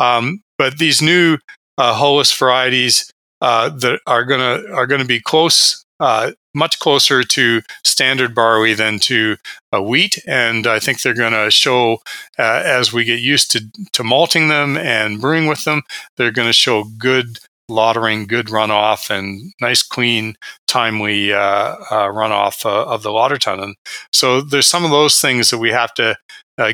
Um, 0.01 0.43
but 0.59 0.79
these 0.79 1.01
new 1.01 1.39
uh, 1.79 1.95
hulless 1.95 2.37
varieties 2.37 3.13
uh, 3.41 3.69
that 3.71 4.01
are 4.07 4.25
gonna 4.25 4.63
are 4.73 4.87
gonna 4.87 5.05
be 5.05 5.21
close, 5.21 5.85
uh, 6.01 6.33
much 6.55 6.79
closer 6.79 7.23
to 7.23 7.63
standard 7.85 8.35
barley 8.35 8.75
than 8.75 8.99
to 9.01 9.37
a 9.73 9.83
wheat, 9.83 10.19
and 10.27 10.67
I 10.67 10.79
think 10.79 11.01
they're 11.01 11.15
gonna 11.15 11.51
show 11.51 11.99
uh, 12.39 12.63
as 12.65 12.93
we 12.93 13.05
get 13.05 13.21
used 13.21 13.51
to 13.53 13.65
to 13.93 14.05
malting 14.05 14.49
them 14.49 14.77
and 14.77 15.21
brewing 15.21 15.47
with 15.47 15.65
them, 15.65 15.83
they're 16.17 16.33
gonna 16.33 16.53
show 16.53 16.85
good 16.85 17.39
lautering, 17.71 18.27
good 18.27 18.47
runoff, 18.47 19.11
and 19.11 19.53
nice, 19.61 19.83
clean, 19.83 20.37
timely 20.67 21.33
uh, 21.35 21.39
uh, 21.39 22.09
runoff 22.09 22.65
of 22.65 23.03
the 23.03 23.13
lauter 23.13 23.37
tun. 23.37 23.61
And 23.61 23.77
so 24.13 24.41
there's 24.41 24.67
some 24.67 24.85
of 24.85 24.91
those 24.91 25.21
things 25.21 25.51
that 25.51 25.59
we 25.59 25.71
have 25.71 25.93
to 25.95 26.17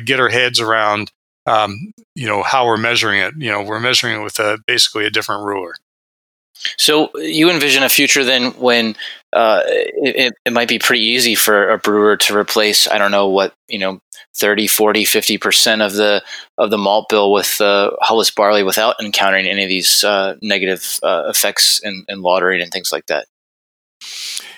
get 0.05 0.19
our 0.19 0.29
heads 0.29 0.59
around 0.59 1.11
um, 1.45 1.91
you 2.15 2.27
know 2.27 2.43
how 2.43 2.65
we're 2.65 2.77
measuring 2.77 3.21
it. 3.21 3.33
You 3.37 3.51
know, 3.51 3.61
we're 3.61 3.79
measuring 3.79 4.19
it 4.19 4.23
with 4.23 4.39
a, 4.39 4.57
basically 4.65 5.05
a 5.05 5.09
different 5.09 5.45
ruler. 5.45 5.75
So 6.77 7.09
you 7.15 7.49
envision 7.49 7.83
a 7.83 7.89
future 7.89 8.23
then 8.23 8.51
when 8.53 8.95
uh, 9.33 9.61
it, 9.65 10.33
it, 10.45 10.53
might 10.53 10.69
be 10.69 10.79
pretty 10.79 11.03
easy 11.03 11.35
for 11.35 11.69
a 11.69 11.77
brewer 11.77 12.15
to 12.17 12.35
replace, 12.35 12.87
I 12.87 12.97
don't 12.97 13.11
know 13.11 13.27
what, 13.27 13.53
you 13.67 13.79
know, 13.79 13.99
30, 14.37 14.67
40, 14.67 15.03
50% 15.03 15.85
of 15.85 15.93
the, 15.93 16.23
of 16.57 16.69
the 16.69 16.77
malt 16.77 17.07
bill 17.09 17.31
with 17.31 17.59
uh, 17.59 17.91
hulless 18.01 18.31
barley 18.31 18.63
without 18.63 18.95
encountering 19.01 19.47
any 19.47 19.63
of 19.63 19.69
these 19.69 20.03
uh, 20.03 20.35
negative 20.41 20.99
uh, 21.03 21.23
effects 21.27 21.81
in, 21.83 22.05
in 22.07 22.23
and 22.25 22.71
things 22.71 22.91
like 22.91 23.05
that. 23.07 23.27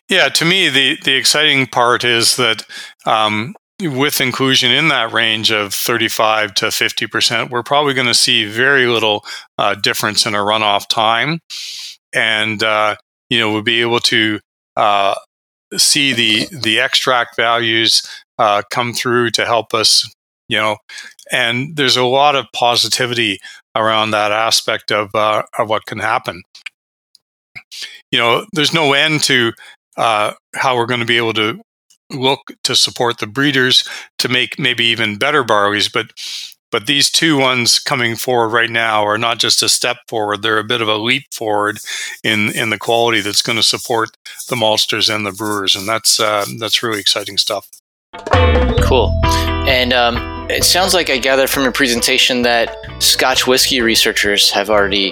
Yeah, 0.10 0.30
to 0.30 0.46
me, 0.46 0.70
the, 0.70 0.98
the 1.04 1.16
exciting 1.16 1.68
part 1.68 2.04
is 2.04 2.38
that 2.38 2.64
um, 3.06 3.56
with 3.82 4.22
inclusion 4.22 4.72
in 4.72 4.88
that 4.88 5.12
range 5.14 5.52
of 5.52 5.74
35 5.74 6.54
to 6.56 6.66
50%, 6.68 7.50
we're 7.50 7.64
probably 7.64 7.94
going 7.94 8.08
to 8.08 8.14
see 8.14 8.46
very 8.46 8.88
little 8.88 9.24
uh, 9.58 9.76
difference 9.76 10.26
in 10.26 10.34
a 10.34 10.40
runoff 10.40 10.88
time. 10.88 11.40
And 12.14 12.64
uh, 12.64 12.96
you 13.30 13.40
know 13.40 13.52
we'll 13.52 13.62
be 13.62 13.82
able 13.82 14.00
to 14.00 14.40
uh, 14.76 15.16
see 15.76 16.14
the 16.14 16.48
the 16.58 16.80
extract 16.80 17.36
values 17.36 18.02
uh, 18.38 18.62
come 18.72 18.94
through 18.94 19.32
to 19.32 19.46
help 19.46 19.74
us 19.74 20.10
you 20.48 20.58
know. 20.58 20.78
And 21.32 21.76
there's 21.76 21.98
a 21.98 22.06
lot 22.06 22.36
of 22.36 22.46
positivity 22.54 23.40
around 23.76 24.12
that 24.12 24.32
aspect 24.32 24.92
of 24.92 25.14
uh, 25.14 25.44
of 25.58 25.70
what 25.70 25.86
can 25.86 26.00
happen. 26.00 26.42
You 28.12 28.20
know 28.20 28.46
there's 28.54 28.74
no 28.74 28.94
end 28.94 29.24
to 29.24 29.52
uh, 29.98 30.34
how 30.56 30.78
we're 30.78 30.86
going 30.86 31.02
to 31.02 31.06
be 31.06 31.18
able 31.18 31.34
to 31.34 31.60
look 32.12 32.54
to 32.64 32.76
support 32.76 33.20
the 33.20 33.28
breeders 33.28 33.88
to 34.18 34.30
make 34.30 34.58
maybe 34.58 34.86
even 34.86 35.18
better 35.18 35.44
barleys 35.44 35.92
but 35.92 36.14
but 36.72 36.86
these 36.86 37.10
two 37.10 37.38
ones 37.38 37.80
coming 37.80 38.16
forward 38.16 38.50
right 38.50 38.70
now 38.70 39.06
are 39.06 39.18
not 39.18 39.38
just 39.38 39.64
a 39.64 39.70
step 39.70 39.98
forward; 40.08 40.42
they're 40.42 40.60
a 40.60 40.64
bit 40.64 40.82
of 40.82 40.88
a 40.88 40.98
leap 40.98 41.24
forward 41.32 41.80
in 42.24 42.50
in 42.50 42.70
the 42.72 42.78
quality 42.78 43.22
that's 43.22 43.42
going 43.42 43.56
to 43.56 43.64
support 43.64 44.18
the 44.50 44.56
maltsters 44.56 45.14
and 45.14 45.26
the 45.26 45.32
brewers, 45.32 45.76
and 45.76 45.88
that's 45.88 46.20
uh, 46.20 46.46
that's 46.60 46.84
really 46.84 47.00
exciting 47.00 47.38
stuff. 47.38 47.70
Cool, 48.82 49.18
and 49.66 49.94
um, 49.94 50.18
it 50.50 50.64
sounds 50.64 50.94
like 50.94 51.10
I 51.10 51.18
gather 51.18 51.48
from 51.48 51.64
your 51.64 51.72
presentation 51.72 52.42
that 52.42 52.76
Scotch 53.02 53.48
whiskey 53.48 53.80
researchers 53.80 54.52
have 54.52 54.70
already 54.70 55.12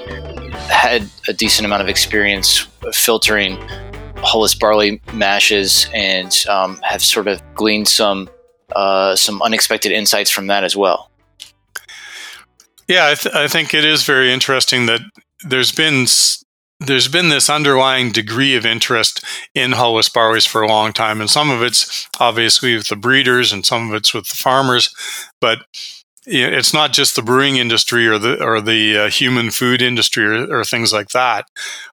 had 0.69 1.09
a 1.29 1.33
decent 1.33 1.65
amount 1.65 1.83
of 1.83 1.87
experience 1.87 2.67
filtering 2.91 3.57
hulless 4.17 4.57
barley 4.57 5.01
mashes 5.13 5.89
and 5.93 6.45
um, 6.49 6.79
have 6.83 7.03
sort 7.03 7.27
of 7.27 7.41
gleaned 7.55 7.87
some 7.87 8.29
uh, 8.75 9.15
some 9.15 9.41
unexpected 9.41 9.91
insights 9.91 10.29
from 10.29 10.47
that 10.47 10.63
as 10.63 10.75
well. 10.75 11.09
Yeah, 12.87 13.07
I, 13.07 13.15
th- 13.15 13.35
I 13.35 13.47
think 13.47 13.73
it 13.73 13.85
is 13.85 14.03
very 14.03 14.31
interesting 14.31 14.85
that 14.85 15.01
there's 15.43 15.71
been 15.71 16.05
there's 16.79 17.07
been 17.07 17.29
this 17.29 17.49
underlying 17.49 18.11
degree 18.11 18.55
of 18.55 18.65
interest 18.65 19.23
in 19.53 19.71
hulless 19.71 20.09
barleys 20.09 20.47
for 20.47 20.61
a 20.61 20.67
long 20.67 20.93
time, 20.93 21.21
and 21.21 21.29
some 21.29 21.49
of 21.49 21.61
it's 21.63 22.07
obviously 22.19 22.75
with 22.75 22.87
the 22.87 22.95
breeders, 22.95 23.53
and 23.53 23.65
some 23.65 23.89
of 23.89 23.95
it's 23.95 24.13
with 24.13 24.27
the 24.27 24.35
farmers. 24.35 24.93
But 25.39 25.59
it's 26.27 26.73
not 26.73 26.93
just 26.93 27.15
the 27.15 27.21
brewing 27.21 27.57
industry 27.57 28.07
or 28.07 28.17
the 28.17 28.43
or 28.43 28.61
the 28.61 28.97
uh, 28.97 29.09
human 29.09 29.51
food 29.51 29.81
industry 29.81 30.25
or, 30.25 30.59
or 30.59 30.63
things 30.63 30.91
like 30.91 31.09
that. 31.09 31.45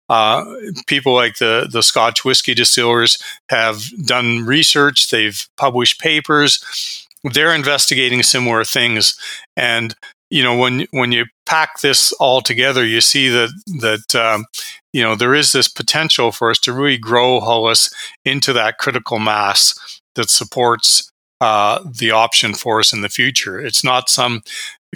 Uh, 0.08 0.44
people 0.86 1.14
like 1.14 1.36
the 1.36 1.68
the 1.70 1.82
Scotch 1.82 2.24
whiskey 2.24 2.54
distillers 2.54 3.18
have 3.48 3.82
done 4.06 4.44
research. 4.44 5.10
They've 5.10 5.46
published 5.56 6.00
papers. 6.00 7.06
They're 7.32 7.54
investigating 7.54 8.22
similar 8.22 8.64
things, 8.64 9.18
and 9.56 9.94
you 10.30 10.42
know 10.42 10.56
when 10.56 10.86
when 10.92 11.12
you 11.12 11.26
pack 11.46 11.80
this 11.80 12.12
all 12.12 12.40
together, 12.40 12.84
you 12.84 13.00
see 13.00 13.28
that 13.28 13.50
that 13.80 14.14
um, 14.14 14.46
you 14.92 15.02
know 15.02 15.14
there 15.14 15.34
is 15.34 15.52
this 15.52 15.68
potential 15.68 16.32
for 16.32 16.50
us 16.50 16.58
to 16.60 16.72
really 16.72 16.98
grow 16.98 17.38
Hulless 17.40 17.92
into 18.24 18.52
that 18.54 18.78
critical 18.78 19.18
mass 19.18 20.00
that 20.14 20.30
supports 20.30 21.11
uh, 21.42 21.82
the 21.84 22.12
option 22.12 22.54
for 22.54 22.78
us 22.78 22.92
in 22.92 23.00
the 23.00 23.08
future. 23.08 23.58
It's 23.58 23.82
not 23.82 24.08
some 24.08 24.42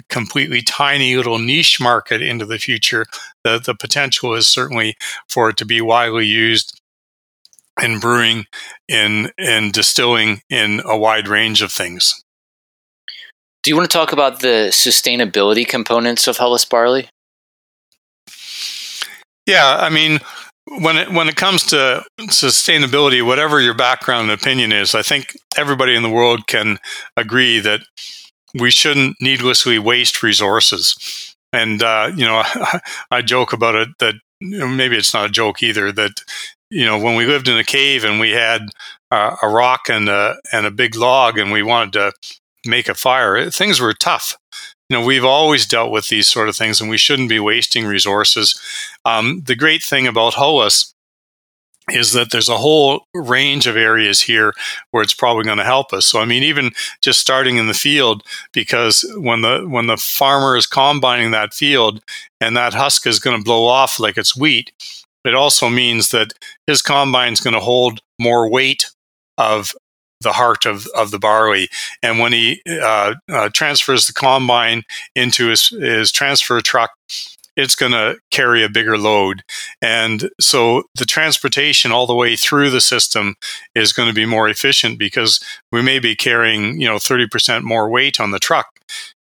completely 0.07 0.61
tiny 0.61 1.17
little 1.17 1.39
niche 1.39 1.81
market 1.81 2.21
into 2.21 2.45
the 2.45 2.57
future. 2.57 3.05
The, 3.43 3.59
the 3.59 3.75
potential 3.75 4.33
is 4.33 4.47
certainly 4.47 4.95
for 5.27 5.49
it 5.49 5.57
to 5.57 5.65
be 5.65 5.81
widely 5.81 6.25
used 6.25 6.79
in 7.81 7.99
brewing, 7.99 8.45
in, 8.87 9.29
in 9.37 9.71
distilling, 9.71 10.41
in 10.49 10.81
a 10.85 10.97
wide 10.97 11.27
range 11.27 11.61
of 11.61 11.73
things. 11.73 12.23
Do 13.61 13.69
you 13.69 13.75
want 13.75 13.91
to 13.91 13.97
talk 13.97 14.13
about 14.13 14.39
the 14.39 14.69
sustainability 14.71 15.67
components 15.67 16.29
of 16.29 16.37
Hulless 16.37 16.63
barley? 16.63 17.09
Yeah, 19.45 19.79
I 19.81 19.89
mean, 19.89 20.21
when 20.79 20.97
it 20.97 21.11
when 21.11 21.29
it 21.29 21.35
comes 21.35 21.63
to 21.67 22.03
sustainability, 22.21 23.25
whatever 23.25 23.61
your 23.61 23.73
background 23.73 24.29
and 24.29 24.39
opinion 24.39 24.71
is, 24.71 24.93
I 24.93 25.01
think 25.01 25.37
everybody 25.55 25.95
in 25.95 26.03
the 26.03 26.09
world 26.09 26.47
can 26.47 26.79
agree 27.15 27.59
that 27.59 27.81
we 28.59 28.71
shouldn't 28.71 29.17
needlessly 29.21 29.79
waste 29.79 30.23
resources. 30.23 31.35
And 31.53 31.81
uh, 31.81 32.11
you 32.15 32.25
know, 32.25 32.43
I 33.11 33.21
joke 33.21 33.53
about 33.53 33.75
it 33.75 33.89
that 33.99 34.15
maybe 34.41 34.97
it's 34.97 35.13
not 35.13 35.29
a 35.29 35.31
joke 35.31 35.63
either. 35.63 35.91
That 35.91 36.21
you 36.69 36.85
know, 36.85 36.99
when 36.99 37.15
we 37.15 37.25
lived 37.25 37.47
in 37.47 37.57
a 37.57 37.63
cave 37.63 38.03
and 38.03 38.19
we 38.19 38.31
had 38.31 38.63
uh, 39.11 39.35
a 39.41 39.47
rock 39.47 39.89
and 39.89 40.09
a 40.09 40.35
and 40.51 40.65
a 40.65 40.71
big 40.71 40.95
log, 40.95 41.37
and 41.37 41.51
we 41.51 41.63
wanted 41.63 41.93
to 41.93 42.11
make 42.65 42.89
a 42.89 42.93
fire, 42.95 43.49
things 43.49 43.79
were 43.79 43.93
tough 43.93 44.37
you 44.89 44.97
know, 44.97 45.05
we've 45.05 45.25
always 45.25 45.65
dealt 45.65 45.91
with 45.91 46.07
these 46.07 46.27
sort 46.27 46.49
of 46.49 46.55
things 46.55 46.79
and 46.79 46.89
we 46.89 46.97
shouldn't 46.97 47.29
be 47.29 47.39
wasting 47.39 47.85
resources. 47.85 48.59
Um, 49.03 49.41
the 49.45 49.55
great 49.55 49.83
thing 49.83 50.07
about 50.07 50.35
Hulless 50.35 50.93
is 51.91 52.11
that 52.13 52.31
there's 52.31 52.49
a 52.49 52.57
whole 52.57 53.05
range 53.13 53.65
of 53.65 53.77
areas 53.77 54.21
here 54.21 54.53
where 54.91 55.03
it's 55.03 55.13
probably 55.13 55.43
going 55.43 55.57
to 55.57 55.63
help 55.63 55.93
us. 55.93 56.05
So 56.05 56.19
I 56.19 56.25
mean 56.25 56.43
even 56.43 56.71
just 57.01 57.19
starting 57.19 57.57
in 57.57 57.67
the 57.67 57.73
field 57.73 58.23
because 58.53 59.05
when 59.17 59.41
the 59.41 59.65
when 59.67 59.87
the 59.87 59.97
farmer 59.97 60.57
is 60.57 60.65
combining 60.65 61.31
that 61.31 61.53
field 61.53 62.01
and 62.41 62.55
that 62.57 62.73
husk 62.73 63.07
is 63.07 63.19
going 63.19 63.37
to 63.37 63.43
blow 63.43 63.65
off 63.65 63.99
like 63.99 64.17
it's 64.17 64.35
wheat, 64.35 64.71
it 65.23 65.33
also 65.33 65.69
means 65.69 66.11
that 66.11 66.33
his 66.65 66.81
combine 66.81 67.33
is 67.33 67.41
going 67.41 67.53
to 67.53 67.59
hold 67.59 68.01
more 68.19 68.49
weight 68.49 68.89
of 69.37 69.73
the 70.21 70.33
heart 70.33 70.65
of, 70.65 70.87
of 70.95 71.11
the 71.11 71.19
barley. 71.19 71.69
And 72.01 72.19
when 72.19 72.33
he 72.33 72.61
uh, 72.67 73.15
uh, 73.29 73.49
transfers 73.53 74.07
the 74.07 74.13
combine 74.13 74.83
into 75.15 75.47
his, 75.47 75.69
his 75.69 76.11
transfer 76.11 76.59
truck, 76.61 76.91
it's 77.57 77.75
going 77.75 77.91
to 77.91 78.17
carry 78.29 78.63
a 78.63 78.69
bigger 78.69 78.97
load. 78.97 79.43
And 79.81 80.29
so 80.39 80.83
the 80.95 81.05
transportation 81.05 81.91
all 81.91 82.05
the 82.05 82.15
way 82.15 82.35
through 82.35 82.69
the 82.69 82.79
system 82.79 83.35
is 83.73 83.93
going 83.93 84.07
to 84.07 84.15
be 84.15 84.27
more 84.27 84.47
efficient 84.47 84.99
because 84.99 85.43
we 85.71 85.81
may 85.81 85.97
be 85.97 86.15
carrying, 86.15 86.79
you 86.79 86.87
know, 86.87 86.97
30% 86.97 87.63
more 87.63 87.89
weight 87.89 88.19
on 88.19 88.31
the 88.31 88.39
truck. 88.39 88.67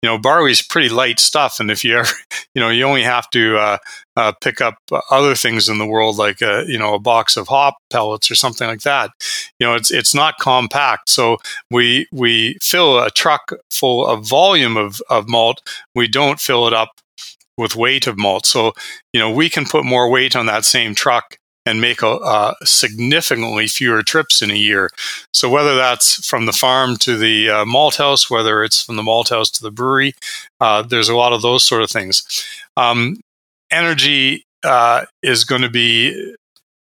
You 0.03 0.11
know, 0.11 0.19
barley 0.19 0.51
is 0.51 0.61
pretty 0.61 0.91
light 0.91 1.19
stuff. 1.19 1.61
And 1.61 1.71
if 1.71 1.85
you 1.85 1.97
ever, 1.97 2.11
you 2.55 2.61
know, 2.61 2.71
you 2.71 2.85
only 2.85 3.05
have 3.05 3.31
to 3.31 3.57
uh, 3.57 3.79
uh, 4.17 4.33
pick 4.43 4.61
up 4.61 4.75
other 5.11 5.37
things 5.37 5.69
in 5.69 5.79
the 5.79 5.87
world, 5.87 6.19
like, 6.19 6.43
a, 6.43 6.65
you 6.67 6.77
know, 6.77 6.95
a 6.95 6.99
box 6.99 7.37
of 7.37 7.49
hop 7.49 7.77
pellets 7.89 8.31
or 8.31 8.35
something 8.35 8.67
like 8.67 8.83
that. 8.83 9.11
You 9.61 9.67
know, 9.67 9.75
it's, 9.75 9.93
it's 9.93 10.15
not 10.15 10.39
compact. 10.39 11.09
So 11.09 11.39
we, 11.71 12.09
we 12.13 12.59
fill 12.61 12.99
a 12.99 13.11
truck 13.11 13.53
full 13.71 14.07
of 14.07 14.27
volume 14.27 14.77
of, 14.77 15.01
of 15.09 15.29
malt. 15.29 15.63
We 15.95 16.09
don't 16.09 16.41
fill 16.41 16.67
it 16.67 16.75
up 16.75 17.01
with 17.57 17.77
weight 17.77 18.07
of 18.07 18.19
malt. 18.19 18.47
So, 18.47 18.73
you 19.13 19.21
know, 19.21 19.31
we 19.31 19.49
can 19.49 19.65
put 19.65 19.85
more 19.85 20.11
weight 20.11 20.35
on 20.37 20.47
that 20.47 20.65
same 20.65 20.95
truck 20.95 21.39
and 21.67 21.81
make 21.81 22.03
a, 22.03 22.55
significantly 22.65 23.67
fewer 23.67 24.03
trips 24.03 24.43
in 24.43 24.51
a 24.51 24.55
year. 24.55 24.91
So 25.33 25.49
whether 25.49 25.75
that's 25.75 26.27
from 26.27 26.47
the 26.47 26.53
farm 26.53 26.97
to 26.99 27.17
the 27.17 27.49
uh, 27.49 27.65
malt 27.65 27.97
house, 27.97 28.31
whether 28.31 28.63
it's 28.63 28.83
from 28.83 28.97
the 28.97 29.03
malt 29.03 29.31
house 29.31 29.51
to 29.53 29.63
the 29.63 29.71
brewery, 29.71 30.15
uh, 30.61 30.83
there's 30.83 31.09
a 31.09 31.17
lot 31.17 31.33
of 31.33 31.43
those 31.43 31.65
sort 31.65 31.83
of 31.83 31.91
things. 31.91 32.45
Um, 32.77 33.21
energy 33.71 34.45
uh, 34.63 35.07
is 35.23 35.45
going 35.45 35.63
to 35.63 35.71
be 35.71 36.35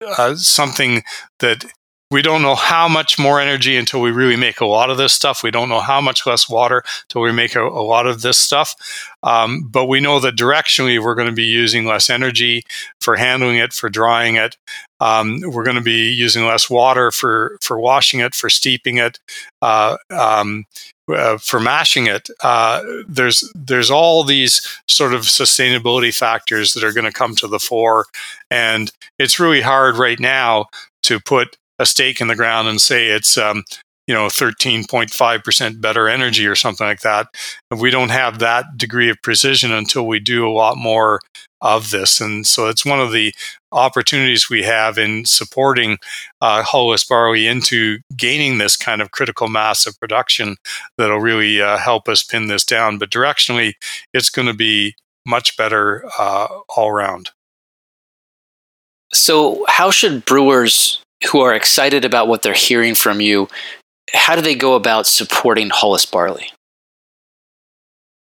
uh, 0.06 0.36
something 0.36 1.04
that 1.40 1.66
we 2.12 2.22
don't 2.22 2.42
know 2.42 2.56
how 2.56 2.90
much 2.90 3.18
more 3.18 3.40
energy 3.40 3.78
until 3.78 4.02
we 4.02 4.12
really 4.12 4.36
make 4.36 4.60
a 4.60 4.66
lot 4.66 4.90
of 4.90 4.98
this 4.98 5.14
stuff. 5.14 5.44
We 5.44 5.50
don't 5.50 5.70
know 5.70 5.80
how 5.80 6.02
much 6.02 6.26
less 6.26 6.50
water 6.50 6.84
until 7.04 7.22
we 7.22 7.32
make 7.32 7.56
a, 7.56 7.64
a 7.64 7.84
lot 7.84 8.06
of 8.06 8.22
this 8.22 8.38
stuff. 8.38 8.76
Um, 9.24 9.62
but 9.62 9.86
we 9.86 10.02
know 10.02 10.20
that 10.20 10.36
directionally 10.36 11.02
we're 11.02 11.16
going 11.16 11.30
to 11.30 11.34
be 11.34 11.46
using 11.46 11.86
less 11.86 12.10
energy 12.10 12.64
for 13.00 13.16
handling 13.16 13.58
it, 13.58 13.72
for 13.72 13.90
drying 13.90 14.36
it. 14.36 14.58
Um, 15.00 15.40
we're 15.42 15.64
going 15.64 15.78
to 15.78 15.82
be 15.82 16.12
using 16.12 16.46
less 16.46 16.70
water 16.70 17.12
for 17.12 17.58
for 17.62 17.80
washing 17.80 18.20
it, 18.20 18.36
for 18.36 18.50
steeping 18.50 18.98
it, 18.98 19.18
uh, 19.62 19.98
um, 20.10 20.66
uh, 21.12 21.38
for 21.38 21.60
mashing 21.60 22.08
it. 22.08 22.30
Uh, 22.44 22.84
there's 23.08 23.50
there's 23.56 23.90
all 23.90 24.24
these 24.24 24.68
sort 24.88 25.14
of 25.14 25.22
sustainability 25.22 26.14
factors 26.14 26.74
that 26.74 26.84
are 26.84 26.94
going 26.94 27.06
to 27.06 27.12
come 27.12 27.36
to 27.36 27.48
the 27.48 27.60
fore, 27.60 28.06
and 28.52 28.92
it's 29.18 29.40
really 29.40 29.62
hard 29.62 29.98
right 29.98 30.20
now 30.20 30.66
to 31.04 31.20
put 31.20 31.58
a 31.82 31.86
stake 31.86 32.22
in 32.22 32.28
the 32.28 32.36
ground 32.36 32.68
and 32.68 32.80
say 32.80 33.08
it's 33.08 33.38
um, 33.38 33.64
you 34.08 34.14
know 34.14 34.28
13.5% 34.28 35.82
better 35.82 36.08
energy 36.08 36.46
or 36.46 36.56
something 36.56 36.86
like 36.86 37.02
that. 37.02 37.28
We 37.76 37.90
don't 37.90 38.10
have 38.10 38.40
that 38.40 38.78
degree 38.78 39.10
of 39.10 39.22
precision 39.22 39.72
until 39.72 40.06
we 40.06 40.20
do 40.20 40.48
a 40.48 40.52
lot 40.52 40.78
more 40.78 41.20
of 41.62 41.92
this. 41.92 42.20
And 42.20 42.46
so 42.46 42.68
it's 42.68 42.86
one 42.86 43.00
of 43.00 43.12
the 43.12 43.34
opportunities 43.72 44.50
we 44.50 44.64
have 44.64 44.98
in 44.98 45.26
supporting 45.26 45.98
uh, 46.42 46.64
barley 47.08 47.48
into 47.48 48.00
gaining 48.16 48.58
this 48.58 48.76
kind 48.76 49.02
of 49.02 49.12
critical 49.12 49.48
mass 49.48 49.86
of 49.86 50.00
production 50.00 50.58
that'll 50.98 51.20
really 51.20 51.62
uh, 51.62 51.78
help 51.78 52.10
us 52.10 52.24
pin 52.24 52.48
this 52.48 52.66
down. 52.66 52.98
But 52.98 53.12
directionally 53.12 53.74
it's 54.14 54.30
going 54.30 54.48
to 54.48 54.54
be 54.54 54.96
much 55.26 55.56
better 55.56 56.04
uh, 56.18 56.48
all 56.70 56.90
around. 56.90 57.30
So 59.14 59.66
how 59.68 59.92
should 59.92 60.26
brewers 60.26 61.02
who 61.30 61.42
are 61.42 61.54
excited 61.54 62.06
about 62.06 62.28
what 62.28 62.42
they're 62.42 62.54
hearing 62.54 62.96
from 62.96 63.22
you, 63.22 63.48
how 64.14 64.36
do 64.36 64.42
they 64.42 64.56
go 64.56 64.76
about 64.76 65.08
supporting 65.08 65.70
Hulless 65.70 66.10
Barley? 66.10 66.52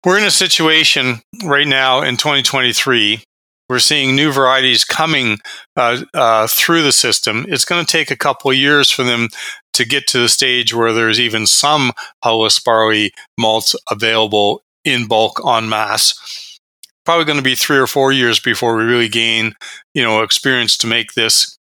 We're 0.05 0.19
in 0.19 0.25
a 0.25 0.33
situation 0.33 1.21
right 1.45 1.67
now 1.67 2.03
in 2.03 2.17
2023. 2.17 3.23
We're 3.69 3.79
seeing 3.79 4.17
new 4.17 4.33
varieties 4.33 4.85
coming 4.85 5.39
uh, 5.77 6.03
uh, 6.13 6.47
through 6.49 6.83
the 6.83 6.93
system. 6.93 7.47
It's 7.49 7.65
going 7.65 7.85
to 7.85 7.91
take 7.91 8.11
a 8.11 8.17
couple 8.17 8.53
years 8.53 8.91
for 8.91 9.05
them 9.05 9.29
to 9.75 9.85
get 9.85 10.07
to 10.09 10.19
the 10.19 10.29
stage 10.29 10.75
where 10.75 10.93
there's 10.93 11.21
even 11.21 11.47
some 11.47 11.93
Hulless 12.25 12.63
barley 12.63 13.13
malts 13.39 13.77
available 13.91 14.63
in 14.85 15.07
bulk 15.07 15.41
en 15.47 15.69
masse. 15.69 16.59
Probably 17.05 17.25
going 17.25 17.39
to 17.39 17.43
be 17.43 17.55
three 17.55 17.79
or 17.79 17.87
four 17.87 18.13
years 18.13 18.39
before 18.41 18.77
we 18.77 18.85
really 18.85 19.09
gain, 19.09 19.55
you 19.95 20.03
know, 20.03 20.23
experience 20.23 20.77
to 20.79 20.87
make 20.87 21.15
this 21.15 21.57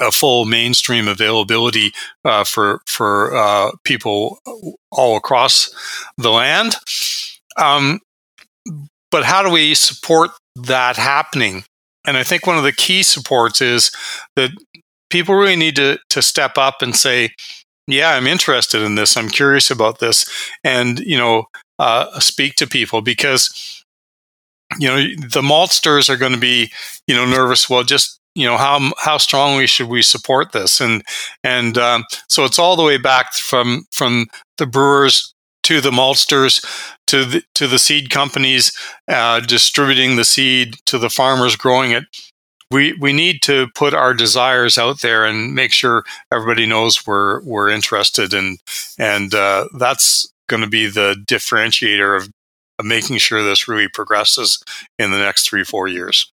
a 0.00 0.10
full 0.10 0.44
mainstream 0.44 1.08
availability 1.08 1.92
uh, 2.24 2.44
for 2.44 2.80
for 2.86 3.36
uh, 3.36 3.70
people 3.84 4.38
all 4.90 5.16
across 5.16 5.70
the 6.16 6.30
land. 6.30 6.76
Um, 7.56 8.00
but 9.10 9.24
how 9.24 9.42
do 9.42 9.50
we 9.50 9.74
support 9.74 10.30
that 10.56 10.96
happening? 10.96 11.64
And 12.06 12.16
I 12.16 12.22
think 12.22 12.46
one 12.46 12.56
of 12.56 12.64
the 12.64 12.72
key 12.72 13.02
supports 13.02 13.60
is 13.60 13.90
that 14.36 14.50
people 15.10 15.34
really 15.34 15.56
need 15.56 15.76
to 15.76 15.98
to 16.10 16.22
step 16.22 16.56
up 16.56 16.82
and 16.82 16.96
say, 16.96 17.34
"Yeah, 17.86 18.10
I'm 18.10 18.26
interested 18.26 18.82
in 18.82 18.94
this. 18.94 19.16
I'm 19.16 19.28
curious 19.28 19.70
about 19.70 19.98
this," 19.98 20.26
and 20.64 20.98
you 21.00 21.18
know, 21.18 21.44
uh, 21.78 22.18
speak 22.18 22.54
to 22.56 22.66
people 22.66 23.02
because 23.02 23.84
you 24.78 24.88
know 24.88 24.96
the 24.96 25.42
maltsters 25.42 26.08
are 26.08 26.16
going 26.16 26.32
to 26.32 26.38
be 26.38 26.72
you 27.06 27.14
know 27.14 27.26
nervous 27.26 27.68
well 27.68 27.84
just 27.84 28.18
you 28.34 28.46
know 28.46 28.56
how 28.56 28.92
how 28.98 29.18
strongly 29.18 29.66
should 29.66 29.88
we 29.88 30.02
support 30.02 30.52
this 30.52 30.80
and 30.80 31.02
and 31.44 31.78
um, 31.78 32.04
so 32.28 32.44
it's 32.44 32.58
all 32.58 32.76
the 32.76 32.82
way 32.82 32.96
back 32.96 33.32
from 33.34 33.86
from 33.90 34.26
the 34.58 34.66
brewers 34.66 35.34
to 35.62 35.80
the 35.80 35.90
maltsters 35.90 36.64
to 37.06 37.24
the 37.24 37.42
to 37.54 37.66
the 37.66 37.78
seed 37.78 38.10
companies 38.10 38.72
uh, 39.08 39.40
distributing 39.40 40.16
the 40.16 40.24
seed 40.24 40.76
to 40.86 40.98
the 40.98 41.10
farmers 41.10 41.56
growing 41.56 41.90
it 41.92 42.04
we 42.72 42.94
we 42.94 43.12
need 43.12 43.42
to 43.42 43.68
put 43.74 43.94
our 43.94 44.14
desires 44.14 44.78
out 44.78 45.02
there 45.02 45.24
and 45.24 45.54
make 45.54 45.72
sure 45.72 46.02
everybody 46.32 46.66
knows 46.66 47.06
we're 47.06 47.40
we're 47.42 47.68
interested 47.68 48.32
and 48.32 48.58
and 48.98 49.34
uh, 49.34 49.68
that's 49.78 50.32
going 50.48 50.62
to 50.62 50.68
be 50.68 50.86
the 50.86 51.14
differentiator 51.28 52.16
of, 52.16 52.30
of 52.78 52.84
making 52.84 53.18
sure 53.18 53.42
this 53.42 53.68
really 53.68 53.88
progresses 53.88 54.62
in 54.98 55.10
the 55.10 55.18
next 55.18 55.48
three 55.48 55.64
four 55.64 55.86
years. 55.86 56.30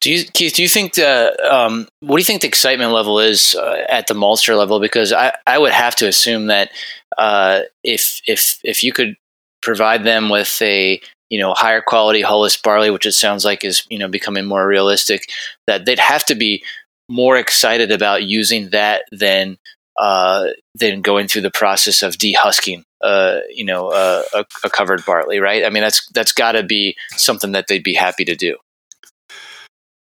Do 0.00 0.12
you, 0.12 0.24
Keith? 0.24 0.54
Do 0.54 0.62
you 0.62 0.68
think 0.68 0.94
the 0.94 1.36
um, 1.50 1.88
what 2.00 2.16
do 2.16 2.20
you 2.20 2.24
think 2.24 2.42
the 2.42 2.48
excitement 2.48 2.92
level 2.92 3.18
is 3.18 3.54
uh, 3.56 3.84
at 3.88 4.06
the 4.06 4.14
maltster 4.14 4.56
level? 4.56 4.78
Because 4.78 5.12
I, 5.12 5.32
I 5.46 5.58
would 5.58 5.72
have 5.72 5.96
to 5.96 6.06
assume 6.06 6.46
that 6.46 6.70
uh, 7.18 7.62
if 7.82 8.20
if 8.26 8.60
if 8.62 8.84
you 8.84 8.92
could 8.92 9.16
provide 9.62 10.04
them 10.04 10.28
with 10.28 10.60
a 10.62 11.00
you 11.28 11.40
know 11.40 11.54
higher 11.54 11.80
quality 11.80 12.22
hulless 12.22 12.56
barley, 12.56 12.90
which 12.90 13.06
it 13.06 13.12
sounds 13.12 13.44
like 13.44 13.64
is 13.64 13.84
you 13.90 13.98
know 13.98 14.08
becoming 14.08 14.46
more 14.46 14.66
realistic, 14.66 15.28
that 15.66 15.86
they'd 15.86 15.98
have 15.98 16.24
to 16.26 16.36
be 16.36 16.62
more 17.08 17.36
excited 17.36 17.90
about 17.90 18.22
using 18.22 18.70
that 18.70 19.04
than 19.10 19.58
uh, 19.98 20.46
than 20.74 21.02
going 21.02 21.28
through 21.28 21.42
the 21.42 21.50
process 21.50 22.02
of 22.02 22.14
dehusking, 22.14 22.82
uh, 23.00 23.40
you 23.52 23.64
know, 23.64 23.88
uh, 23.88 24.22
a, 24.34 24.44
a, 24.64 24.70
covered 24.70 25.04
barley, 25.04 25.38
right? 25.38 25.64
I 25.64 25.70
mean, 25.70 25.82
that's 25.82 26.06
that's 26.10 26.32
got 26.32 26.52
to 26.52 26.62
be 26.64 26.96
something 27.16 27.52
that 27.52 27.68
they'd 27.68 27.84
be 27.84 27.94
happy 27.94 28.24
to 28.24 28.34
do. 28.34 28.56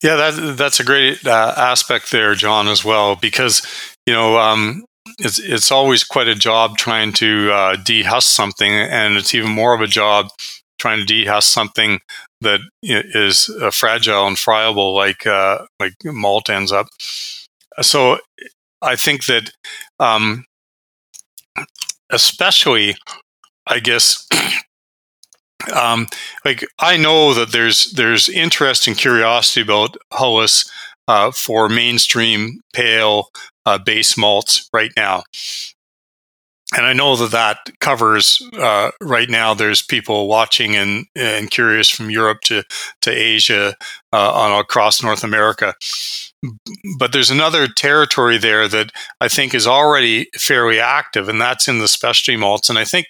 Yeah, 0.06 0.18
that 0.18 0.58
that's 0.58 0.80
a 0.80 0.84
great 0.84 1.26
uh, 1.26 1.54
aspect 1.58 2.12
there, 2.12 2.36
John, 2.36 2.68
as 2.68 2.86
well, 2.86 3.16
because 3.16 3.66
you 4.06 4.14
know 4.14 4.38
um, 4.38 4.86
it's 5.18 5.40
it's 5.40 5.72
always 5.72 6.04
quite 6.04 6.28
a 6.28 6.36
job 6.36 6.78
trying 6.78 7.12
to 7.14 7.52
uh, 7.52 7.76
something, 8.22 8.72
and 8.72 9.18
it's 9.18 9.34
even 9.34 9.50
more 9.50 9.74
of 9.74 9.82
a 9.82 9.88
job 9.88 10.28
trying 10.78 11.04
to 11.04 11.12
dehusk 11.12 11.46
something 11.46 12.00
that 12.42 12.60
is 12.84 13.50
uh, 13.62 13.72
fragile 13.72 14.28
and 14.28 14.38
friable, 14.38 14.94
like 14.94 15.26
like 15.80 15.94
malt 16.06 16.52
ends 16.52 16.72
up. 16.72 16.88
So 17.82 18.20
I 18.82 18.96
think 18.98 19.26
that, 19.28 19.52
um, 20.00 20.46
especially, 22.12 22.96
I 23.68 23.80
guess, 23.80 24.28
um, 25.74 26.08
like 26.44 26.66
I 26.80 26.98
know 26.98 27.34
that 27.34 27.52
there's 27.52 27.92
there's 27.92 28.30
interest 28.30 28.88
and 28.88 28.98
curiosity 28.98 29.62
about 29.62 29.98
Hulless 30.12 30.70
uh, 31.08 31.32
for 31.32 31.70
mainstream 31.70 32.62
pale 32.74 33.30
uh, 33.66 33.78
base 33.78 34.18
malts 34.18 34.70
right 34.74 34.92
now. 34.96 35.24
And 36.76 36.86
I 36.86 36.94
know 36.94 37.16
that 37.16 37.32
that 37.32 37.58
covers 37.80 38.42
uh, 38.60 38.90
right 39.00 39.30
now. 39.30 39.54
There's 39.54 39.84
people 39.84 40.28
watching 40.28 40.76
and, 40.76 41.06
and 41.16 41.52
curious 41.52 41.90
from 41.90 42.10
Europe 42.10 42.42
to 42.46 42.64
to 43.02 43.12
Asia 43.12 43.76
uh, 44.12 44.32
on 44.34 44.60
across 44.60 45.04
North 45.04 45.24
America 45.24 45.76
but 46.98 47.12
there's 47.12 47.32
another 47.32 47.68
territory 47.68 48.38
there 48.38 48.68
that 48.68 48.92
I 49.22 49.28
think 49.28 49.54
is 49.54 49.68
already 49.68 50.28
fairly 50.38 50.80
active, 50.80 51.30
and 51.30 51.40
that's 51.40 51.68
in 51.68 51.80
the 51.80 51.88
specialty 51.88 52.38
malts. 52.38 52.70
And 52.70 52.78
I 52.78 52.86
think 52.86 53.08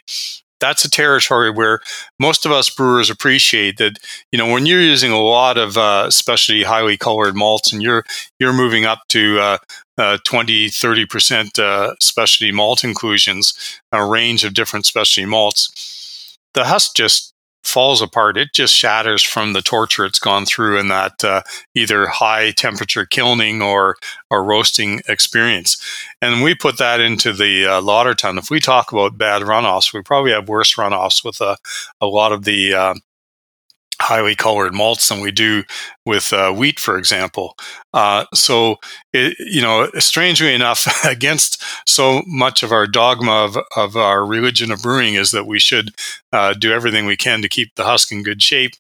that's 0.66 0.84
a 0.84 0.90
territory 0.90 1.52
where 1.52 1.80
most 2.20 2.46
of 2.46 2.52
us 2.52 2.70
brewers 2.70 3.10
appreciate 3.10 3.78
that 3.78 4.00
you 4.32 4.38
know 4.40 4.52
when 4.52 4.66
you're 4.66 4.82
using 4.82 5.12
a 5.12 5.22
lot 5.22 5.58
of 5.58 5.78
uh, 5.78 6.10
specialty 6.10 6.64
highly 6.64 6.98
colored 6.98 7.36
malts 7.36 7.72
and 7.72 7.84
you're 7.84 8.04
you're 8.40 8.54
moving 8.54 8.84
up 8.84 9.02
to 9.10 9.40
uh, 9.40 9.58
uh, 10.00 10.18
20 10.26 10.68
30% 10.68 11.60
uh, 11.60 11.94
specialty 12.00 12.52
malt 12.52 12.84
inclusions 12.84 13.80
a 13.92 14.04
range 14.04 14.44
of 14.44 14.56
different 14.56 14.86
specialty 14.86 15.26
malts 15.26 16.36
the 16.56 16.66
husk 16.66 16.96
just 16.96 17.35
falls 17.66 18.02
apart. 18.02 18.38
It 18.38 18.54
just 18.54 18.74
shatters 18.74 19.24
from 19.24 19.54
the 19.54 19.62
torture 19.62 20.06
it's 20.06 20.20
gone 20.20 20.46
through 20.46 20.80
in 20.80 20.88
that 20.90 21.24
uh, 21.24 21.42
either 21.74 22.08
high 22.08 22.52
temperature 22.52 23.06
kilning 23.06 23.62
or 23.62 23.98
or 24.30 24.44
roasting 24.44 25.02
experience. 25.08 25.78
And 26.22 26.44
we 26.44 26.56
put 26.56 26.78
that 26.78 27.00
into 27.00 27.34
the 27.34 27.66
uh, 27.66 27.82
lauter 27.82 28.14
tun. 28.14 28.38
If 28.38 28.50
we 28.50 28.60
talk 28.60 28.92
about 28.92 29.18
bad 29.18 29.42
runoffs, 29.42 29.94
we 29.94 30.02
probably 30.02 30.32
have 30.32 30.48
worse 30.48 30.76
runoffs 30.76 31.24
with 31.24 31.42
a, 31.42 31.58
a 32.02 32.08
lot 32.08 32.32
of 32.32 32.44
the 32.44 32.74
uh, 32.74 32.96
highly 34.02 34.36
colored 34.36 34.74
malts 34.74 35.10
than 35.10 35.22
we 35.22 35.32
do 35.32 35.64
with 36.06 36.34
uh, 36.34 36.52
wheat, 36.52 36.80
for 36.80 36.98
example. 36.98 37.56
Uh, 37.94 38.26
so, 38.34 38.78
it, 39.14 39.36
you 39.40 39.62
know, 39.62 39.90
strangely 40.00 40.54
enough, 40.54 40.86
against 41.06 41.64
so 41.88 42.22
much 42.28 42.64
of 42.64 42.72
our 42.72 42.88
dogma 42.88 43.32
of, 43.32 43.58
of 43.76 43.96
our 43.96 44.26
religion 44.26 44.72
of 44.72 44.82
brewing 44.82 45.16
is 45.16 45.32
that 45.32 45.48
we 45.48 45.60
should 45.60 45.92
uh, 46.34 46.54
do 46.54 46.72
everything 46.72 47.06
we 47.06 47.18
can 47.18 47.42
to 47.42 47.50
keep 47.50 47.74
the 47.76 47.86
husk 47.86 48.12
in 48.12 48.24
good 48.24 48.42
shape. 48.42 48.74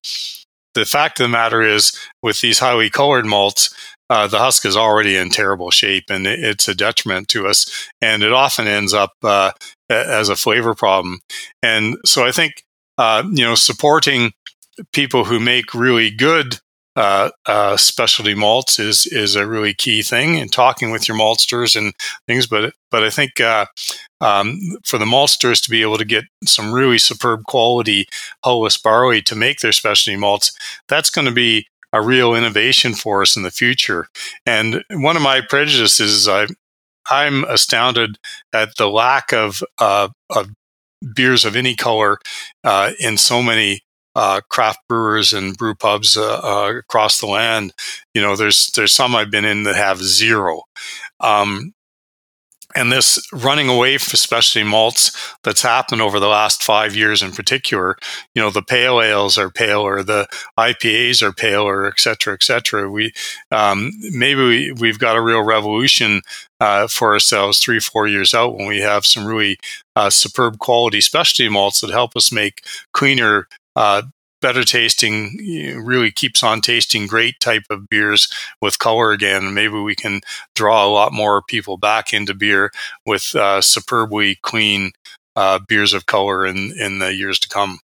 The 0.73 0.85
fact 0.85 1.19
of 1.19 1.25
the 1.25 1.29
matter 1.29 1.61
is, 1.61 1.97
with 2.21 2.41
these 2.41 2.59
highly 2.59 2.89
colored 2.89 3.25
malts, 3.25 3.73
uh, 4.09 4.27
the 4.27 4.39
husk 4.39 4.65
is 4.65 4.77
already 4.77 5.15
in 5.15 5.29
terrible 5.29 5.71
shape 5.71 6.05
and 6.09 6.27
it's 6.27 6.67
a 6.67 6.75
detriment 6.75 7.27
to 7.29 7.47
us. 7.47 7.89
And 8.01 8.21
it 8.21 8.33
often 8.33 8.67
ends 8.67 8.93
up 8.93 9.13
uh, 9.23 9.51
as 9.89 10.29
a 10.29 10.35
flavor 10.35 10.75
problem. 10.75 11.21
And 11.63 11.97
so 12.05 12.25
I 12.25 12.31
think, 12.31 12.63
uh, 12.97 13.23
you 13.31 13.43
know, 13.43 13.55
supporting 13.55 14.33
people 14.93 15.25
who 15.25 15.39
make 15.39 15.73
really 15.73 16.11
good 16.11 16.59
uh, 16.95 17.29
uh, 17.45 17.75
specialty 17.75 18.33
malts 18.33 18.79
is 18.79 19.05
is 19.07 19.35
a 19.35 19.45
really 19.45 19.73
key 19.73 20.01
thing 20.01 20.39
and 20.39 20.51
talking 20.51 20.91
with 20.91 21.07
your 21.07 21.17
maltsters 21.17 21.75
and 21.75 21.93
things. 22.27 22.47
But 22.47 22.73
but 22.89 23.03
I 23.03 23.09
think 23.09 23.39
uh, 23.41 23.65
um, 24.21 24.57
for 24.85 24.97
the 24.97 25.05
maltsters 25.05 25.61
to 25.63 25.69
be 25.69 25.81
able 25.81 25.97
to 25.97 26.05
get 26.05 26.23
some 26.45 26.73
really 26.73 26.97
superb 26.97 27.43
quality 27.47 28.07
hulless 28.45 28.81
barley 28.81 29.21
to 29.23 29.35
make 29.35 29.59
their 29.59 29.73
specialty 29.73 30.17
malts, 30.17 30.57
that's 30.87 31.09
going 31.09 31.25
to 31.25 31.33
be 31.33 31.67
a 31.91 32.01
real 32.01 32.33
innovation 32.33 32.93
for 32.93 33.21
us 33.21 33.35
in 33.35 33.43
the 33.43 33.51
future. 33.51 34.07
And 34.45 34.83
one 34.91 35.17
of 35.17 35.21
my 35.21 35.41
prejudices 35.41 35.99
is 35.99 36.27
I 36.29 36.47
I'm 37.09 37.43
astounded 37.43 38.17
at 38.53 38.77
the 38.77 38.89
lack 38.89 39.33
of 39.33 39.61
uh, 39.79 40.09
of 40.29 40.51
beers 41.13 41.45
of 41.45 41.55
any 41.55 41.75
color 41.75 42.19
uh, 42.63 42.91
in 42.99 43.17
so 43.17 43.43
many 43.43 43.81
uh, 44.15 44.41
craft 44.49 44.79
brewers 44.87 45.33
and 45.33 45.57
brew 45.57 45.75
pubs 45.75 46.15
uh, 46.17 46.39
uh, 46.43 46.73
across 46.77 47.19
the 47.19 47.27
land. 47.27 47.73
You 48.13 48.21
know, 48.21 48.35
there's 48.35 48.67
there's 48.75 48.93
some 48.93 49.15
I've 49.15 49.31
been 49.31 49.45
in 49.45 49.63
that 49.63 49.75
have 49.75 50.01
zero. 50.01 50.63
Um, 51.19 51.73
and 52.75 52.91
this 52.91 53.25
running 53.31 53.69
away 53.69 53.97
from 53.97 54.17
specialty 54.17 54.67
malts 54.67 55.35
that's 55.43 55.61
happened 55.61 56.01
over 56.01 56.19
the 56.19 56.27
last 56.27 56.61
five 56.61 56.93
years 56.93 57.23
in 57.23 57.31
particular, 57.31 57.95
you 58.35 58.41
know, 58.41 58.49
the 58.49 58.61
pale 58.61 59.01
ales 59.01 59.37
are 59.37 59.49
paler, 59.49 60.03
the 60.03 60.27
IPAs 60.59 61.21
are 61.21 61.31
paler, 61.31 61.87
et 61.87 61.99
cetera, 61.99 62.33
et 62.33 62.43
cetera. 62.43 62.89
We, 62.91 63.13
um, 63.49 63.91
maybe 64.11 64.73
we, 64.73 64.89
have 64.89 64.99
got 64.99 65.15
a 65.15 65.21
real 65.21 65.41
revolution 65.41 66.21
uh, 66.59 66.87
for 66.87 67.13
ourselves 67.13 67.59
three, 67.59 67.79
four 67.79 68.07
years 68.07 68.33
out 68.33 68.57
when 68.57 68.67
we 68.67 68.81
have 68.81 69.05
some 69.05 69.25
really 69.25 69.57
uh, 69.95 70.09
superb 70.09 70.59
quality 70.59 70.99
specialty 70.99 71.47
malts 71.47 71.79
that 71.79 71.91
help 71.91 72.17
us 72.17 72.31
make 72.31 72.61
cleaner, 72.91 73.47
uh, 73.75 74.03
better 74.41 74.63
tasting, 74.63 75.37
really 75.83 76.11
keeps 76.11 76.43
on 76.43 76.61
tasting 76.61 77.07
great 77.07 77.39
type 77.39 77.63
of 77.69 77.89
beers 77.89 78.31
with 78.61 78.79
color 78.79 79.11
again. 79.11 79.53
Maybe 79.53 79.79
we 79.79 79.95
can 79.95 80.21
draw 80.53 80.85
a 80.85 80.91
lot 80.91 81.13
more 81.13 81.41
people 81.41 81.77
back 81.77 82.13
into 82.13 82.33
beer 82.33 82.71
with 83.05 83.35
uh, 83.35 83.61
superbly 83.61 84.35
clean 84.43 84.91
uh, 85.35 85.59
beers 85.67 85.93
of 85.93 86.05
color 86.05 86.45
in, 86.45 86.73
in 86.79 86.99
the 86.99 87.13
years 87.13 87.39
to 87.39 87.49
come. 87.49 87.79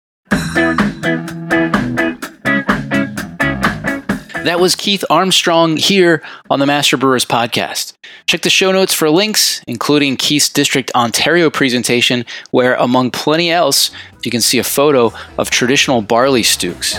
That 4.44 4.62
was 4.62 4.74
Keith 4.74 5.04
Armstrong 5.10 5.76
here 5.76 6.24
on 6.50 6.60
the 6.60 6.66
Master 6.66 6.96
Brewers 6.96 7.26
podcast. 7.26 7.94
Check 8.26 8.42
the 8.42 8.50
show 8.50 8.72
notes 8.72 8.94
for 8.94 9.10
links, 9.10 9.62
including 9.68 10.16
Keith's 10.16 10.48
District 10.48 10.90
Ontario 10.96 11.50
presentation, 11.50 12.26
where, 12.52 12.76
among 12.76 13.12
plenty 13.12 13.52
else, 13.52 13.92
you 14.24 14.32
can 14.32 14.40
see 14.40 14.58
a 14.58 14.64
photo 14.64 15.12
of 15.38 15.50
traditional 15.50 16.02
barley 16.02 16.44
stooks. 16.44 16.98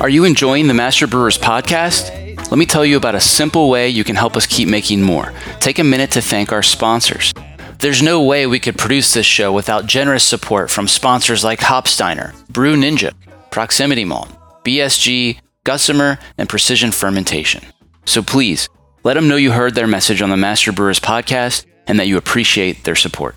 Are 0.00 0.08
you 0.08 0.24
enjoying 0.24 0.66
the 0.66 0.74
Master 0.74 1.06
Brewers 1.06 1.38
podcast? 1.38 2.10
Let 2.50 2.58
me 2.58 2.66
tell 2.66 2.84
you 2.84 2.96
about 2.96 3.14
a 3.14 3.20
simple 3.20 3.70
way 3.70 3.88
you 3.88 4.02
can 4.02 4.16
help 4.16 4.36
us 4.36 4.46
keep 4.46 4.68
making 4.68 5.00
more. 5.00 5.32
Take 5.60 5.78
a 5.78 5.84
minute 5.84 6.10
to 6.10 6.20
thank 6.20 6.50
our 6.50 6.62
sponsors. 6.62 7.32
There's 7.84 8.02
no 8.02 8.22
way 8.22 8.46
we 8.46 8.60
could 8.60 8.78
produce 8.78 9.12
this 9.12 9.26
show 9.26 9.52
without 9.52 9.84
generous 9.84 10.24
support 10.24 10.70
from 10.70 10.88
sponsors 10.88 11.44
like 11.44 11.60
Hopsteiner, 11.60 12.32
Brew 12.48 12.76
Ninja, 12.76 13.12
Proximity 13.50 14.06
Malt, 14.06 14.30
BSG, 14.64 15.38
Gusmer, 15.66 16.18
and 16.38 16.48
Precision 16.48 16.92
Fermentation. 16.92 17.62
So 18.06 18.22
please, 18.22 18.70
let 19.02 19.14
them 19.14 19.28
know 19.28 19.36
you 19.36 19.52
heard 19.52 19.74
their 19.74 19.86
message 19.86 20.22
on 20.22 20.30
the 20.30 20.36
Master 20.38 20.72
Brewers 20.72 20.98
podcast 20.98 21.66
and 21.86 22.00
that 22.00 22.06
you 22.06 22.16
appreciate 22.16 22.84
their 22.84 22.96
support. 22.96 23.36